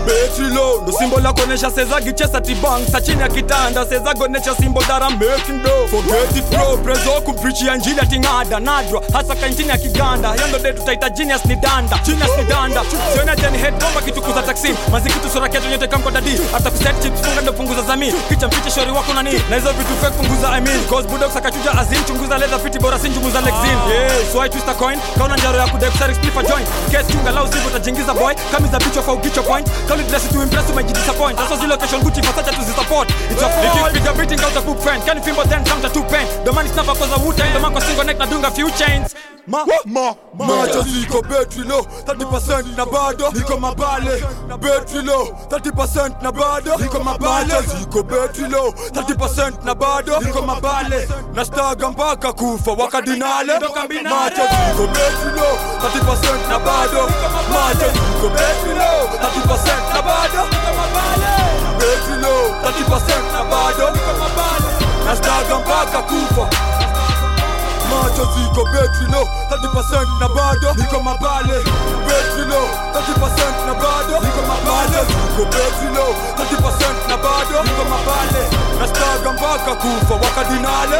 [0.08, 2.80] betri ndo simbo la kuonesha seza gichesa tibang.
[2.92, 6.76] Sa chini ya kitanda seza gonesha simbo dara making do forget it bro.
[6.76, 10.32] Prezo kumprichi njili atingada nadra hasa kaintini ya kiganda.
[10.32, 11.98] Hiyo de tutaita genius ni danda.
[12.06, 12.82] Genius ni danda.
[13.14, 16.40] Siona jeni head bomba kitukuza taksi mazikitu sura ketu nyote kamko dadi.
[16.52, 19.32] Hata kuset chips funga ndo punguza zami kicha mfiche shori wako nani?
[19.50, 20.84] Na hizo vitu fake punguza i mean.
[20.90, 23.78] Cause budox akachuja azin chunguza leather fiti bora sinjunguza lexin.
[23.90, 24.98] Yeah so I twist coin.
[25.18, 26.68] Kauna njaro ya kudai kusari split joint.
[26.92, 28.34] Case chunga lau sivu tajingiza boy.
[28.52, 29.68] Kamiza bicho fa ukicho point
[29.98, 31.36] kauli dress to impress you might disappoint.
[31.36, 33.08] That's why location Gucci for such a to support.
[33.30, 33.48] It's a
[33.96, 36.02] if you're beating out a poop friend can you feel but then come to two
[36.04, 38.26] pen the man is never cause a wood time the man can single neck na
[38.26, 39.14] dunga few chains.
[39.48, 43.30] Ma ma macho ziko betri low 30% na bado.
[43.32, 44.20] Niko mabale
[44.60, 46.76] betri low 30% na bado.
[46.78, 50.20] Niko mabale ziko betri low 30% na bado.
[50.20, 53.52] Niko mabale na staga mpaka kufa wakadinale.
[53.58, 57.08] Macho ziko betri low 30% na bado.
[57.52, 60.42] Macho ziko betri low 30% na bado.
[61.78, 63.92] Betri low 30% na bado.
[65.04, 66.48] Nastaga mpaka kufa.
[67.90, 70.74] Macho ziko betri low 30% na bado.
[70.76, 71.58] Niko mabale.
[72.06, 74.20] Betri low 30% na bado.
[74.24, 75.00] Niko mabale.
[75.08, 77.62] Ziko betri low 30% na bado.
[77.64, 78.42] Niko mabale.
[78.80, 80.96] Nastaga mpaka kufa wakadinale.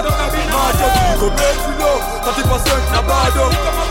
[0.53, 3.45] Macho ziko betri low 30% na bado.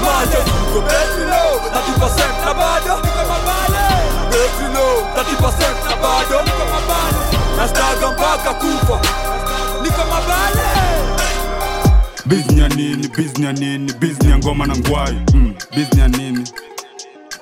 [0.06, 2.96] Macho ziko betri low 30% na bado.
[3.04, 6.52] Niko mabale 30% na bado.
[7.58, 9.02] Nastaga mpaka kufa.
[9.84, 10.68] Niko mabale.
[12.26, 15.18] Bizni ya nini bizni ya nini bizni ya ngoma na ngwai.
[15.34, 15.54] Mm.
[15.76, 16.44] bizni ya nini?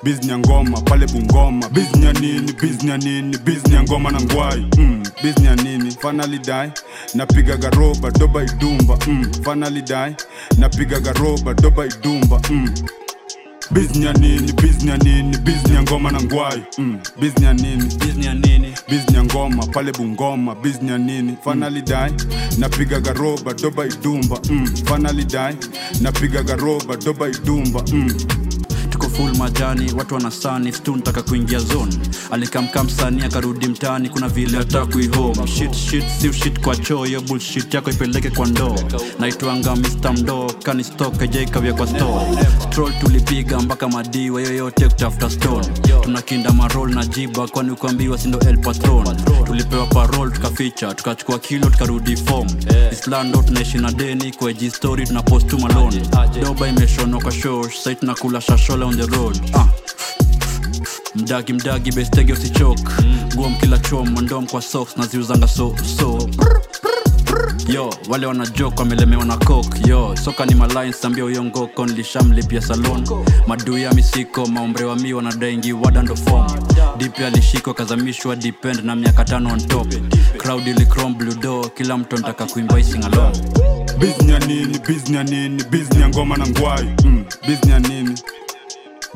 [0.02, 1.68] Bizni ya ngoma pale bungoma.
[1.68, 4.66] Bizni ya nini bizni ya nini bizni ya ngoma na ngwai.
[4.78, 5.02] Mm.
[5.22, 5.90] bizni ya nini?
[5.90, 6.70] Finally die.
[7.14, 8.98] Napiga garoba doba idumba.
[9.06, 9.32] Mm.
[9.44, 10.16] fanali dai
[10.58, 12.40] napiga garoba doba idumba.
[12.50, 12.74] Mm.
[13.76, 16.62] Bizni ya nini bizni ya nini bizni ya ngoma na ngwai.
[16.78, 16.98] Mm.
[17.20, 18.74] bizni ya nini bizni ya nini.
[18.88, 20.54] bizni ya ngoma pale bungoma.
[20.54, 22.12] Bizni ya nini finally die.
[22.58, 24.38] Napiga garoba doba idumba.
[24.50, 24.66] Mm.
[24.86, 25.56] finally die.
[26.00, 27.82] Napiga garoba doba idumba.
[27.92, 28.45] Mm.
[29.16, 31.98] Full majani watu wanasani stu ntaka kuingia zone.
[32.30, 38.46] Alikamka msanii akarudi mtani kuna vile atakui home shit kwa choyo bullshit yako ipeleke kwa
[38.46, 38.76] ndoo.
[39.18, 42.46] Naitwanga mr mdoo kanistok ejaikavya kwa store.
[42.62, 45.66] Stroll tulipiga mpaka madiwa yoyote kutafuta stone.
[46.02, 49.16] Tunakinda marol na jiba kwani ukuambiwa sindo el patron.
[49.46, 52.48] Tulipewa parol tukaficha tukachukua kilo tukarudi form.
[52.92, 56.02] Islando tunaishi na deni kweji story tunapostu tu malone.
[56.42, 59.40] Doba imeshonwa kwa shosh sai tunakula shashola on road.
[59.54, 59.66] Uh.
[61.14, 62.78] mdagi mdagi bestege usichok
[63.34, 66.28] guom kila chom mandom kwa socks naziuzanga so so.
[67.68, 73.06] Yo wale wanajok wamelemewa na cok yo soka ni malines ambia uyongoko nilishamlipia salon.
[73.46, 76.46] Maduya misiko maombrewa mi wanadaingi wadandofom
[76.98, 79.94] dipi alishikwa kazamishwa depend na miaka tano on top.
[80.38, 83.32] Crowd ilicrom bludo kila mtu anataka kuimba isingalong
[83.98, 86.94] bizni nini bizni nini bizni ngoma na ngwai.
[87.04, 87.24] Mm.
[87.48, 88.18] bizni nini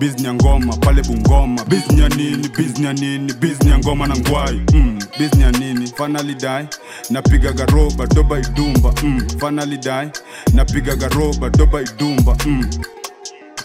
[0.00, 4.98] bizni ngoma pale bungoma bizni nini bizni ya nini bizni ya ngoma na ngwai mm.
[5.18, 6.68] bizni nini finally die
[7.10, 9.20] napiga garoba doba idumba mm.
[9.40, 10.10] finally die
[10.54, 12.70] napiga garoba doba idumba mm.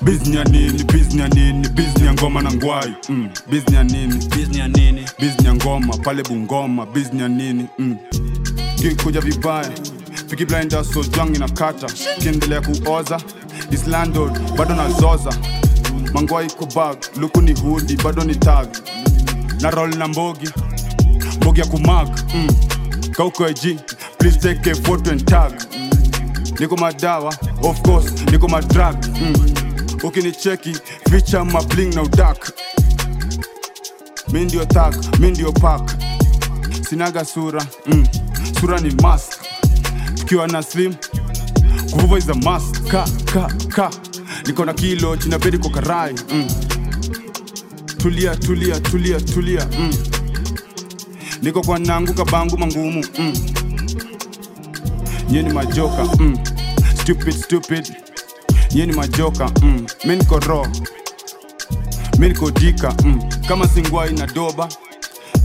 [0.01, 3.29] bizni nini bizni nini bizni ya ngoma na ngwai mm.
[3.49, 7.97] bizni nini bizni nini bizni ngoma pale bungoma bizni ya nini mm.
[8.75, 9.71] kikuja vibaya
[10.27, 11.03] Fiki blinder so
[12.19, 13.21] kiendelea kuoza
[13.71, 15.33] Islandod bado nazoza
[16.15, 18.67] mangwa iko bag luku ni hudi bado ni tag.
[19.61, 20.49] Na rol na mbogi
[21.37, 22.07] mbogi ya kumag.
[22.33, 22.47] Mm.
[23.11, 23.43] kauko
[24.17, 25.51] please take a photo and tag.
[26.59, 27.33] Niko madawa
[27.63, 29.99] of course niko madrag mm.
[30.03, 30.73] ukinicheki
[31.09, 32.51] ficha mabling na udak.
[34.31, 35.81] Mi tag mi ndio pak
[36.89, 38.07] sinaga sura mm.
[38.61, 39.41] sura ni mask.
[40.15, 40.95] Tukiwa na slim
[41.91, 42.87] kuvuva is a must.
[42.89, 43.89] Ka ka ka
[44.47, 46.47] niko na kilo chinabedi kwa karai mm.
[47.97, 49.93] tulia tulia tulia tulia mm.
[51.41, 53.34] niko kwa nangu kabangu mangumu mm.
[55.30, 56.38] nyeni majoka mm.
[57.01, 57.93] stupid stupid
[58.72, 59.85] nyeni majoka mm.
[60.05, 60.67] miniko ro
[62.19, 63.23] mi dika mm.
[63.47, 64.69] kama singwai na doba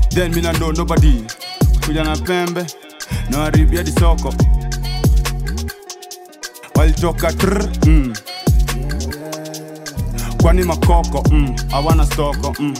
[0.09, 1.23] then mina ndo nobody
[1.87, 2.67] kuja na pembe
[3.31, 3.39] na
[3.83, 4.35] disoko
[6.75, 8.13] walitoka tr mm.
[10.43, 11.57] Kwani makoko mm.
[11.73, 12.75] awana stoko mm.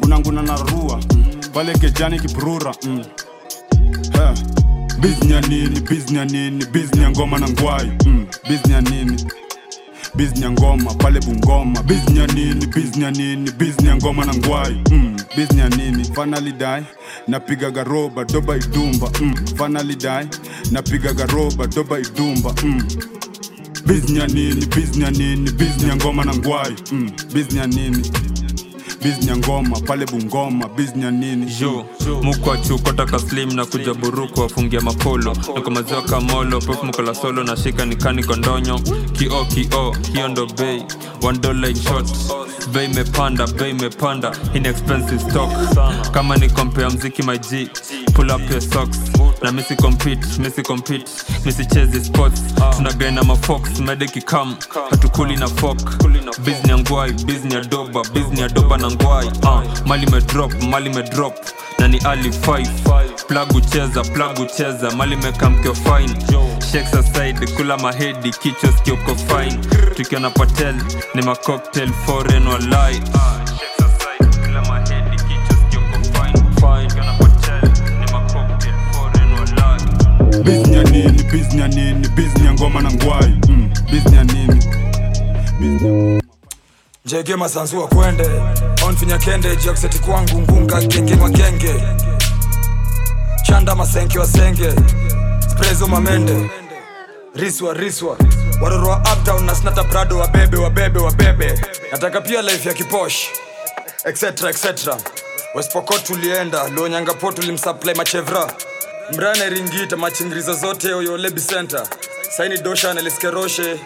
[0.00, 1.24] kunanguna na rua mm.
[1.52, 3.04] pale kejani kiprura mm.
[5.28, 8.26] Ya nini bizni nini bizni ya ngoma na ngwai mm.
[8.48, 9.24] bizni nini
[10.14, 15.16] bizni ngoma pale bungoma bizni nini bizni nini bizni ya ngoma na ngwai mm.
[15.36, 16.82] bizni nini finally die
[17.28, 19.34] napiga garoba doba idumba mm.
[19.56, 20.28] finally die
[20.70, 22.82] napiga garoba doba idumba mm.
[23.86, 26.74] Bizni ya nini bizni ya nini bizni ya ngoma na ngwai.
[26.92, 27.10] Mm.
[27.34, 28.10] bizni ya nini
[29.02, 31.46] bizni ngoma pale bungoma biznya nini.
[31.60, 31.84] Jo
[32.22, 35.36] mukwachukotaka slim na kuja buruku wafungia mapolo.
[35.56, 38.78] Niko maziwa kamolo pef mkola solo na shika nikani kondonyo.
[39.12, 40.82] Kio kio hiyo ndo bei.
[41.22, 42.08] One dollar in short.
[42.72, 44.32] Bei imepanda bei imepanda.
[44.54, 45.50] In expensive stock
[46.12, 47.68] kama ni kompea mziki my g
[48.14, 48.98] pull up your socks
[49.42, 51.04] na misi compete misi compete
[51.44, 52.42] misi cheze sports
[52.76, 54.56] tunagaina na mafox medeki kam
[54.90, 55.78] hatukuli na fok
[56.44, 59.26] bizni ngwai bizni ya doba bizni ya doba na ngwai.
[59.26, 61.34] Uh, mali medrop mali medrop
[61.78, 62.66] na ni ali 5
[63.28, 66.14] plug ucheza plug ucheza mali mekamkio fine.
[66.72, 69.58] Shakes aside kula mahedi kichwa skioko fine.
[69.94, 70.74] Tukiwa na patel
[71.14, 73.41] ni macocktail foreign walai uh,
[80.44, 81.22] bizni ya nini?
[81.32, 82.08] Biznya nini?
[82.08, 83.38] Biznya ngoma na ngwai.
[83.48, 83.70] Mm.
[83.92, 84.60] biznya nini?
[85.60, 86.20] Biznya
[87.04, 88.30] jege masanzua kwende.
[88.86, 91.74] Onfinya kende jakseti kwangu ngunga kenge makenge.
[93.42, 94.72] Chanda masenke wasenge
[95.50, 96.50] sprezo mamende.
[97.34, 98.16] Riswa riswa.
[98.62, 101.60] Waroro wa uptown na snata prado wabebe wabebe wabebe.
[101.92, 103.26] Nataka pia life ya kiposh.
[104.04, 104.94] Etc etc
[105.54, 108.52] westpokot tulienda luonyangapo tulimsupply machevra
[109.16, 111.82] mrane ringita machingiriza zote oyolebi center.
[112.36, 113.80] Saini dosha neliskeroshe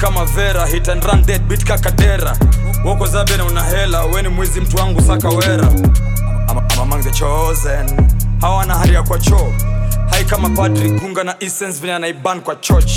[0.00, 2.36] kama Vera Hit and run dead beat kakadera
[2.84, 5.64] Woko zabena una hela Weni mwizi mtu wangu sakawera
[6.48, 8.08] I'm, I'm among the chosen
[8.40, 9.52] Hawana haria kwa choo.
[10.10, 12.92] Hai kama padri gunga na essence vile anaiban kwa church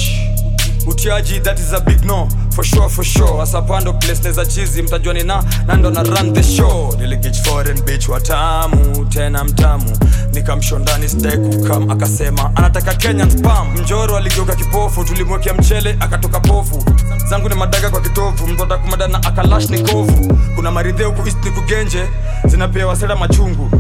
[0.87, 2.27] utiaji that is a big no.
[2.55, 3.41] For sure for sure.
[3.41, 4.81] Asapando place neza chizi.
[4.81, 6.95] Mtajua ni na nando na run the show.
[6.99, 9.97] Niligich foreign bitch watamu tena mtamu.
[10.33, 15.03] Nikamshondani sidai kukam akasema anataka kenyan spam mjoro aligeuka kipofu.
[15.03, 16.83] Tulimwekea mchele akatoka pofu.
[17.29, 18.47] Zangu ni madaga kwa kitovu.
[18.47, 20.37] Mtu atakumadana akalash ni kovu.
[20.55, 21.21] Kuna maridhe huku
[21.55, 22.03] kugenje.
[22.45, 23.71] Zinapewa sera machungu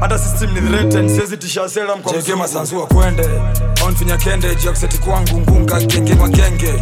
[0.00, 2.38] hata system ni threatened siwezi tisha sera mkwa mzungu.
[2.38, 3.28] Masansua kwende
[3.86, 6.74] onfinya kende jakseti kwangu ngunga genge magenge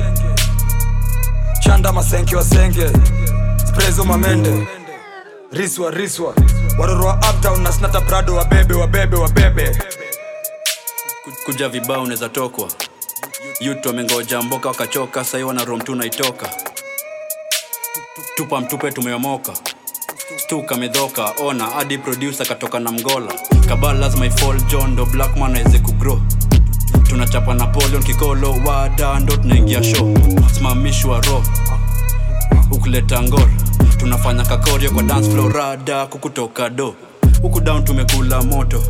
[1.60, 2.90] chanda masenke wasenge.
[3.68, 4.68] Sprezo mamende.
[5.52, 6.34] Riswa riswa.
[6.78, 9.78] Waroro wa uptown na snata prado wabebe wabebe wabebe.
[11.44, 12.68] Kuja vibao unaweza tokwa.
[13.60, 16.50] Yutu wamengoja mboka wakachoka sahii wana rom tu naitoka
[18.36, 19.52] tupa mtupe tumeomoka
[20.52, 23.32] stuka medhoka ona hadi producer katoka na mgola.
[23.68, 26.20] Kabal lazima ifall john do blackman aweze kugrow.
[27.08, 30.18] Tunachapa napoleon kikolo wada ndo tunaingia show.
[30.54, 31.42] Simamishwa ro
[32.70, 33.48] ukuleta ngor
[33.96, 36.94] tunafanya kakorio kwa dance floor rada kukutoka do.
[37.42, 38.82] Huku down tumekula moto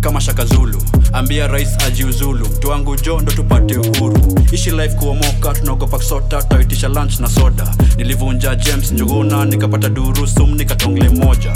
[0.00, 0.82] kama shaka zulu.
[1.12, 2.46] Ambia rais ajiuzulu.
[2.46, 4.38] Mtu wangu jo ndo tupate uhuru.
[4.52, 7.74] Ishi life kuomoka tunaogopa kusota tutaitisha lunch na soda.
[7.96, 11.54] Nilivunja james njuguna nikapata durusum nikatongle moja.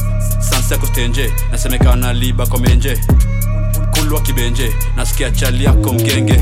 [0.51, 2.99] Sansa kustenje nasemekana liba kwa menje.
[3.99, 6.41] Kulwa kibenje nasikia chali yako mgenge.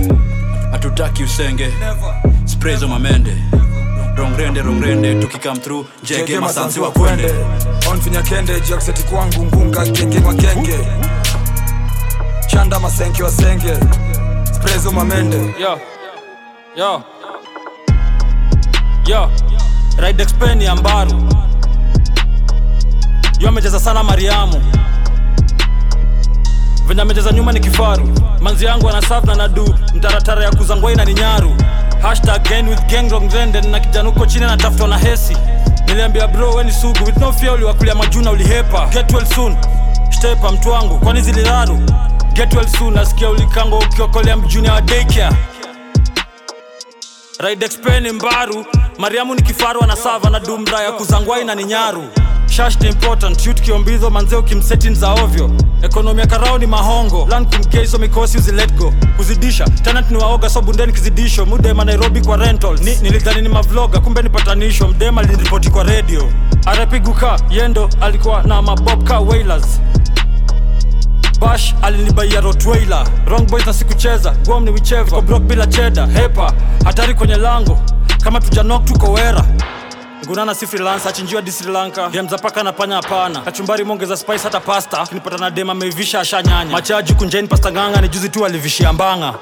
[0.71, 1.69] Hatutaki usenge.
[2.45, 3.37] Sprezo mamende.
[4.17, 5.87] Rongrende rongrende tukikam through.
[6.05, 7.35] Jege masansi wa kwende.
[7.91, 10.79] onfinya kende jakseti kwangu ngunga genge magenge
[12.53, 13.75] chanda masenke wasenge
[14.53, 15.37] sprezo mamende.
[15.61, 15.79] Yo.
[16.77, 17.03] Yo.
[19.07, 19.31] Yo.
[19.99, 20.77] Ridexpen ya
[23.39, 24.63] yo amecheza sana mariamu.
[26.87, 28.09] Venye amecheza nyuma ni kifaru.
[28.41, 29.75] Manzi yangu anasaf na nadu.
[29.95, 31.55] Mtaratara ya kuzangwai ina ni nyaru.
[32.03, 35.37] Hashtag gang with gang wrong renden na kijana chini anatafutwa na hesi.
[35.87, 37.05] Niliambia bro weni sugu.
[37.07, 38.87] With no fear uliwakulia majuna ulihepa.
[38.87, 39.57] Get well soon.
[40.11, 40.99] Stepa mtu wangu.
[40.99, 41.79] Kwani ziliraru
[42.35, 45.37] get well soon nasikia ulikango ukiokolea mjunia wa daycare.
[47.39, 48.65] Ridexpen mbaru
[48.99, 52.05] mariamu ni kifaru anasava na dumra ya kuzangwai na ni nyaru.
[52.47, 55.51] Shash important shoot kiombizo manzee ukimsetin za ovyo.
[55.83, 61.47] Ekonomia karao ni mahongo lan kumkeiso mikosi uziletgo kuzidisha tenant ni waoga so bundeni kizidisho.
[61.47, 62.81] Mudema nairobi kwa rentals.
[62.81, 64.29] Ni, nilidhani ni mavloga kumbe ni
[64.89, 66.33] mdema aliniripoti kwa redio
[66.67, 69.81] arepiguka yendo alikuwa na mabobka wailers
[71.43, 76.53] bash alinibaia rotweiler wrong boys na sikucheza gwam ni wichevu ko brok bila cheda hepa
[76.85, 77.79] hatari kwenye lango.
[78.25, 79.45] Kama tujanok tuko wera.
[80.27, 82.09] Ngunana si freelance achinjiwa di sri lanka.
[82.09, 83.41] Demza paka na panya hapana.
[83.41, 85.07] Kachumbari mongeza spice hata pasta.
[85.07, 89.35] Kinipata na dem ameivisha ashanyanya machaji kunjeni pasta nganga ni juzi tu alivishia mbanga.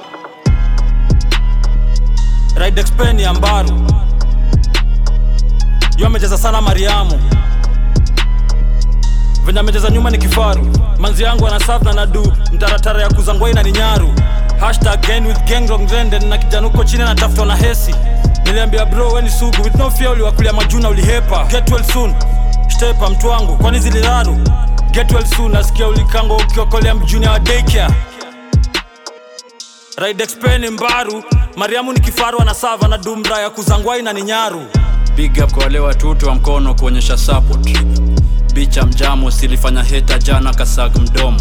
[2.56, 3.86] Ridexpen ya mbaru.
[5.96, 7.20] Yo amecheza sana mariamu
[9.44, 10.66] venye amecheza nyuma ni kifaru.
[10.98, 12.32] Manzi yangu anasaf na nadu.
[12.52, 14.14] Mtaratara ya kuzangwai na ni nyaru.
[16.28, 17.94] Na kijana huko chini anatafutwa na hesi.
[18.44, 19.62] Niliambia bro weni sugu.
[19.64, 22.14] With no fear uliwakulia majuna ulihepa get well soon.
[22.68, 23.56] Shtepa mtu wangu.
[23.56, 24.36] Kwani ziliraru?
[24.90, 25.52] Get well soon.
[25.52, 27.94] Nasikia ulikango ukiokolea mjunia wa daycare.
[29.96, 31.22] Ridexpen mbaru.
[31.56, 34.62] Mariamu ni kifaru anasava na dumra ya kuzangwai na ni nyaru.
[35.16, 37.66] Big up kwa wale watoto wa mkono kuonyesha support
[38.54, 41.40] bicha mjamo silifanya heta jana kasag mdomo.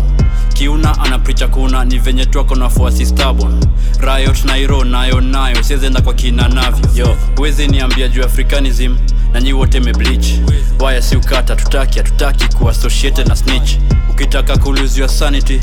[0.54, 3.66] Kiuna anapricha kuna ni venye twako na fuasi stabon
[4.00, 6.90] riot nairo nayo nayo siezenda kwa kina navyo.
[7.06, 7.18] Yo.
[7.38, 8.98] Huwezi niambia juu africanism
[9.34, 10.34] na nyi wote meblich
[10.80, 13.72] waya si ukata tutaki hatutaki kuassociated na snitch.
[14.10, 15.60] Ukitaka kuluziwa sanity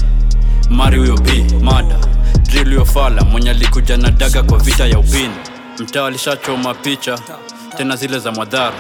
[0.71, 1.97] mari huyo b mada
[2.51, 2.85] drill
[3.33, 5.35] mwenye alikuja na daga kwa vita ya upini
[5.79, 7.19] mtaa alishachoma picha
[7.77, 8.77] tena zile za madhara.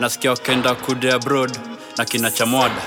[0.00, 1.58] Nasikia wakenda kude abroad
[1.98, 2.82] na kina chamwada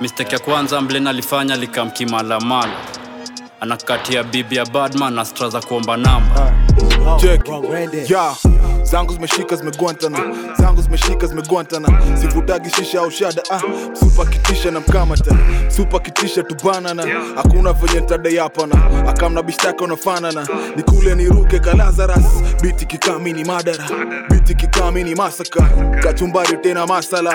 [0.00, 2.76] mistake ya kwanza mlen alifanya likamkimalamala
[3.60, 6.52] anakatia bibi ya badman na stra za kuomba namba
[7.20, 7.48] check
[8.10, 8.34] ya.
[8.82, 10.18] Zangu zimeshika zimegwantana.
[10.58, 11.88] Zangu zimeshika zimegwantana.
[12.20, 13.60] Sivutagi shisha au shada ah,
[14.00, 15.36] supa kitisha na mkamata.
[15.68, 17.02] Supa kitisha tubanana
[17.36, 18.74] hakuna venye ntadayapana
[19.08, 20.46] akamna bishtaka unafanana.
[20.76, 23.84] Nikule niruke kalazaras biti kikamini madara.
[24.30, 25.68] Biti kikamini masaka.
[26.02, 27.34] Kachumbari tena masala.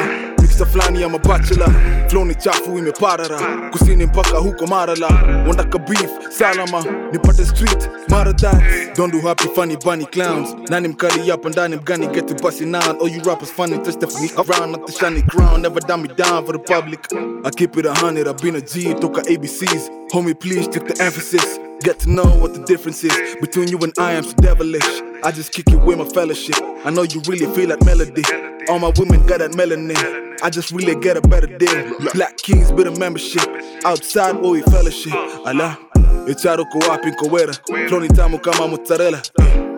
[0.72, 1.68] Fulani ya mabachela
[2.08, 3.40] floni chafu imeparara.
[3.72, 5.08] Kusini mpaka huko marala.
[5.48, 6.84] Wandaka beef salama.
[7.12, 8.52] Nipate street maradha
[8.96, 12.68] don't do happy funny bunny clowns nani mkali hapa ndani mgani get to bust it
[12.68, 16.02] now all you rappers funny touch the funny around not the shiny crown never dumb
[16.02, 17.08] me down for the public
[17.46, 21.04] I keep it a hundred I've been a G toka ABCs homie please check the
[21.04, 25.02] emphasis Get to know what the difference is between you and I am so devilish.
[25.24, 26.56] I just kick it with my fellowship.
[26.86, 28.22] I know you really feel that melody.
[28.70, 30.40] All my women got that melanin.
[30.44, 32.00] I just really get a better deal.
[32.14, 33.48] Black Kings bit a membership.
[33.84, 35.14] Outside, oh, we fellowship.
[35.44, 35.91] Allah.
[36.28, 37.54] Echaro ko wapi nkowera
[37.88, 39.22] Cloni tamu kama mozzarella.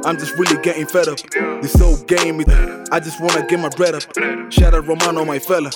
[0.06, 1.18] I'm just really getting fed up.
[1.62, 2.44] This whole game
[2.92, 4.04] I just wanna get my bread up.
[4.52, 5.70] Shout out Romano my fella.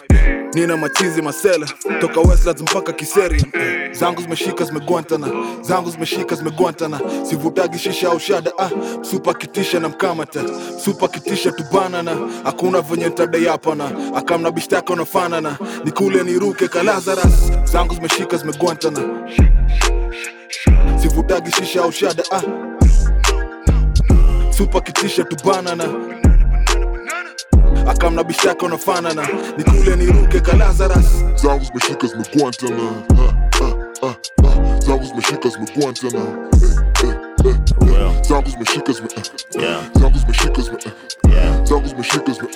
[0.54, 1.66] Nina machizi masela
[2.02, 3.44] Toka Westlands mpaka Kiseri.
[3.92, 5.28] Zangu zimeshika zimegwantana.
[5.62, 7.00] Zangu zimeshika zimegwantana.
[7.24, 8.20] Sivutagi shisha au
[8.60, 8.70] ah,
[9.02, 10.42] Supa kitisha na mkamata.
[10.86, 15.58] Supa kitisha tubanana Hakuna venye ntadayapana Akamna bishtaka unafanana.
[15.86, 17.52] Nikule niruke kalazaras.
[17.64, 19.00] Zangu zimeshika zimegwantana
[21.02, 22.42] sivutagi shisha au shada ah.
[24.54, 25.84] supa kitisha tubanana
[27.88, 29.28] akamna bishaka unafanana.
[29.58, 32.78] Nikule niruke kalazaras zangu zimeshika zimegwantana
[33.10, 34.14] Ah, ah, ah,
[34.48, 34.80] ah.
[34.80, 36.20] zangu zimeshika zimegwantana
[37.04, 37.10] Eh,
[37.46, 38.22] eh, eh.
[38.30, 39.08] zangu zimeshika zime
[40.00, 40.78] zangu zimeshika zime.
[41.68, 42.48] Zangu zimeshika zime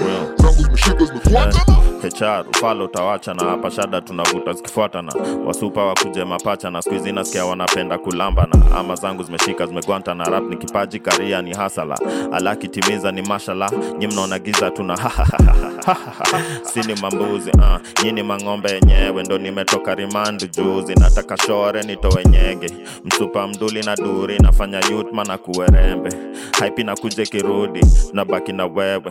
[0.00, 0.26] eh.
[0.36, 1.76] zangu zimeshika zimegwantana
[2.18, 5.12] HR ufalo utawacha na hapa shada tunavuta zikifuatana
[5.46, 10.56] wasupa wakuje mapacha na skuizi nasikia wanapenda kulambana ama zangu zimeshika zimegwanta na rap ni
[10.56, 11.98] kipaji karia ni hasala
[12.32, 14.98] alakitimiza ni mashala nyi mnaona giza tuna
[16.72, 20.94] sini mambuzi uh, nyini mang'ombe yenyewe ndo nimetoka rimandu juzi.
[20.94, 22.70] Nataka shore nitowe nyege.
[23.04, 26.10] Msupa mduli na duri nafanya yutma na kuwerembe.
[26.58, 29.02] Haipi na kuje kirudi tunabaki na wewe.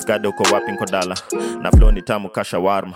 [0.00, 1.16] Skade uko wapi nkodala?
[1.62, 2.94] Na flo ni tamu kashawarma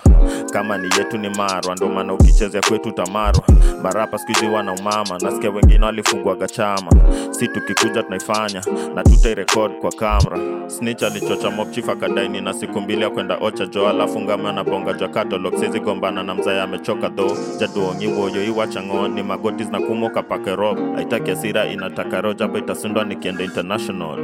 [0.53, 3.43] kama ni yetu ni marwa ndo maana ukichezea kwetu tamarwa
[3.83, 6.91] barapa skuizi wana umama nasikia wengine walifungwaga chama.
[7.31, 8.63] Si tukikuja tunaifanya
[8.95, 13.89] na tutairekod kwa kamra snich alichocha mopchifa kadaini na siku mbili ya kwenda ocha jo
[13.89, 19.23] alafu ngama na bonga jwa katalog sizi gombana na mzaya amechoka dho jaduongi woyo iwachang'oni
[19.23, 24.19] magoti zinakumoka pake rob aitaki asira inataka roja japo itasundwa nikienda international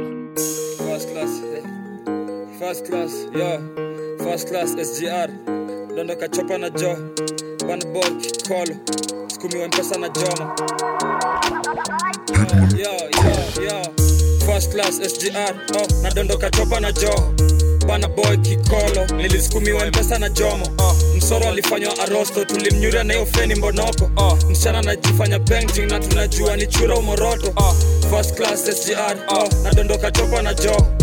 [2.59, 4.83] First class, eh.
[4.85, 5.29] SGR.
[5.95, 6.27] Dondoka
[6.57, 6.97] na jo.
[16.03, 17.76] Na na chopa na jo.
[17.87, 19.05] Bana boy kikolo.
[19.17, 20.67] Nilisukumiwa mpesa na jomo.
[21.17, 22.45] Msoro alifanywa arosto.
[22.45, 24.11] Tulimnyuria na hiyo feni mbonoko.
[24.49, 27.53] Msichana anajifanya painting na tunajua ni chura umoroto.
[28.09, 29.17] First class SGR.
[29.27, 29.71] Oh, na
[30.11, 30.96] chopa na jo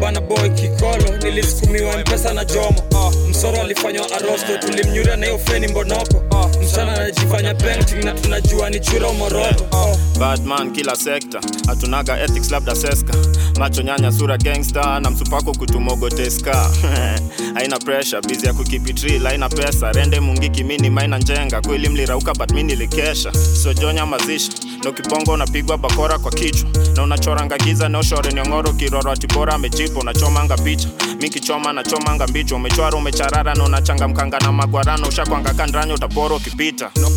[0.00, 2.82] bana boy kikolo nilisukumiwa mpesa na jomo.
[2.90, 8.80] Uh, msoro alifanywa arosto tulimnyura na hiyo mbonoko uh, msichana anajifanya painting na tunajua ni
[8.80, 13.14] chura umoroto uh, badman kila sekta hatunaga ethics labda seska.
[13.58, 16.70] Macho nyanya sura gangsta na msupako kutumogoteska
[17.54, 19.92] haina presha bizi ya kukipitri haina pesa.
[19.92, 21.60] Rende mungiki mini maina njenga.
[21.60, 23.32] Kweli mlirauka but mi nilikesha.
[23.62, 24.52] Sojonya mazisha
[24.84, 26.70] na unapigwa bakora kwa kichwa.
[26.96, 29.58] Na unachoranga giza neoshore nyongoro kiroro atibora
[29.88, 30.88] amejipa nachomanga picha
[31.20, 32.56] mikichoma nachomanga mbicho.
[32.56, 35.08] Umechwara umecharara na unachangamkanga na magwarano.
[35.08, 36.90] Ushakwanga kandranyo utapora ukipita.
[36.96, 37.10] No,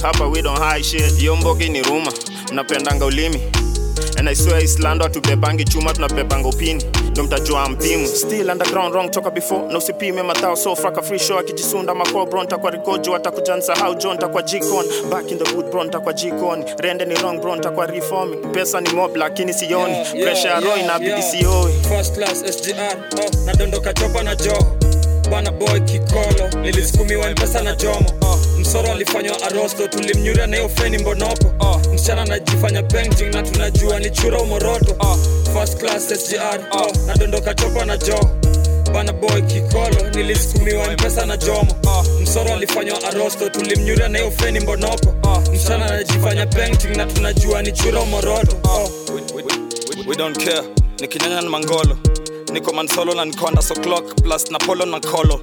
[0.00, 1.22] hapa we don't hide shit.
[1.22, 2.12] Yombogi ni ruma.
[2.52, 3.40] Mnapendanga ulimi
[4.20, 9.30] And I swear Islando hatubebangi chuma tunabebanga upini ndo mtajua mpimu still underground wrong toka
[9.30, 9.72] before.
[9.72, 14.42] Na usipime matao so fraka free show akijisunda mako bro rigojo atakuja nsahau jo takwa
[14.42, 18.80] jikon back in the good bro ntakwa jikon rende ni wrong bro ntakwa reforming pesa
[18.80, 19.94] ni mob lakini sioni.
[20.22, 24.79] Pressure ya na inabidi sioi first class SGR oh, nadondoka chopa na jo
[25.30, 28.06] bana boy kikolo nilisukumiwa mpesa na jomo.
[28.58, 34.96] Msoro alifanywa arosto tulimnyura na hiyo mbonoko msichana anajifanya painting na tunajua ni chura umoroto
[35.52, 36.60] first class SGR
[37.06, 38.30] nadondoka chopa na jo
[38.92, 41.74] bana boy kikolo nilisukumiwa mpesa na jomo.
[42.22, 44.30] Msoro alifanywa arosto tulimnyura na hiyo
[44.60, 45.14] mbonoko
[45.52, 48.56] msichana anajifanya painting na tunajua ni chura umoroto
[49.14, 50.62] we, we, we, we don't care.
[51.00, 51.98] Nikinyanya na mangolo
[52.52, 55.40] niko mansolo na nikonda so clock plus napolo na kolo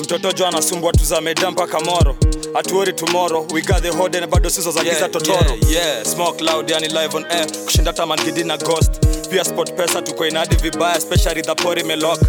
[0.00, 2.16] mtoto jo anasumbua tuzameda mpaka moro.
[2.54, 5.38] Atuori tumoro wigadhe hode na bado sizo za giza Yeah, totoro.
[5.50, 6.04] yeah, yeah.
[6.04, 7.46] smoke loud yani live on air.
[7.64, 8.90] Kushinda tamangidi na ghost.
[9.30, 12.20] Pia sport pesa tuko inadi vibaya especially dhapori melok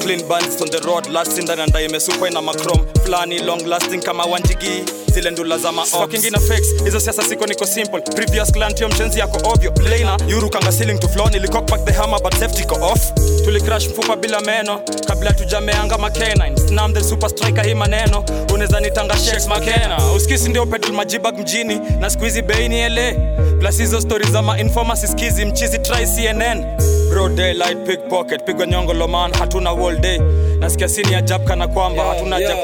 [0.00, 2.78] clean bands on the road last ndani anda imesukwa ina macrom.
[3.04, 4.84] Flani long lasting kama wanjigi.
[5.14, 6.84] Zile ndula za maokingina fix.
[6.84, 8.00] Hizo siasa siko niko simple.
[8.00, 12.22] Previous client yo mchenzi yako ovyo lena yurukanga ceiling to floor nilikok back the hammer
[12.22, 13.00] but safety ko off.
[13.44, 14.80] Tulicrash mfupa bila meno.
[15.06, 18.24] Kabla tujameanga makenine snam the super striker hii maneno.
[18.54, 20.12] Unaweza nitanga shakes makena.
[20.16, 21.80] uskisi ndio pedal majibag mjini.
[22.00, 23.16] Na squeezy beini ele.
[23.60, 26.64] Plus hizo stories za ma informer siskizi mchizi try cnn
[27.10, 30.18] bro daylight pickpocket pigwa nyongo loman hatuna wall day.
[30.60, 32.56] Nasikia sini ya jab kana kwamba hatuna ja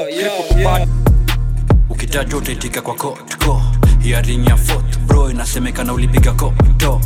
[1.89, 3.61] ukitajwa utaitika kwa kotko
[4.01, 7.01] hiaring ya fourth bro inasemekana ulipiga koto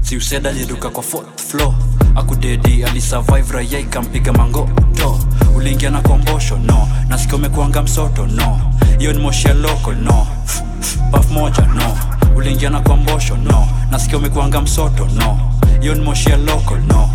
[0.00, 1.74] si useda aliruka kwa fourth floor.
[2.14, 5.18] Akudedi alisurvive raia ikampiga mangoto
[5.56, 6.88] uliingia na kombosho no.
[7.08, 8.60] Nasikia umekuanga msoto no.
[8.98, 10.26] Hiyo ni moshi ya local no.
[11.12, 11.98] Paf moja no.
[12.36, 13.68] Uliingia na kombosho no.
[13.90, 15.38] Nasikia umekuanga msoto no
[15.82, 17.10] hiyo ni moshi ya local no.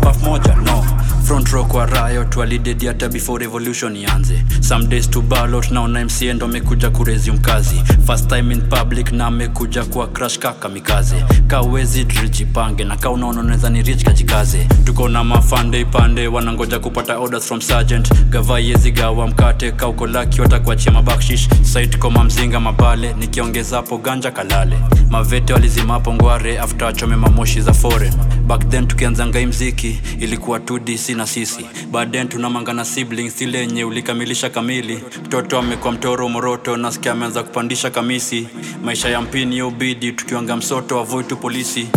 [0.00, 0.84] Paf moja no
[1.28, 4.44] front row kwa riot walidedi hata before revolution ianze.
[4.60, 7.82] Some days to ballot naona mca ndo amekuja kuresume kazi.
[8.06, 11.24] First time in public na amekuja kuwa crash kaka mikaze.
[11.46, 14.66] Kawezi drijipange na ka unaona unaweza ni rich kajikaze.
[14.84, 18.14] Tuko na mafande ipande wanangoja kupata orders from sergeant.
[18.30, 21.48] Gava yezi gawa mkate kauko laki watakuachia mabakshish.
[21.62, 24.78] Site koma mzinga mabale nikiongeza hapo ganja kalale.
[25.10, 28.14] Mavete walizimapo ngware after achome mamoshi za foreign.
[28.46, 31.66] Back then tukianzanga hii mziki ilikuwa 2dc na sisi.
[31.90, 35.02] Baadaye tunamangana siblings ile yenye ulikamilisha kamili.
[35.24, 38.48] Mtoto amekuwa mtoro moroto nasikia ameanza kupandisha kamisi.
[38.84, 41.88] Maisha ya mpini ubidi tukiwanga msoto avoitu polisi.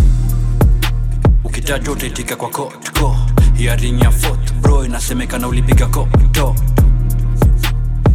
[1.43, 3.17] Ukitajwa utaitika kwa kotko
[3.57, 6.55] hiaring ya fot bro inasemekana ulipiga koto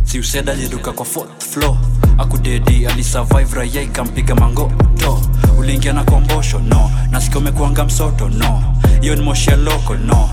[0.06, 1.76] si useda aliruka kwa fourth floor
[2.18, 5.20] akudedi alisurvive raia ikampiga mangoto.
[5.58, 6.90] Uliingia na kombosho no.
[7.10, 8.62] Nasikia umekuanga msoto no.
[9.00, 10.30] Hiyo ni moshia loko no.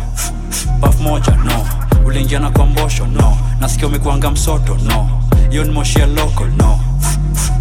[0.82, 1.66] Paf moja no.
[2.06, 3.38] Uliingia na kombosho no.
[3.60, 5.24] Nasikia umekuanga msoto no.
[5.50, 6.80] Hiyo ni moshia loko no.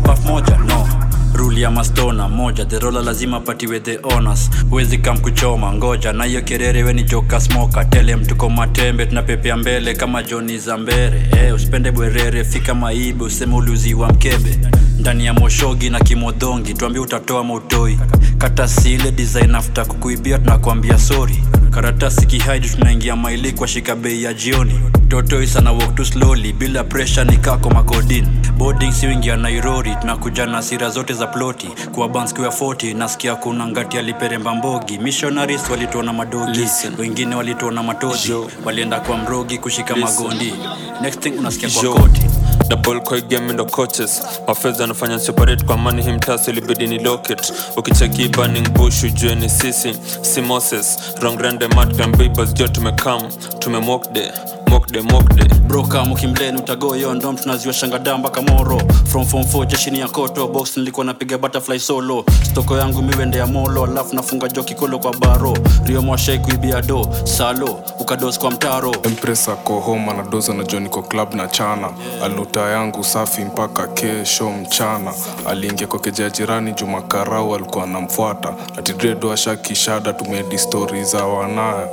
[0.03, 0.89] Paf moja no
[1.35, 6.43] ruli ya mastona moja therola lazima patiwe the onas huwezi kam kuchoma ngoja na hiyo
[6.43, 11.91] kerere weni joka smoka tele mtuko matembe tunapepea mbele kama joni za mbere hey, usipende
[11.91, 14.59] bwerere fika maibe useme uliuziwa mkebe.
[14.99, 17.99] Ndani ya moshogi na kimodhongi tuambie utatoa mautoi
[18.39, 24.35] kata sile design after kukuibia tunakwambia sori karatasi kihaidi tunaingia maili kwa shika bei ya
[24.35, 24.81] jioni
[25.13, 28.27] totoi sana walk too slowly bila pressure nikako makodin.
[28.59, 28.93] Boarding
[29.27, 31.69] ya nairori tunakuja na sira zote za ploti.
[31.95, 36.93] Kuwa bansku ya 40 nasikia kuna ngati aliperemba mbogi missionaries walituona madogi Listen.
[36.99, 38.33] wengine walituona matozi.
[38.65, 40.25] Walienda kwa mrogi kushika Listen.
[40.25, 40.55] magondi.
[41.03, 42.23] Next thing unasikia kwa koti
[42.69, 44.23] double kwa hii game ndo coaches.
[44.47, 49.49] Wafedha anafanya separate kwa money him task ilibidi ni locket ukicheki burning bush ujue ni
[49.51, 50.99] sisi si moses.
[51.21, 51.93] Wrong rande mat
[52.55, 53.23] jo tumekam
[53.59, 54.33] tumemokde
[54.71, 60.09] mokde mokde broka mukimleni utagoyo ndom tunaziwa shangada mpaka moro from form 4 jeshini ya
[60.09, 60.47] koto.
[60.49, 62.25] Box nilikuwa napiga butterfly solo.
[62.51, 65.57] Stoko yangu miwende ya molo alafu nafunga joki kolo kwa baro.
[65.85, 66.03] Rio
[66.43, 68.95] kuibia do salo ukados kwa mtaro.
[69.03, 71.91] Empresa kohoma na doza na joniko club na chana.
[72.25, 75.13] Aluta yangu safi mpaka kesho mchana.
[75.47, 78.55] Aliingia kwa keja jirani juma karau alikuwa anamfuata.
[78.79, 81.89] Atidredo ashakishada tumedi stori za wanaya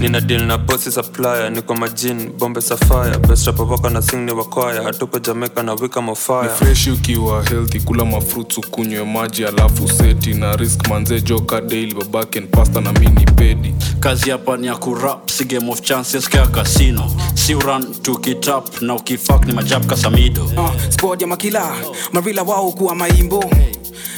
[0.00, 5.18] nina deal na bosi supplier niko majin bombe safaya bestrapapaka na sing ni wakwaya hatuko
[5.18, 10.88] jamaica na wika mofaya fresh ukiwa healthy kula mafruits ukunywe maji alafu seti na risk
[10.88, 13.74] manze joka daily babaken pasta na mini pedi.
[14.00, 18.94] Kazi hapa ni ya kurap si game of chances kaya kasino si uran tukitap na
[18.94, 20.44] ukifak ni majab kasamido.
[20.44, 21.74] Uh, spod ya makila
[22.12, 23.44] marila wao kuwa maimbo.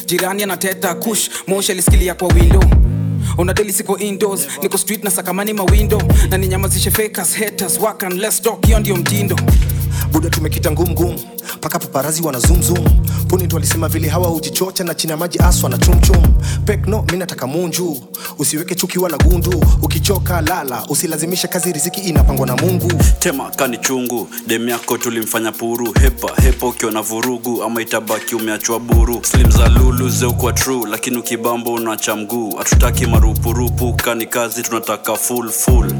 [0.06, 2.62] Jirani anateta kush moshi alisikilia kwa window
[3.38, 6.02] unadeli siko indoors niko street na sakamani mawindo.
[6.30, 9.36] Na ninyamazishe fakers haters work and let's talk hiyo ndio mtindo
[10.14, 11.16] buda tumekita ngumngum
[11.56, 12.84] mpaka paparazi wana zoomzoom
[13.28, 16.22] punit alisema vile hawa hujichocha na chini ya maji aswa na chumchum
[16.64, 17.96] pekno mi nataka munju
[18.38, 19.64] usiweke chuki wala gundu.
[19.82, 22.92] Ukichoka lala usilazimishe kazi riziki inapangwa na mungu.
[23.18, 25.92] Tema kani chungu dem yako tulimfanya puru.
[26.00, 29.20] Hepa hepa ukiona vurugu ama itabaki umeachwa buru.
[29.24, 32.56] Slim za lulu zeukwa true lakini ukibambo unacha mguu.
[32.56, 35.92] Hatutaki marupurupu kani kazi tunataka full full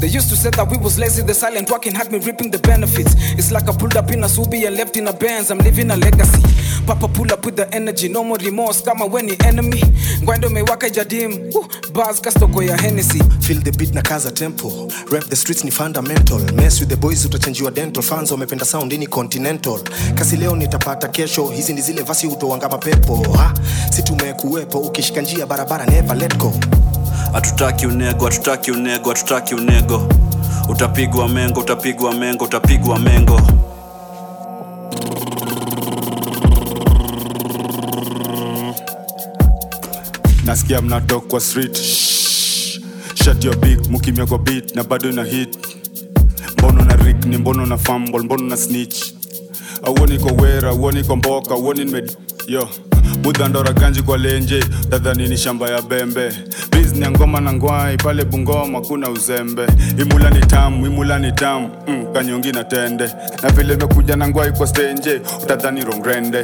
[0.00, 2.58] They used to say that we was lazy, the silent working had me reaping the
[2.58, 3.14] benefits.
[3.38, 5.50] It's like I pulled up in a Subi and left in a Benz.
[5.50, 6.42] I'm leaving a legacy.
[6.86, 8.08] papa pull up with the energy.
[8.08, 8.80] No more remorse.
[8.80, 9.82] Kama we ni enemy.
[10.22, 13.18] Ngwendo umewaka ijadim uh, bas kastoko ya hennessy.
[13.40, 14.88] Feel the beat na kaza tempo.
[15.10, 16.38] Rap the streets ni fundamental.
[16.54, 18.02] Mess with the boys utachanjiwa dental.
[18.02, 19.78] Fans wamependa sound ini continental.
[20.14, 21.46] Kasi leo nitapata kesho.
[21.48, 23.54] Hizi ni zile vasi utoanga mapepo ha?
[23.90, 24.78] Si tumekuwepo.
[24.78, 26.52] Ukishika njia barabara never let go
[27.32, 30.02] hatutaki unego hatutaki unego hatutaki unego.
[30.68, 33.40] Utapigwa mengo utapigwa mengo utapigwa mengo.
[40.44, 41.76] Nasikia mnatok kwa street.
[43.24, 45.58] Shut your big mukimya kwa beat na bado na hit.
[46.58, 49.12] Mbono na rik ni mbono na fumble mbono na snitch.
[49.82, 52.02] Auoni ko wera auoni mboka auoni nime
[52.48, 52.68] yo
[53.32, 56.32] budhandora kanji kwa lenje tadhanini shamba ya bembe.
[56.70, 59.66] Bizni ya ngoma na ngwai pale bungoma kuna uzembe.
[59.98, 63.10] Imula ni tamu imula ni tamu mm, kanyongi na tende.
[63.42, 66.42] Na vile imekuja na ngwai kwa stenje utadhani rongrende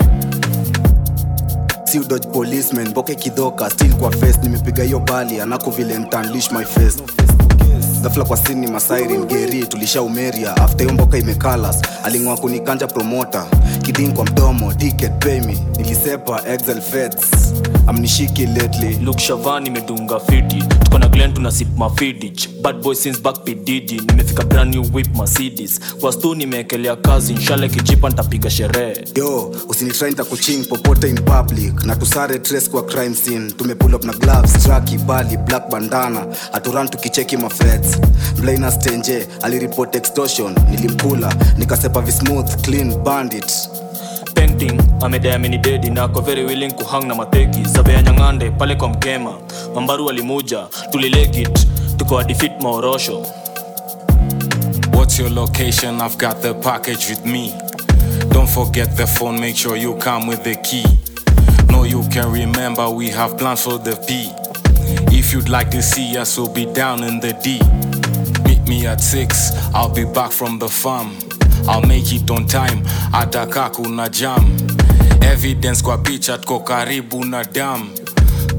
[2.09, 7.03] Dodge policeman boke kidhoka still kwa face nimepiga hiyo bali anako vile ntanlish my face.
[8.03, 10.87] Gafla kwa sini masairin geri tulisha umeria after
[11.19, 13.47] imekalas aling'oa kunikanja promota
[13.87, 15.59] kidin kwa mdomo ticket pay me.
[15.79, 17.31] Nilisepa excel feds
[17.87, 18.97] amnishiki lately.
[19.05, 23.91] Look shavan imedunga fiti tuko na glen tuna sip mafidich bad boy since back pdd
[24.07, 25.81] nimefika brand new whip mercedes.
[26.03, 27.33] Wastu nimeekelea kazi.
[27.33, 29.05] Inshallah kijipa nitapiga sherehe.
[29.15, 31.85] Yo usinitrai ntakuching popote in public.
[31.85, 33.51] Na tusare tres kwa crime scene.
[33.53, 36.27] Tumepull up na gloves traki bali black bandana.
[36.53, 37.99] Haturan tukicheki mafeds
[38.43, 40.55] mlaina stenje aliripot extortion.
[40.71, 43.53] Nilimpula nikasepa vismooth clean bandit
[44.37, 49.33] painting amedai minibedi na ako very willing kuhang na mateki zabea nyang'ande pale kwa mkema
[49.75, 52.23] mambaru alimuja tulilegit tuko
[52.63, 53.27] maorosho
[54.93, 56.01] What's your location?
[56.01, 57.55] I've got the package with me.
[58.31, 60.85] Don't forget the phone, make sure you come with the key.
[61.71, 64.31] No, you can remember we have plans for the P.
[65.17, 67.61] If you'd like to see us, we'll be down in the D.
[68.49, 71.13] Meet me at 6, I'll be back from the farm.
[71.69, 72.83] I'll make it on time,
[73.13, 74.57] ataka kuna jam.
[75.21, 77.89] Evidence kwa picha tuko karibu na dam.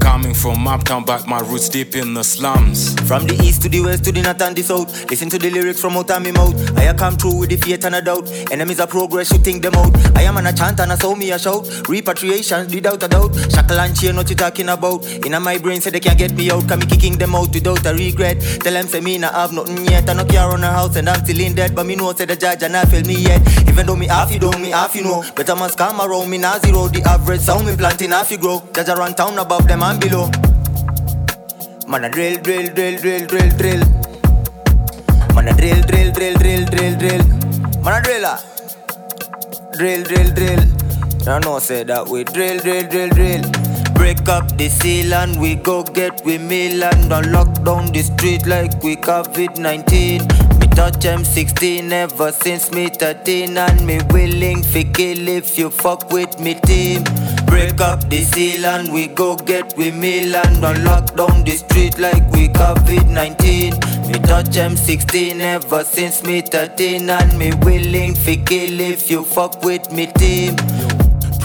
[0.08, 2.94] Coming from uptown, but my roots deep in the slums.
[3.06, 4.88] From the east to the west to the north and the south.
[5.10, 6.56] Listen to the lyrics from out of me mouth.
[6.78, 8.26] I come through with the faith and a doubt.
[8.50, 9.94] Enemies of progress, shooting them out.
[10.16, 11.68] I am on a chant and I saw me a shout.
[11.88, 13.36] Repatriation, without a doubt.
[13.52, 15.04] Shackle and chain, what you talking about?
[15.06, 16.66] In my brain, say they can't get me out.
[16.66, 18.40] Come me kicking them out without a regret.
[18.62, 20.08] Tell them say me nah have nothing yet.
[20.08, 21.74] I no care on a house and I'm still in debt.
[21.74, 23.42] But me know say the judge and I feel me yet.
[23.68, 25.22] Even though me half you don't me half you know.
[25.36, 26.88] Better must come around me now zero.
[26.88, 28.62] The average sound me planting half you grow.
[28.72, 30.30] Judge run town above them below.
[31.88, 33.80] Man a drill, drill, drill, drill, drill, drill.
[35.34, 37.24] Man a drill, drill, drill, drill, drill, drill.
[37.82, 38.38] Man a driller.
[39.76, 40.60] Drill, drill, drill.
[41.28, 43.42] I know say that we drill, drill, drill, drill.
[43.94, 48.02] Break up the seal and we go get we meal and don't lock down the
[48.02, 50.47] street like we COVID-19.
[50.47, 50.47] Me
[50.78, 56.38] touch M16 ever since me 13 and me willing fi kill if you fuck with
[56.38, 57.02] me team.
[57.46, 61.56] Break up the seal and we go get we meal and don't lock down the
[61.64, 64.06] street like we COVID-19.
[64.06, 69.60] Me touch M16 ever since me 13 and me willing fi kill if you fuck
[69.64, 70.54] with me team.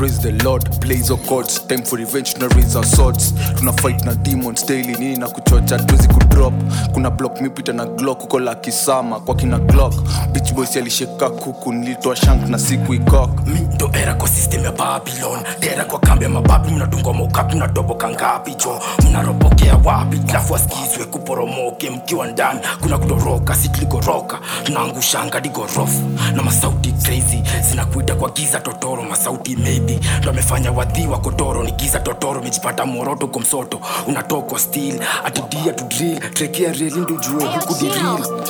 [0.04, 1.60] Praise the lord blaze of gods.
[1.66, 3.32] Time for revenge tuna raise our swords.
[3.58, 6.54] Tuna fight na demons daily nini na kuchocha tuwezi kudrop.
[6.94, 9.94] Kuna block mipita na glock uko la kisama kwa kina glock.
[10.32, 13.30] Bitch boys alisheka kuku nilitoa shank na siku ikok.
[13.76, 15.40] Ndo era kwa system ya babylon.
[15.60, 18.80] Tera kwa kambi ya mababi mnadungwa mokapi mnadoboka ngapi jo.
[19.10, 22.60] Mnaropokea wapi lafu askizwe kuporomoke mkiwa ndani.
[22.82, 26.02] Kuna kutoroka sitligoroka tunaangushanga digorofu
[26.36, 27.44] na masauti crazy.
[27.70, 32.86] Zinakuita kwa giza totoro masauti maybe ndo amefanya wadhi wa kotoro ni giza totoro mejipata
[32.86, 33.80] moroto komsoto msoto.
[34.08, 36.20] Unatokwa stil atidia tu drill.
[36.34, 37.16] Trekea reli ndo
[38.18, 38.44] huku?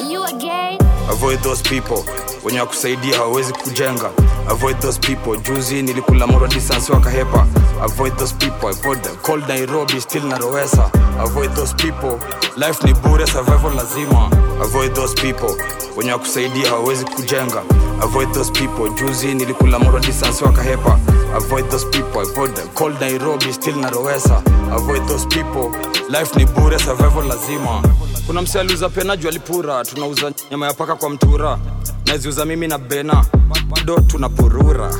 [1.09, 2.03] Avoid those people.
[2.43, 4.09] Wenye wakusaidia hawawezi kujenga.
[4.49, 5.37] Avoid those people.
[5.37, 7.47] Juzi nilikula moro distance wakahepa.
[7.83, 8.67] Avoid those people.
[8.69, 9.15] Avoid them.
[9.21, 10.89] cold nairobi still narowesa
[11.19, 12.19] avoid those people.
[12.57, 14.29] Life ni bure survival lazima.
[14.61, 15.55] Avoid those people.
[15.97, 17.63] Wenye wakusaidia hawawezi kujenga.
[18.01, 18.89] Avoid those people.
[18.89, 20.99] Juzi nilikula moro distance wakahepa.
[21.35, 22.19] Avoid those people.
[22.21, 22.67] Avoid them.
[22.73, 25.71] cold nairobi still narowesa avoid those people.
[26.09, 27.83] Life ni bure survival lazima.
[28.27, 29.83] Kuna mse aliuza pena alipura.
[29.85, 31.59] Tunauza nyama ya paka kwa mtura.
[32.05, 33.25] Naziuza mimi na bena.
[33.69, 34.95] Bado tunapurura.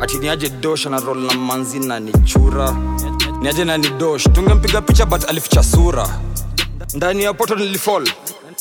[0.00, 2.76] Ati niaje dosh na rol na manzi na nichura
[3.42, 4.24] niaje na ni dosh?
[4.32, 6.08] Tungempiga picha but alificha sura.
[6.94, 8.08] Ndani ya poto nilifall.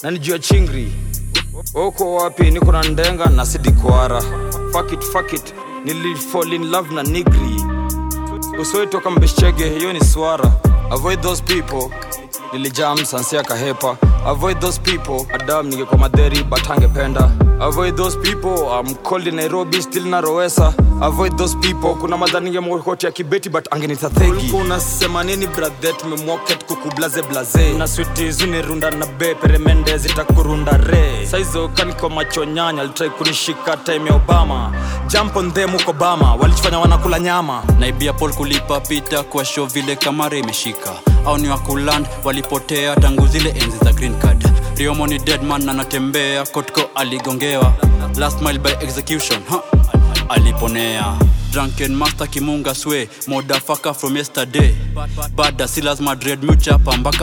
[0.03, 0.91] Na nijua chingri.
[1.87, 2.51] Uko wapi?
[2.51, 4.21] Niko na ndenga na sidikwara
[4.71, 5.53] fuck it, fuck it.
[5.85, 7.63] nilifall in love na nigri.
[8.61, 10.51] Usiwaitoka mbeshchege hiyo ni swara.
[10.91, 11.89] Avoid those people
[12.53, 13.97] nilijam sansia kahepa.
[14.25, 15.25] Avoid those people.
[15.33, 18.69] Adam ningekuwa madheri but angependa avoid those people.
[18.69, 20.73] I'm cold in nairobi still na rowesa.
[21.01, 21.95] Avoid those people.
[21.95, 28.45] Kuna madha ningemkoti ya kibeti but angenitathegi unasema nini brathe tumemwoket kukublaze blaze na switizu
[28.47, 28.61] ni
[28.99, 31.27] na be peremende zitakurunda re.
[31.31, 34.71] Saizo kaniko macho nyanya alitrai kunishika time ya obama.
[35.07, 37.63] Jump on them uko bama walichifanya wanakula nyama.
[37.79, 40.91] Naibia Paul kulipa pita kwa show vile kamara imeshika.
[41.25, 44.49] Au ni wakuland walipotea tangu zile enzi za green card
[44.79, 46.45] riomo ni dead man anatembea.
[46.45, 47.73] Kotko aligongewa.
[48.17, 49.61] Last mile by execution huh?
[50.29, 51.17] aliponea.
[51.51, 53.09] Drunken master kimunga swe.
[53.27, 54.73] Modafaka from yesterday.
[55.35, 56.43] Bada si lazima dread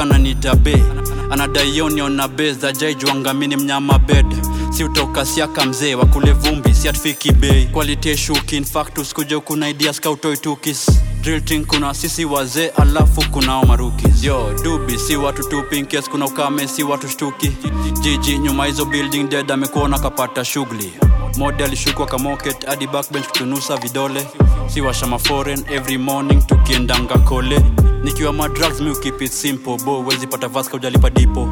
[0.05, 0.83] nanitabe
[1.31, 2.53] anadaionion na be.
[2.53, 4.27] Za jaijwangamini mnyama bed.
[4.71, 7.65] Si utoka siaka mzee wakule vumbi siatfiki bei.
[7.67, 10.87] Quality shuki infactus kuja kuna ideas kautoitukis
[11.27, 16.83] drilting kuna sisi wazee alafu kunao marukis yo dubi si watu tupinkes kuna ukame si
[16.83, 17.53] watu shtuki.
[18.01, 20.93] Jiji nyuma hizo building dead amekuona kapata shughuli
[21.37, 24.27] mode alishukwa kamoket hadi backbench kutunusa vidole.
[24.67, 27.61] Si washama foreign every morning tukiendanga kole.
[28.05, 29.77] Nikiwa madrugs mi keep it simple.
[29.85, 31.49] Bo wezi pata vaska ujalipa dipo.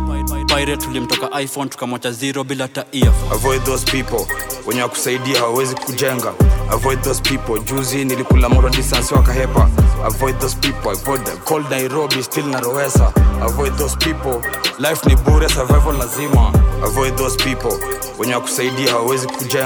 [0.46, 3.32] Pirate tulimtoka iphone tukamwacha zero bila ta earphone.
[3.34, 4.26] avoid those people.
[4.66, 6.32] Wenye wakusaidia hawawezi kujenga.
[6.70, 7.60] Avoid those people.
[7.60, 9.68] Juzi nilikula moro distance wakahepa.
[10.06, 10.90] Avoid those people.
[10.90, 13.12] Avoid the cold nairobi still na rowesa.
[13.42, 14.40] Avoid those people.
[14.78, 16.52] Life ni bure survival lazima.
[16.84, 17.72] Avoid those people.
[18.18, 19.63] Wenye wakusaidia hawawezi kujenga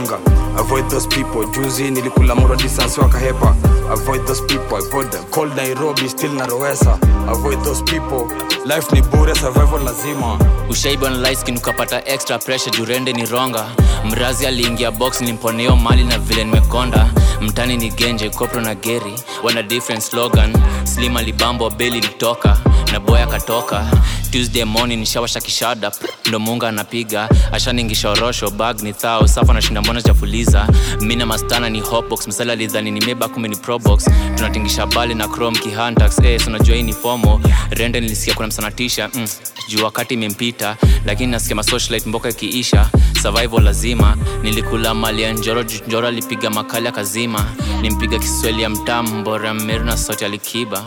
[0.59, 1.45] avoid those people.
[1.53, 3.55] Juzi nilikula moro distance wakahepa
[3.91, 4.77] avoid those people.
[4.77, 5.25] Avoid them.
[5.31, 6.99] cold nairobi still narowesa
[7.29, 8.29] avoid those people.
[8.65, 10.39] Life ni bure survival lazima.
[10.71, 11.19] Ushaiba na
[11.57, 13.67] ukapata extra pressure jurende ni ronga.
[14.05, 17.11] Mrazi aliingia box nilimponeo mali na vile nimekonda
[17.41, 19.15] mtani ni genje kopro na geri.
[19.43, 20.53] Wana different slogan.
[20.85, 22.57] Slim alibambo beli litoka
[22.93, 23.87] na boy akatoka.
[24.31, 25.93] Tuesday morning nishawasha kishada
[26.29, 27.29] ndo munga anapiga.
[27.53, 30.69] Ashaningisha orosho bag ni thao safa nashinda mbona chafuliza
[31.01, 34.05] mina mastana ni hotbox msala lidhani ni meba kume ni probox
[34.37, 37.41] tunatingisha bali na crom kihantax eh, so hii ni fomo.
[37.71, 39.29] Rende nilisikia kuna msanatisha mm,
[39.69, 40.77] juu wakati imempita.
[41.07, 42.91] Lakini nasikia masocialite mboka ikiisha
[43.23, 44.17] survival lazima.
[44.43, 47.45] Nilikula mali ya njoro njoro alipiga makali akazima.
[47.83, 50.85] Nimpiga kiswahili ya mtamu mbora na sauti alikiba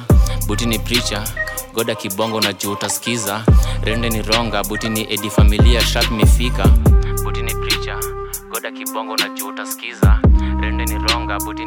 [0.48, 1.23] buti ni preacher
[1.73, 3.45] goda kibongo na juu utasikiza.
[3.84, 6.65] Rende ni ronga buti ni edi familia sharp imefika
[7.23, 7.99] buti ni preacher.
[8.52, 10.19] Goda kibongo na juu utasikiza
[11.07, 11.64] ronga buti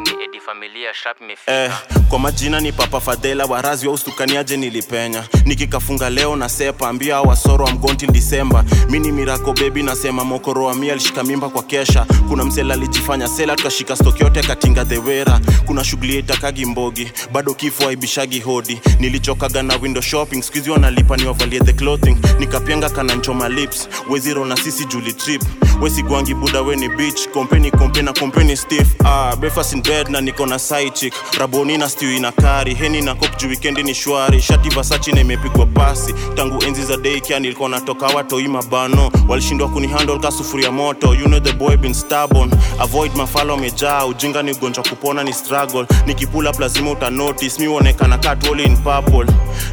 [1.47, 1.71] eh,
[2.09, 5.23] kwa majina ni papa fadhela warazi waustukaniaje nilipenya?
[5.45, 8.63] Nikikafunga leo na sepa ambia wasoro wa mgonti disemba.
[8.89, 12.05] Mi ni mirako bebi nasema mokoro wa mi alishika mimba kwa kesha.
[12.29, 17.87] Kuna msela alijifanya sela tukashika stoki yote katinga dhewera kuna shughuli itakagi mbogi bado kifo
[17.87, 18.81] aibishagi hodi.
[18.99, 22.17] Nilichokaga na window shopping skuizi wanalipa niwavalie the clothing.
[22.39, 25.41] Nikapianga kananchoma lips weziro na sisi juli trip.
[25.81, 30.45] Wesigwangi buda weni beach kompeni kompe na kompeni stiff ah, breakfast in bed na niko
[30.45, 32.73] na side raboni na stew ina kari.
[32.75, 34.41] Heni na kok juu weekend ni shwari.
[34.41, 36.13] Shati vasachi na imepigwa pasi.
[36.35, 39.11] Tangu enzi za daycare nilikuwa natoka watoi mabano.
[39.27, 41.13] Walishindwa kunihandle ka sufuria moto.
[41.15, 42.51] You know the boy been stubborn.
[42.79, 45.85] Avoid mafalo amejaa ujinga ni ugonjwa kupona ni struggle.
[46.05, 46.59] Nikipula up
[46.91, 49.25] uta notice mi uonekana kat all in purple.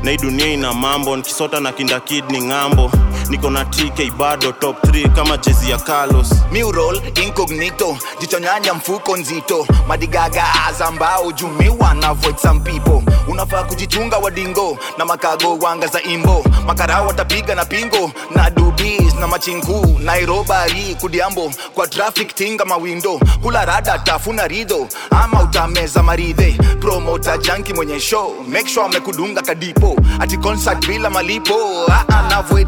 [0.03, 1.17] Na hii dunia ina mambo.
[1.17, 2.91] Nikisota na kinda kid ni ng'ambo.
[3.29, 6.29] Niko na tk bado top 3 kama jezi ya carlos.
[6.53, 7.97] Mural incognito.
[8.21, 9.42] Jichonyanya mfuko nzito
[9.89, 13.03] madigaga azambao jumiwa na avoid some people.
[13.29, 16.45] Unafaa kujichunga wadingo na makago wanga za imbo.
[16.67, 21.53] Makarao watapiga na pingo na dubis na machinku nairobari kudiambo.
[21.75, 23.21] Kwa traffic tinga mawindo.
[23.43, 24.89] Kula rada tafuna ridho.
[25.11, 26.59] Ama utameza maridhe.
[26.81, 28.35] Promota janki mwenye show.
[28.49, 29.97] Make sure amekudunga kadipo.
[30.21, 31.55] Ati concert bila malipo.
[31.89, 32.23] Ah, ah,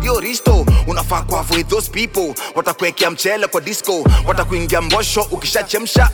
[0.05, 0.67] your risto.
[0.87, 2.35] Unafaa ku avoid those people.
[2.55, 4.05] Watakuwekea mchele kwa disco.
[4.27, 6.11] Watakuingia mbosho ukishachemsha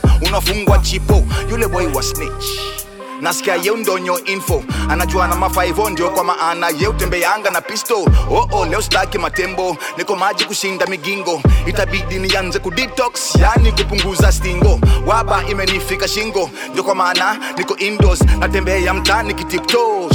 [0.51, 2.45] unafungwa chipo yule boy wa snitch.
[3.21, 4.63] Nasikia ye ndonyo info.
[4.89, 8.05] Anajua na mafaivo ndio kwa maana ye utembeanga na pistol.
[8.29, 9.77] Oo oh, leo staki matembo.
[9.97, 11.41] Niko maji kushinda migingo.
[11.65, 14.79] Itabidi nianze kudetox yani kupunguza stingo.
[15.05, 16.49] Waba imenifika shingo.
[16.71, 20.09] Ndio kwa maana niko indoors natembea mtani kitipto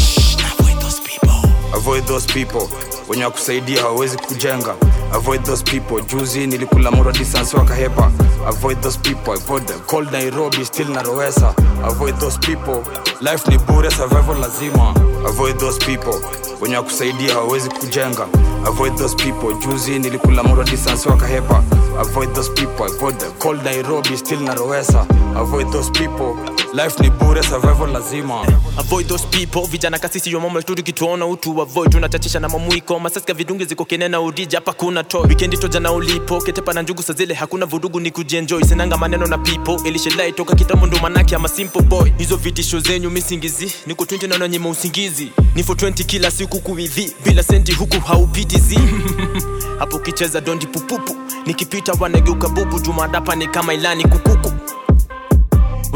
[2.06, 2.68] those people.
[3.08, 4.74] Wenye wakusaidia hawawezi kujenga
[5.12, 6.00] avoid those people.
[6.02, 8.10] Juzi nilikula mura distance wakahepa
[8.46, 9.32] avoid those people.
[9.32, 9.80] Avoid them.
[9.86, 11.54] cold nairobi still narowesa
[11.84, 12.82] avoid those people.
[13.20, 14.94] Life ni bure survival lazima.
[15.28, 16.20] Avoid those people.
[16.60, 18.26] Wenye wakusaidia hawawezi kujenga.
[18.66, 19.54] Avoid those people.
[19.66, 21.62] Juzi nilikula mura distance wakahepa
[22.00, 22.84] avoid those people.
[22.84, 23.32] Avoid them.
[23.38, 25.06] Cold nairobi still narowesa
[25.36, 26.34] avoid those people.
[26.74, 28.46] Life ni bure survival lazima.
[28.78, 29.66] Avoid those people.
[29.66, 31.62] Vijana kasisi yomomo tu tukituona utu.
[31.62, 32.98] Avoid tunachachisha na mamuiko.
[32.98, 36.40] Masaska vidungi ziko kenena udija hapa kuna to wikendi toja na ulipo.
[36.40, 39.80] Ketepa na njugu sazile hakuna vurugu ni kujienjoy sinanga maneno na pipo.
[39.84, 42.10] Ilishelai toka kitambo ndo manake ama simple boy.
[42.18, 43.72] Hizo vitisho zenyu misingizi.
[43.86, 45.32] Niko 20 na nanyima usingizi.
[45.54, 48.56] Ni for 20 kila siku kuivi bila senti huku haupiti
[49.78, 51.16] hapo kicheza dondi pupupu.
[51.46, 54.52] Nikipita wanageuka bubu jumadapa ni kama ilani kukuku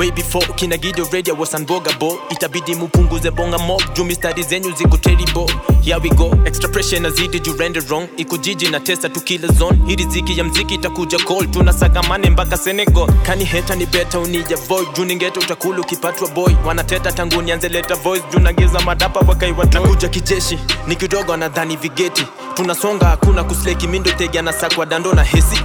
[0.00, 4.96] way before kina gido radio was unbogable itabidi mupunguze bonga mob juu mistari zenyu ziko
[4.96, 5.46] terrible
[5.82, 6.30] here we go.
[6.46, 8.08] Extra pressure nazidi juu render wrong.
[8.16, 9.78] Iko jiji na testa tu kila zone.
[9.86, 13.06] Hii riziki ya mziki itakuja call tunasagamane mpaka senegal.
[13.22, 16.54] Kani heta ni beta unija void juu ningeta utakulu ukipatwa boy.
[16.66, 18.24] Wanateta tangu nianze leta voice.
[18.32, 22.26] Juu nageza madapa wakaiwatakuja kijeshi ni kidogo anadhani vigeti.
[22.54, 25.62] Tunasonga hakuna kusleki mindo tegi anasakwa dando na hesi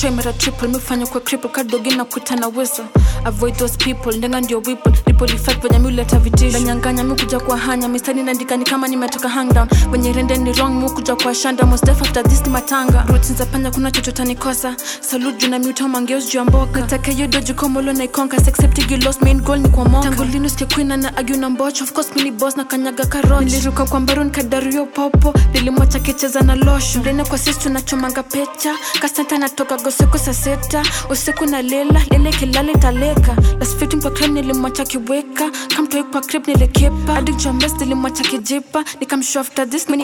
[0.06, 2.84] mara triple mifanya kwa cripple kadogi na kuita na wisa
[3.26, 8.24] avoid those people ndenga ndio whipple lipolifat venye miuleta vitisho nanyanganya mikuja kwa hanya mistari
[8.24, 12.24] naandika ni kama nimetoka hangdown wenye rende ni wrong mukuja kwa shanda most def after
[12.24, 16.38] this ni matanga roots za panya kuna chochote nikosa salute juu na miuta mangeos juu
[16.40, 16.80] ya mboka.
[16.80, 20.24] Nataka hiyo doji komolo na ikonka accept you lost main goal ni kwa moka tangu
[20.24, 23.41] linus ke queen na agu na mbocho of course mini boss na kanyaga karoch.
[23.41, 25.34] Niliruka kwa mbaron kadario popo.
[25.53, 26.99] Nilimwacha kicheza na losho.
[26.99, 28.76] Ndene kwa sisi tunachomanga pecha.
[29.02, 34.85] Kasanta natoka goseko saa sita usiku na lela lele kilala italeka lasfiti kwa krem nilimwacha
[34.85, 35.51] kiweka.
[35.76, 37.22] Kamtoi kwa krip nilikipa.
[37.22, 38.84] Jombes nilimwacha kijipa.
[38.99, 40.03] Nikamshua after this mini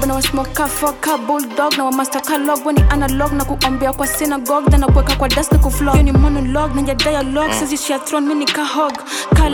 [0.00, 1.76] bana wasmoka foka bulldog.
[1.76, 4.70] Na wamastaka kalog weni analog na kuombea kwa synagogue.
[4.70, 7.54] Then nakuweka kwa ni kuflog hiyo ni monologue na ya dialogue.
[7.98, 8.92] Throne mini kahog
[9.36, 9.48] ka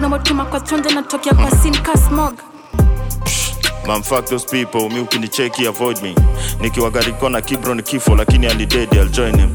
[0.00, 2.34] na watuma kwa throne natokea kwa sin ka smog
[3.90, 6.14] Man, fuck those people, mi ukinicheki avoid me.
[6.60, 7.40] Nikiwagarikona
[7.74, 9.50] ni kifo lakini alidedi I'll him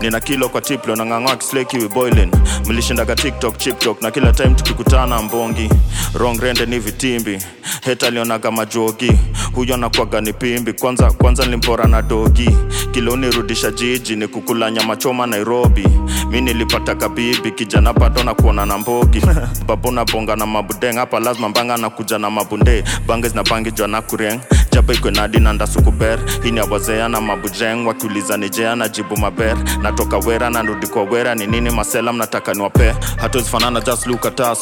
[0.00, 2.30] nina kilo kwa tiplo na ng'ang'oa kisleki we boiling.
[2.66, 5.70] Mlishindaga tiktok chiptok na kila time tukikutana mbongi.
[6.14, 7.38] Wrong rende ni vitimbi.
[7.82, 9.12] Heta alionaga majogi.
[9.54, 10.72] Huyo anakwaga ni pimbi.
[10.72, 12.50] Kwanza kwanza nilimpora na dogi.
[12.92, 15.86] Kilo nirudisha jiji ni kukula nyama choma nairobi.
[16.30, 19.22] Mi nilipata kabibi kijana bado na kuona na mbogi.
[19.66, 22.84] Babo na bonga na mabudeng hapa lazima mbanga na kuja na mabunde.
[23.06, 24.40] Bange zina bangi jwa na kureng
[24.72, 29.56] jaba ikwe nadi na ndasukuber hii ni awazea na mabujeng wakiuliza nijea na jibu maber.
[29.82, 32.94] Natoka wera na rudi kwa wera ni nini masela mnataka niwape.
[33.16, 34.06] Hatuwezifanana just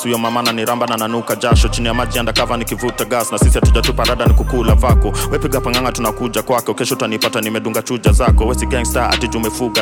[0.02, 1.68] huyo mama na niramba na nanuka jasho.
[1.68, 5.12] Chini ya maji andakava nikivuta gas na sisi hatujatupa rada ni kukula vako.
[5.30, 8.46] Wepiga panganga tunakuja kwako kesho utanipata nimedunga chuja zako.
[8.46, 9.28] Wesi gangsta ati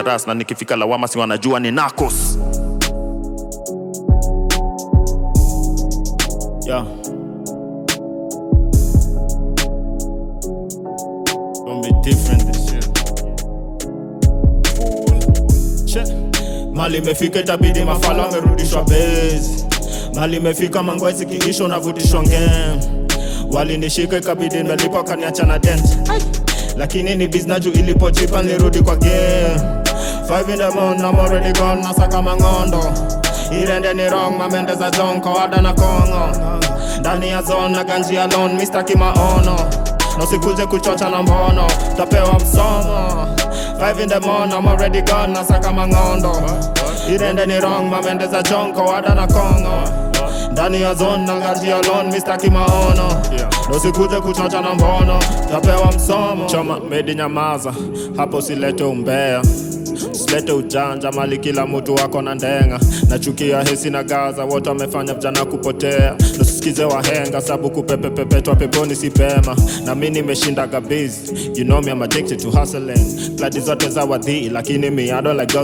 [0.05, 2.39] ras na nikifika lawama si wanajua ni nakos
[6.67, 6.85] Yeah.
[11.87, 12.83] Be different this year.
[16.75, 19.67] Mali imefika itabidi mafala amerudishwa base.
[20.15, 22.81] Mali imefika mangwezi kiisho unavutishwa ngem.
[23.53, 25.99] Walinishika ikabidi nimelipa kaniacha na dent.
[26.77, 29.61] Lakini ni biznaju ilipochipa nirudi kwa game.
[31.83, 32.85] Nasaka mangondo.
[33.63, 36.29] Irende ni wrong, mamende za jonko wada na kongo.
[37.01, 38.85] Ndani ya zone na ganji alone, Mr.
[40.17, 41.67] Kimaono nasikuje kuchocha na mbono
[41.97, 43.27] tapewa msomo
[43.79, 46.33] Five in the morning, I'm already gone, nasaka mangondo.
[47.11, 49.89] Irende ni wrong, mamende za jonko wada na kongo.
[50.53, 52.39] Ndani ya zone na ganji alone, Mr.
[52.39, 53.23] Kimaono.
[53.73, 55.19] Nasikuje kuchocha na mbono
[55.51, 56.47] tapewa msomo.
[56.47, 57.73] Choma medi nyamaza
[58.17, 59.43] hapo silete umbea
[60.27, 62.81] usilete ujanja mali kila mtu wako na ndenga.
[63.09, 66.17] Nachukia hesi na gaza wote wamefanya vijana kupotea.
[66.39, 69.57] Nusisikize wahenga sabu kupepepepetwa peponi si pema.
[69.85, 71.81] Na mi nimeshinda gabizi you know
[73.61, 75.59] zote za wadhii lakini mi like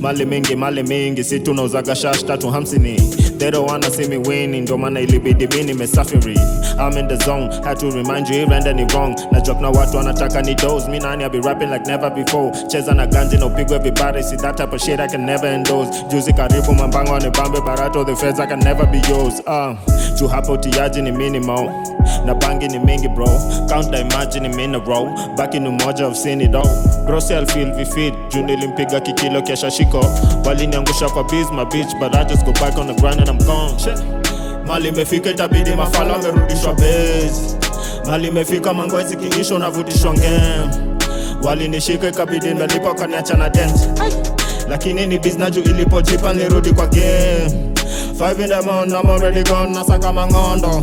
[0.00, 3.00] mali mingi mali mingi si tunauzaga shash tatu hamsini
[3.42, 6.38] they don't wanna see me winning ndo maana ilibidi mi nimesafiri
[6.78, 9.14] I'm in the zone had to remind you irende ni wrong.
[9.30, 12.50] Na drop na watu wanataka ni dose mi nani I be rapping like never before.
[12.68, 15.90] Cheza na ganji na upigwe vibari see that type of shit I can never endorse.
[16.08, 19.40] Juzi karibu mambango ni bambe barato the feds I can never be yours.
[19.46, 19.74] Uh,
[20.18, 21.70] juu hapo tiaji ni minimal
[22.24, 23.26] na bangi ni mingi bro.
[23.68, 25.06] Count the imagine in a row.
[25.36, 26.66] Baki ni moja of seen it all
[27.06, 30.04] bro self feel we feed, juu nilimpiga kikilo kesha shiko.
[30.44, 33.78] Waliniangusha kwa biz my bitch but I just go back on the grind and Gone
[33.78, 33.98] Shit.
[34.66, 37.56] mali imefika itabidi mafala amerudishwa bezi
[38.06, 40.70] mali imefika mangwezi kiisho navutishwa ngem.
[41.42, 43.88] Walinishika ikabidi nimelipa kaniacha na dent.
[44.68, 47.72] Lakini ni biznaju ilipojipa nirudi kwa game.
[49.70, 50.82] Nasaka mangondo.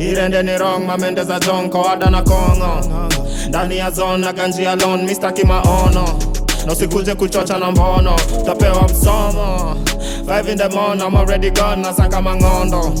[0.00, 2.80] Irende ni wrong mamende za jonko ada na kongo.
[3.48, 6.04] Ndani ya zone na ganji alone mistaki maono
[6.66, 8.16] na usikuje kuchocha na mbono
[8.46, 9.76] tapewa msomo.
[10.26, 12.92] Five in the morning, I'm already gone, nasaka mangondo.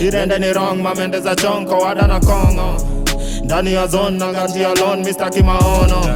[0.00, 2.74] Irende ni wrong mamende za jonko ada na kongo.
[3.44, 6.06] Ndani ya zone na ganji alone mistaki maono.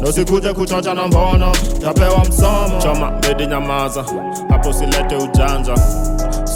[0.00, 0.12] Na
[0.54, 1.52] kuchocha na mbono
[1.82, 2.78] tapewa msomo.
[2.82, 4.04] Choma bedi nyamaza.
[4.48, 5.74] Hapo silete ujanja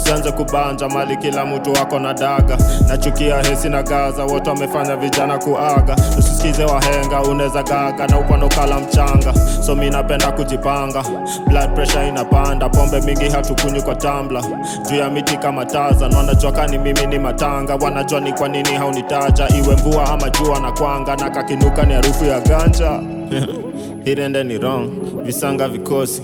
[0.09, 2.57] usianze kubanja mali kila mtu wako na daga.
[2.87, 5.95] Nachukia hesi na gaza wote wamefanya vijana kuaga.
[6.19, 9.33] Usisikize wahenga unaweza gaga na upanokala mchanga.
[9.65, 11.03] So mi napenda kujipanga.
[11.47, 14.43] Blood pressure inapanda pombe mingi hatukunywi kwa tambla
[14.89, 17.75] juu ya miti kama taza wanajua kani mimi ni matanga.
[17.75, 19.47] Wanajua ni kwa nini haunitaja.
[19.49, 22.99] Iwe mvua ama jua na kwanga na kakinuka ni harufu ya ganja
[24.05, 24.89] irende ni wrong.
[25.25, 26.21] Visanga vikosi.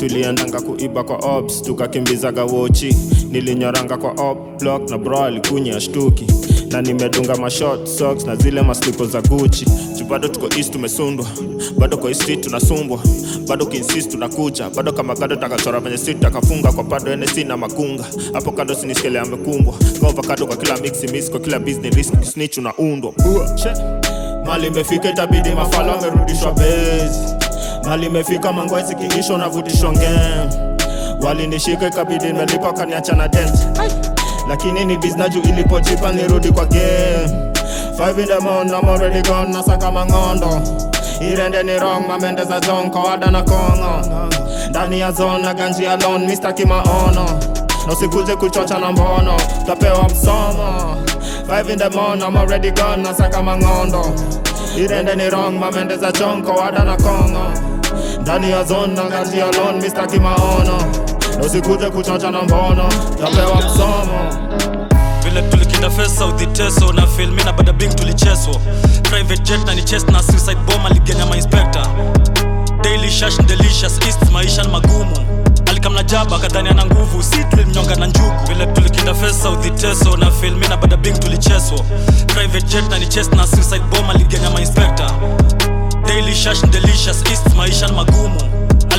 [0.00, 2.96] Tuliendanga kuiba kwa ops tukakimbizaga wochi
[3.30, 6.26] nilinyoranga kwa op block na bro alikunya shtuki.
[6.70, 9.66] Na nimedunga mashort socks na zile maslipo za guchi
[10.08, 11.26] bado tuko east tumesundwa.
[11.78, 12.98] Bado kwa street tunasumbwa.
[13.48, 18.04] Bado kinsist tunakucha, bado kama gado takachora venye street takafunga kwa pado nsc na makunga.
[18.32, 19.74] Hapo kando siniskele amekumbwa.
[20.00, 23.12] Kwa avocado kwa kila mix miss kwa kila business risk snitch unaundwa
[24.46, 27.34] mali imefika itabidi mafala wamerudishwa bezi
[27.84, 30.50] mali imefika mangwezi kingisho navutishwa ngem.
[31.22, 33.58] Walinishika ikabidi nimelipa kaniacha na dent
[34.48, 37.52] lakini ni biznaju ilipojipa nirudi kwa game.
[37.96, 40.60] Five in the morning, I'm already gone, nasaka mangondo.
[41.20, 44.02] Irende ni wrong mamende za jonko kawada na kongo.
[44.70, 47.26] Ndani ya zone na ganji alone mistaki maono.
[47.86, 49.36] Nosikuje kuchocha na mbono
[49.66, 50.96] tapewa msomo
[51.46, 54.02] Five in the morning, I'm already gone, nasaka mangondo
[54.76, 57.52] irende ni wrong mamende za wada ada na kongo
[58.20, 60.78] ndani ya zone na ganji alone mistaki maono
[61.46, 62.88] usikuje kuchocha na mbono
[63.20, 64.30] tapewa msomo
[65.24, 68.60] vile tulikinda fesa udhiteso na filmi na bada bing tulicheso.
[69.02, 71.86] Private jet na ni chest na suicide bomb aligenya mainspector
[72.82, 75.16] daily shash delicious east maisha magumu
[75.86, 77.22] alikamna jaba kadhani ana nguvu.
[77.22, 81.78] Si tulimnyonga na njuku vile tulikinda fesa udhiteso na filmi na bada bing tulicheswa.
[82.26, 85.10] Private jet na ni chest na suicide bomb aligenya mainspector
[86.06, 88.40] daily shash delicious east maisha magumu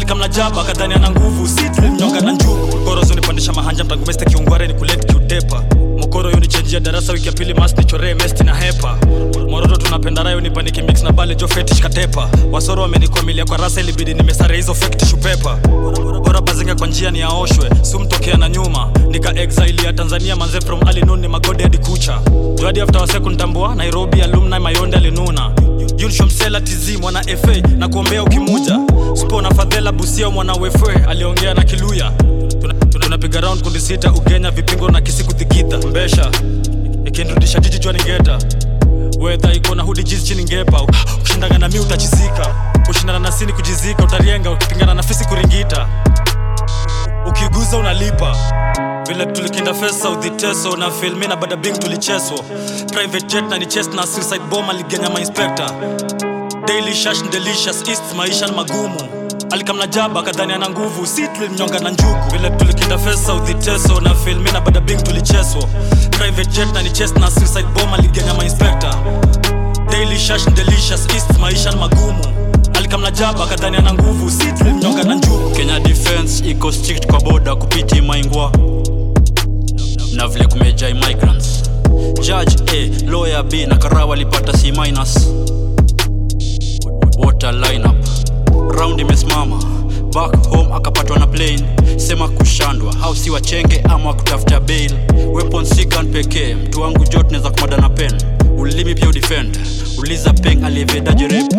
[0.08, 1.48] alikamna jaba kadhani ana nguvu.
[1.48, 1.62] Si
[2.22, 2.78] na njugu.
[2.86, 5.64] Gorozo nipandisha mahanja mtangumeste kiungware ni kulet kiutepa
[5.98, 8.98] mokoro yo nichenjia darasa wiki ya pili mas nichoree mesti na hepa.
[9.50, 12.30] Moroto tunapenda rayo nipaniki mix na bale jo fetish katepa.
[12.52, 15.56] Wasoro wamenikwamilia kwa rasa ilibidi nimesare hizo fektishupepa
[16.24, 18.90] bora bazinga kwa njia ni aoshwe sumtokea na nyuma.
[19.12, 22.20] Nika exile ya tanzania manze from alinun ni magode hadi kucha.
[22.56, 25.52] Joadi after nairobi alumni mayonde alinuna
[25.98, 28.80] yunshomsela tizi mwana fa na kuombea ukimuja.
[29.14, 32.12] Spo na fadhela busia mwana wefe aliongea na kiluya.
[32.60, 36.32] Tunapiga tuna, tuna round kundi sita ugenya vipingo na kisi kuthigitha mbesha
[37.06, 38.40] ikinrudisha jiji jua ningeta.
[39.20, 40.82] Wedha iko na hudi jizi chini ngepa.
[41.60, 42.56] Na mi utachizika
[42.88, 45.88] kushindana na sini kujizika utarienga ukipingana na fisi kuringita
[47.28, 48.36] ukiguza unalipa.
[49.08, 50.10] Vile tulikinda fesa
[50.78, 52.40] na filmi na badabing tulicheswa
[52.94, 55.72] private na ni na suicide bomb aligenya mainspector
[56.68, 59.00] daily shash delicious east maisha ni magumu.
[59.52, 63.34] Alikamna jaba kadhani ana nguvu si tulimnyonga na njuku vile tulikinda fesa
[64.02, 65.64] na filmi na badabing tulicheswa
[66.12, 66.90] private na ni
[67.20, 68.96] na suicide bomb aligenya mainspector
[69.92, 72.26] daily shash delicious east maisha ni magumu
[72.88, 77.56] alikamna jaba kadhani ana nguvu si mnyonga na njuu kenya defense iko strict kwa boda
[77.56, 78.52] kupiti maingwa.
[80.14, 81.64] Na vile kumejai migrants.
[82.22, 85.28] Judge a lawyer b na karawa walipata c minus.
[87.18, 87.96] Water lineup.
[88.80, 89.60] Round imesimama.
[90.14, 91.64] Back home akapatwa na plane.
[91.98, 92.96] Sema kushandwa.
[93.04, 94.92] Au si wachenge ama kutafuta bail.
[95.34, 96.56] Weapon si gun pekee.
[96.56, 98.14] Mtu wangu jot naweza kumada na pen.
[98.58, 99.58] Ulimi pia udefend.
[99.98, 101.54] Uliza peng aliyevedaje rep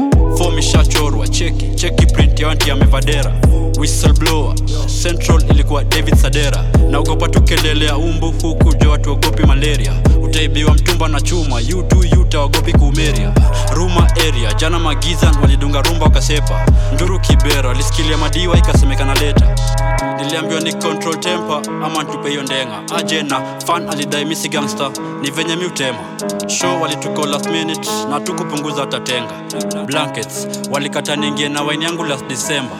[1.38, 3.32] cheki cheki print ya wanti amevadera
[3.78, 4.54] whistleblower.
[5.02, 6.64] Central ilikuwa david sadera.
[6.90, 9.92] Naogopa tukendelea umbu huku jo watuogopi malaria.
[10.22, 13.32] Utaibiwa mtumba na chuma u utaogopi kuumeria.
[13.74, 16.66] Ruma area jana magizan walidunga rumba wakasepa.
[16.94, 19.56] Nduru kibera walisikilia madiwa ikasemekana leta.
[20.24, 22.82] Niliambiwa ni control temper ama ntupe hiyo ndenga.
[22.96, 24.90] Aje na fan alidai misi gangster
[25.22, 25.98] ni venye mi utema
[26.46, 29.32] show walituko last minute na tukupunguza watatenga
[29.86, 32.76] blankets walikata ningie na waini yangu last december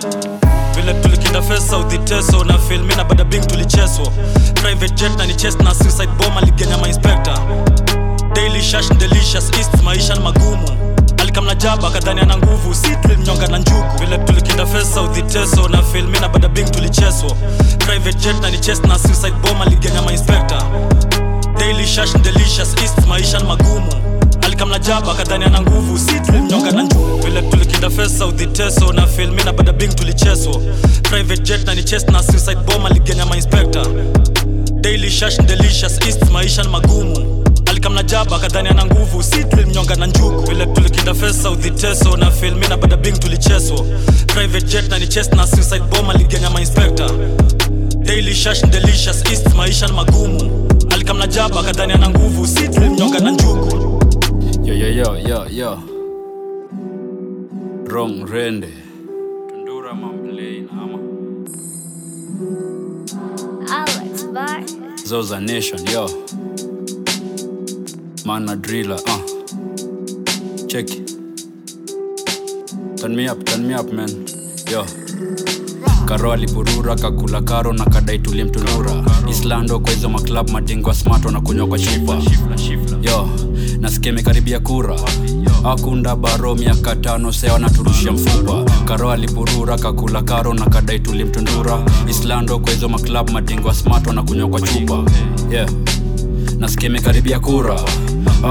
[0.81, 4.07] vile tulikinda fesa udhiteso na filmi na bada bing tulicheswa
[4.55, 7.39] private jet na ni chest na suicide bomb aligenya mainspector
[8.35, 10.69] daily shash delicious east maisha ni magumu.
[11.19, 12.89] Alikamna jaba kadhani ana nguvu si
[13.19, 17.31] mnyonga na njuku vile tulikinda fesa udhiteso Teso na filmi na bada bing tulicheswa
[17.79, 20.63] private jet na ni chest na suicide bomb aligenya ma inspector.
[21.59, 23.93] Daily shash delicious east maisha ni magumu
[24.59, 26.13] alikamna jaba kadhani ana nguvu si
[26.73, 30.61] na njuu vile tulikinda fesa South na filmi na bada bing tulicheswa
[31.03, 33.37] private jet na ni chest na suicide bomb aligenya ma
[34.81, 37.45] daily shash delicious east maisha ni magumu.
[37.67, 42.69] Alikamna jaba kadhani ana nguvu si tulimnyonga na njuku vile tulikinda fesa South na filmi
[42.69, 43.85] na bada bing tulicheswa
[44.27, 46.61] private jet na ni chest na suicide bomb aligenya ma
[47.99, 50.69] daily shash delicious east maisha ni magumu.
[50.91, 52.69] Alikamna jaba kadhani ana nguvu si
[53.21, 53.78] na njugu
[54.69, 55.71] yo yo yo yo yo.
[57.89, 58.69] Wrong rende.
[59.49, 60.99] Tundura mamplain ama.
[63.73, 64.63] Alex Bar.
[65.05, 66.07] zoza nation yo.
[68.27, 69.21] Mana driller uh
[70.69, 70.87] check.
[72.97, 74.11] Turn me up turn me up man.
[74.71, 74.85] Yo.
[76.07, 81.79] Karo aliburura kakula karo na kadai tulimtundura islando kwa hizo maklab madingwa smart wanakunywa kwa
[81.79, 82.19] chipa
[83.03, 83.29] yo
[83.81, 84.97] nasikia imekaribia kura.
[85.65, 88.65] Akunda baro miaka tano sea wanaturushia mfupa.
[88.85, 91.85] Karo alipurura kakula karo na kadai tulimtundura.
[92.11, 95.05] Islando kwa maklab madingwa smart wanakunywa kwa chupa.
[95.51, 95.69] Yeah.
[96.59, 97.81] Nasikia imekaribia kura.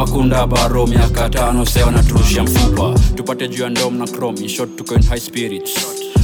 [0.01, 2.99] Akunda baro miaka tano sea wanaturushia mfupa.
[3.15, 5.71] Tupate juu ya ndom na crom short tuko in high spirits.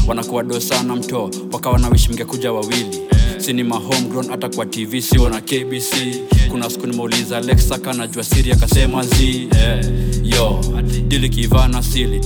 [0.08, 3.00] Wanakuwa do sana mto wakawa na wishi mngekuja wawili
[3.46, 5.94] sinima homegrown hata kwa tv sio na kbc
[6.52, 9.24] kuna siku nimeuliza alexa kanajua siri akasema z.
[9.56, 9.86] Yeah.
[10.24, 10.64] yo
[11.08, 12.26] dili kivana silit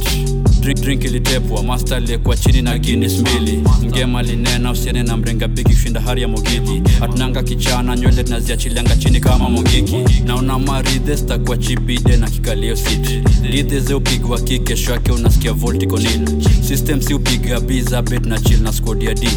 [0.61, 3.64] drink, drink ilitepwa master aliyekuwa chini na guinness mbili.
[3.84, 9.19] Mgema linena usiene na mrenga bigi kushinda hari ya mogiki hatunanga kichana nywele tunaziachilianga chini
[9.19, 9.95] kama mogiki
[10.26, 13.22] naona maridhe sitakuwa chibide na kikalio siti.
[13.52, 16.27] Lidhe ze upigwa ki kesho yake unasikia volticonil
[16.68, 19.27] system si upiga biza bet na chill na squad ya d.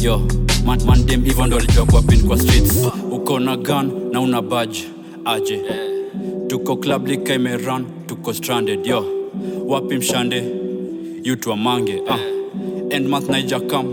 [0.00, 0.22] Yo
[0.66, 2.74] man, mandem hivyo ndo alijua kuwa pin kwa streets.
[3.10, 4.84] Uko na gun na una badge.
[5.24, 5.60] Aje.
[6.46, 9.04] Tuko club lika imeran tuko stranded yo.
[9.66, 10.44] Wapi mshande?
[11.24, 12.18] Yutu amange ah.
[12.90, 13.86] end month naija kam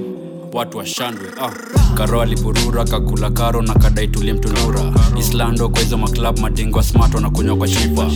[0.54, 1.52] watu washandwe ah.
[1.98, 7.68] karo alipurura kakula karo na kadai tulimtundura islando kwa hizo maklab madingo smart wanakunywa kwa
[7.68, 8.08] shifa.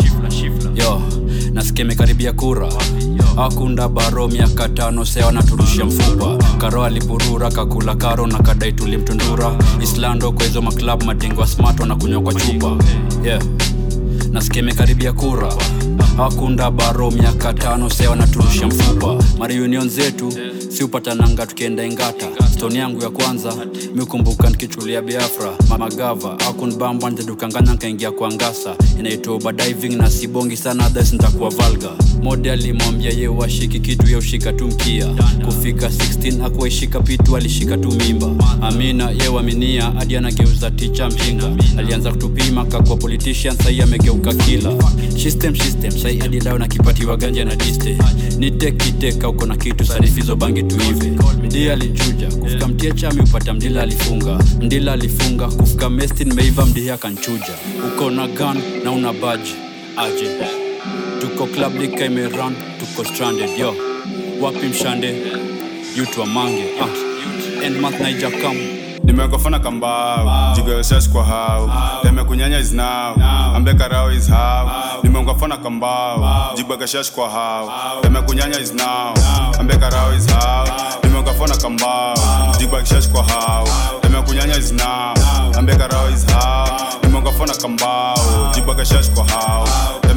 [0.76, 1.02] Yo
[1.54, 2.70] nasikia imekaribia kura.
[3.38, 6.38] Akunda baro miaka tano sea wanaturushia mfupa.
[6.58, 9.56] Karo alipurura kakula karo na kadai tulimtundura.
[9.84, 12.78] Islando kwa maklab madingwa smart wanakunywa kwa chupa.
[13.26, 13.42] Yeah.
[14.32, 15.54] Nasikia imekaribia kura.
[16.20, 19.24] Akunda baro miaka tano sea wanaturushia mfupa.
[19.40, 20.34] Mariunion zetu
[20.78, 20.84] si
[21.46, 23.54] tukienda ingata stoni yangu ya kwanza
[23.96, 27.12] mikumbuka nikichulia biafra mamagava akunbamba
[27.74, 28.76] nkaingia kwa ngasa.
[29.00, 29.36] Inaitwa
[29.96, 31.90] na sibongi sana thes ntakuwa valga
[32.24, 35.08] mode alimwambia ye washiki kitu ye ushika tu mkia.
[35.46, 38.28] Kufika 16 akuwaishika pitu alishika tu mimba.
[38.62, 41.52] Amina ye waminia hadi anageuza ticha mjinga.
[41.78, 44.74] Alianza kutupima kakwa politician sahii amegeuka kila
[45.24, 47.98] system system sai hadi lao na kipatiwa ganja na diste.
[48.38, 51.12] Nitekiteka uko na kitu sarifizo bangi tuive
[51.44, 54.40] mdia alichuja kufika mtia chami upata mdila alifunga.
[54.62, 57.54] Mdila alifunga kufika mestin meiva mdihi akanchuja.
[57.88, 59.56] Uko na gan na una baji
[59.98, 60.28] aje.
[61.22, 63.76] Tuko club lika imeran tuko stranded yo.
[64.42, 65.16] Wapi mshande?
[65.98, 67.66] Yutwa mange ah.
[67.66, 71.72] end naija kam nimekofana kambao jigoshash kwa hao.
[72.04, 73.16] Temekunyanya is now
[73.56, 74.72] ambe karao is hao
[75.04, 77.72] nimeungafana kambao jibakashash kwa hao.
[78.02, 79.14] Temekunyanya is now
[79.60, 80.68] ambe karao is hao
[81.04, 82.16] nimeungafana kambao
[82.60, 83.68] jibakashash kwa hao.
[84.02, 85.14] Temekunyanya is now
[85.58, 86.70] ambe karao is hao
[87.04, 89.68] nimeungafana kambao jibakashash kwa hao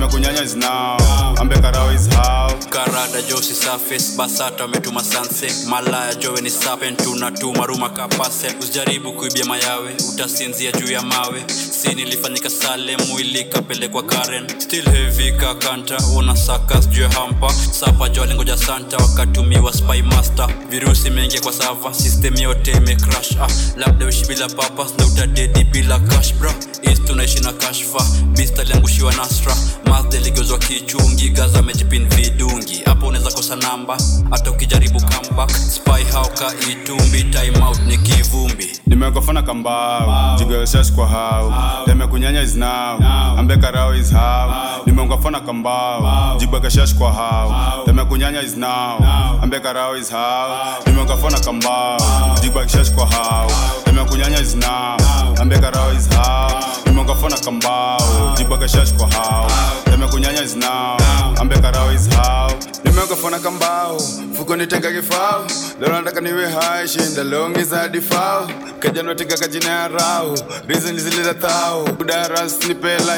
[0.05, 0.97] temekunyanya is now.
[1.41, 7.67] Ambe karao is how karada josi surface basata ametuma sanse malaya jowe ni sapen tunatuma
[7.67, 11.45] ruma kapase usijaribu kuibia mayawe utasinzia juu ya mawe.
[11.49, 14.61] Si nilifanyika sale mwili kapelekwa karen.
[14.61, 17.53] Still heavy kakanta una sakas juu ya hampa.
[17.55, 20.49] Sapa jo alingoja santa wakatumiwa spy master.
[20.71, 25.99] Virusi mengi kwa sava system yote imecrash ah, labda uishi bila papas na utadedi bila
[25.99, 26.55] cash bra.
[26.83, 28.07] Is tunaishi na kashfa
[28.37, 29.57] bist aliangushiwa nasra
[29.95, 32.83] math kichungi gaza amejipin vidungi.
[32.85, 33.99] Hapo unaweza kosa namba
[34.31, 38.81] hata ukijaribu comeback spy hauka itumbi time out ni kivumbi.
[38.87, 41.53] Nimekofana kambao jigoshash kwa hao
[41.87, 42.99] temekunyanya is now
[43.39, 44.53] ambekarao is how.
[44.87, 48.99] Nimeungafana kambao jibakashash kwa hao temekunyanya is now
[49.43, 50.49] ambekarao is how.
[50.87, 52.01] Nimeungafana kambao
[52.43, 53.51] jibakashash kwa hao
[53.87, 54.97] nimekunyanya is now
[55.41, 59.51] ambekarao is how nimekafona kambao jibaga kwa hao.
[59.91, 60.97] Nimekunyanya is now
[61.41, 61.57] ambe
[61.95, 62.51] is how.
[63.39, 63.99] Kambao
[64.37, 65.45] fuko nitenga kifao.
[65.81, 67.89] Leo niwe hai shinda longi za
[69.37, 70.35] kajina ya rao
[70.69, 70.99] reason
[71.35, 71.89] thao.
[72.69, 73.17] Nipela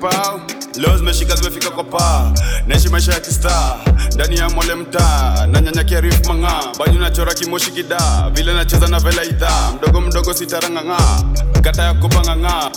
[0.00, 0.40] pao
[0.76, 2.32] leo zimeshika zimefika kwa paa
[2.66, 3.76] naishi maisha ya kistaa.
[4.14, 6.62] Ndani ya mole mtaa na nyanyakia rif mang'aa.
[6.78, 9.72] Banyu nachora kimoshi kidaa vile nacheza na vela idhaa.
[9.76, 11.22] Mdogo mdogo sitarang'ang'aa
[11.62, 12.70] kata ya kopa ng'ang'aa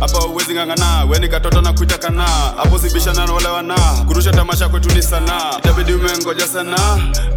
[0.00, 2.22] hapa uwezi ng'ang'ana weni katoto na kuita kana
[2.56, 3.74] hapo sibishana na wale wana
[4.06, 6.78] kurusha tamasha kwetu ni sana, itabidi umengoja sana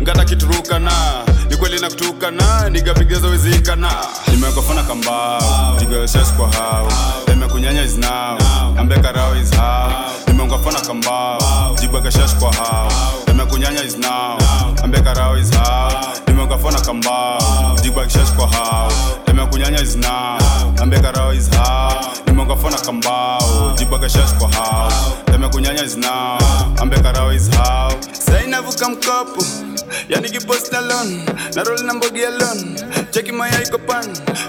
[0.01, 0.91] ngata kiturukana
[1.49, 3.91] ni kweli na kutukana nigapigezo wezikana
[4.31, 6.91] nimekofana kambao nigaweshes kwa hao.
[7.27, 8.37] Nimekunyanya is now
[8.79, 9.91] ambe karao is how.
[10.27, 12.91] Nimeungafana kambao jibagashash kwa hao.
[13.27, 14.37] Nimekunyanya is now
[14.83, 15.91] ambe karao is how.
[16.27, 18.91] Nimeungafana kambao jibagashash kwa hao
[19.55, 20.37] nimekunyanya is now.
[20.81, 22.13] Ambe karao is how.
[22.27, 24.91] Nimeungafana kambao jibagashash kwa hao
[25.31, 26.37] nimekunyanya is now.
[26.81, 27.91] Ambe karao is how.
[28.11, 29.43] Sainavuka mkopo
[30.09, 31.25] yani kipost alone lon
[31.55, 32.81] na roll na mbogi alone.
[33.11, 34.05] Cheki maya iko pan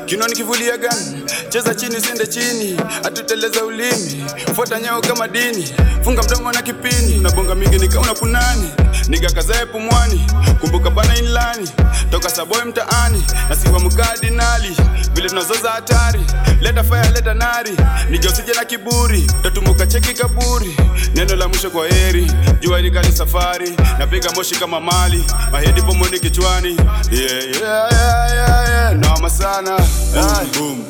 [0.06, 4.24] kinoni kivulia gan cheza chini sende chini atuteleza ulimi.
[4.54, 5.68] Fuata nyao kama dini
[6.04, 7.18] funga mdomo na kipini.
[7.18, 8.70] Nabonga mingi nikaona kunani
[9.08, 10.26] nigakazae pumwani.
[10.60, 11.68] Kumbuka bana inlani
[12.10, 13.24] toka saboy mtaani.
[13.72, 14.76] Na mkadinali
[15.14, 16.20] vile tunazoza hatari.
[16.60, 17.76] Leta faya leta nari
[18.10, 19.26] nigeusije na kiburi.
[19.42, 20.76] Tatumbuka cheki kaburi
[21.14, 22.32] neno la mwisho kwa heri.
[22.60, 28.92] Jua likali safari napiga moshi kama mali mahedi pomoni kichwani yeah, yeah, yeah, yeah, yeah.
[28.96, 29.76] noma sana
[30.14, 30.84] boom, boom.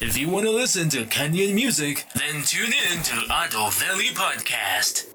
[0.00, 5.06] If you want to listen to Kenyan music, then tune in to Ado Valley Podcast.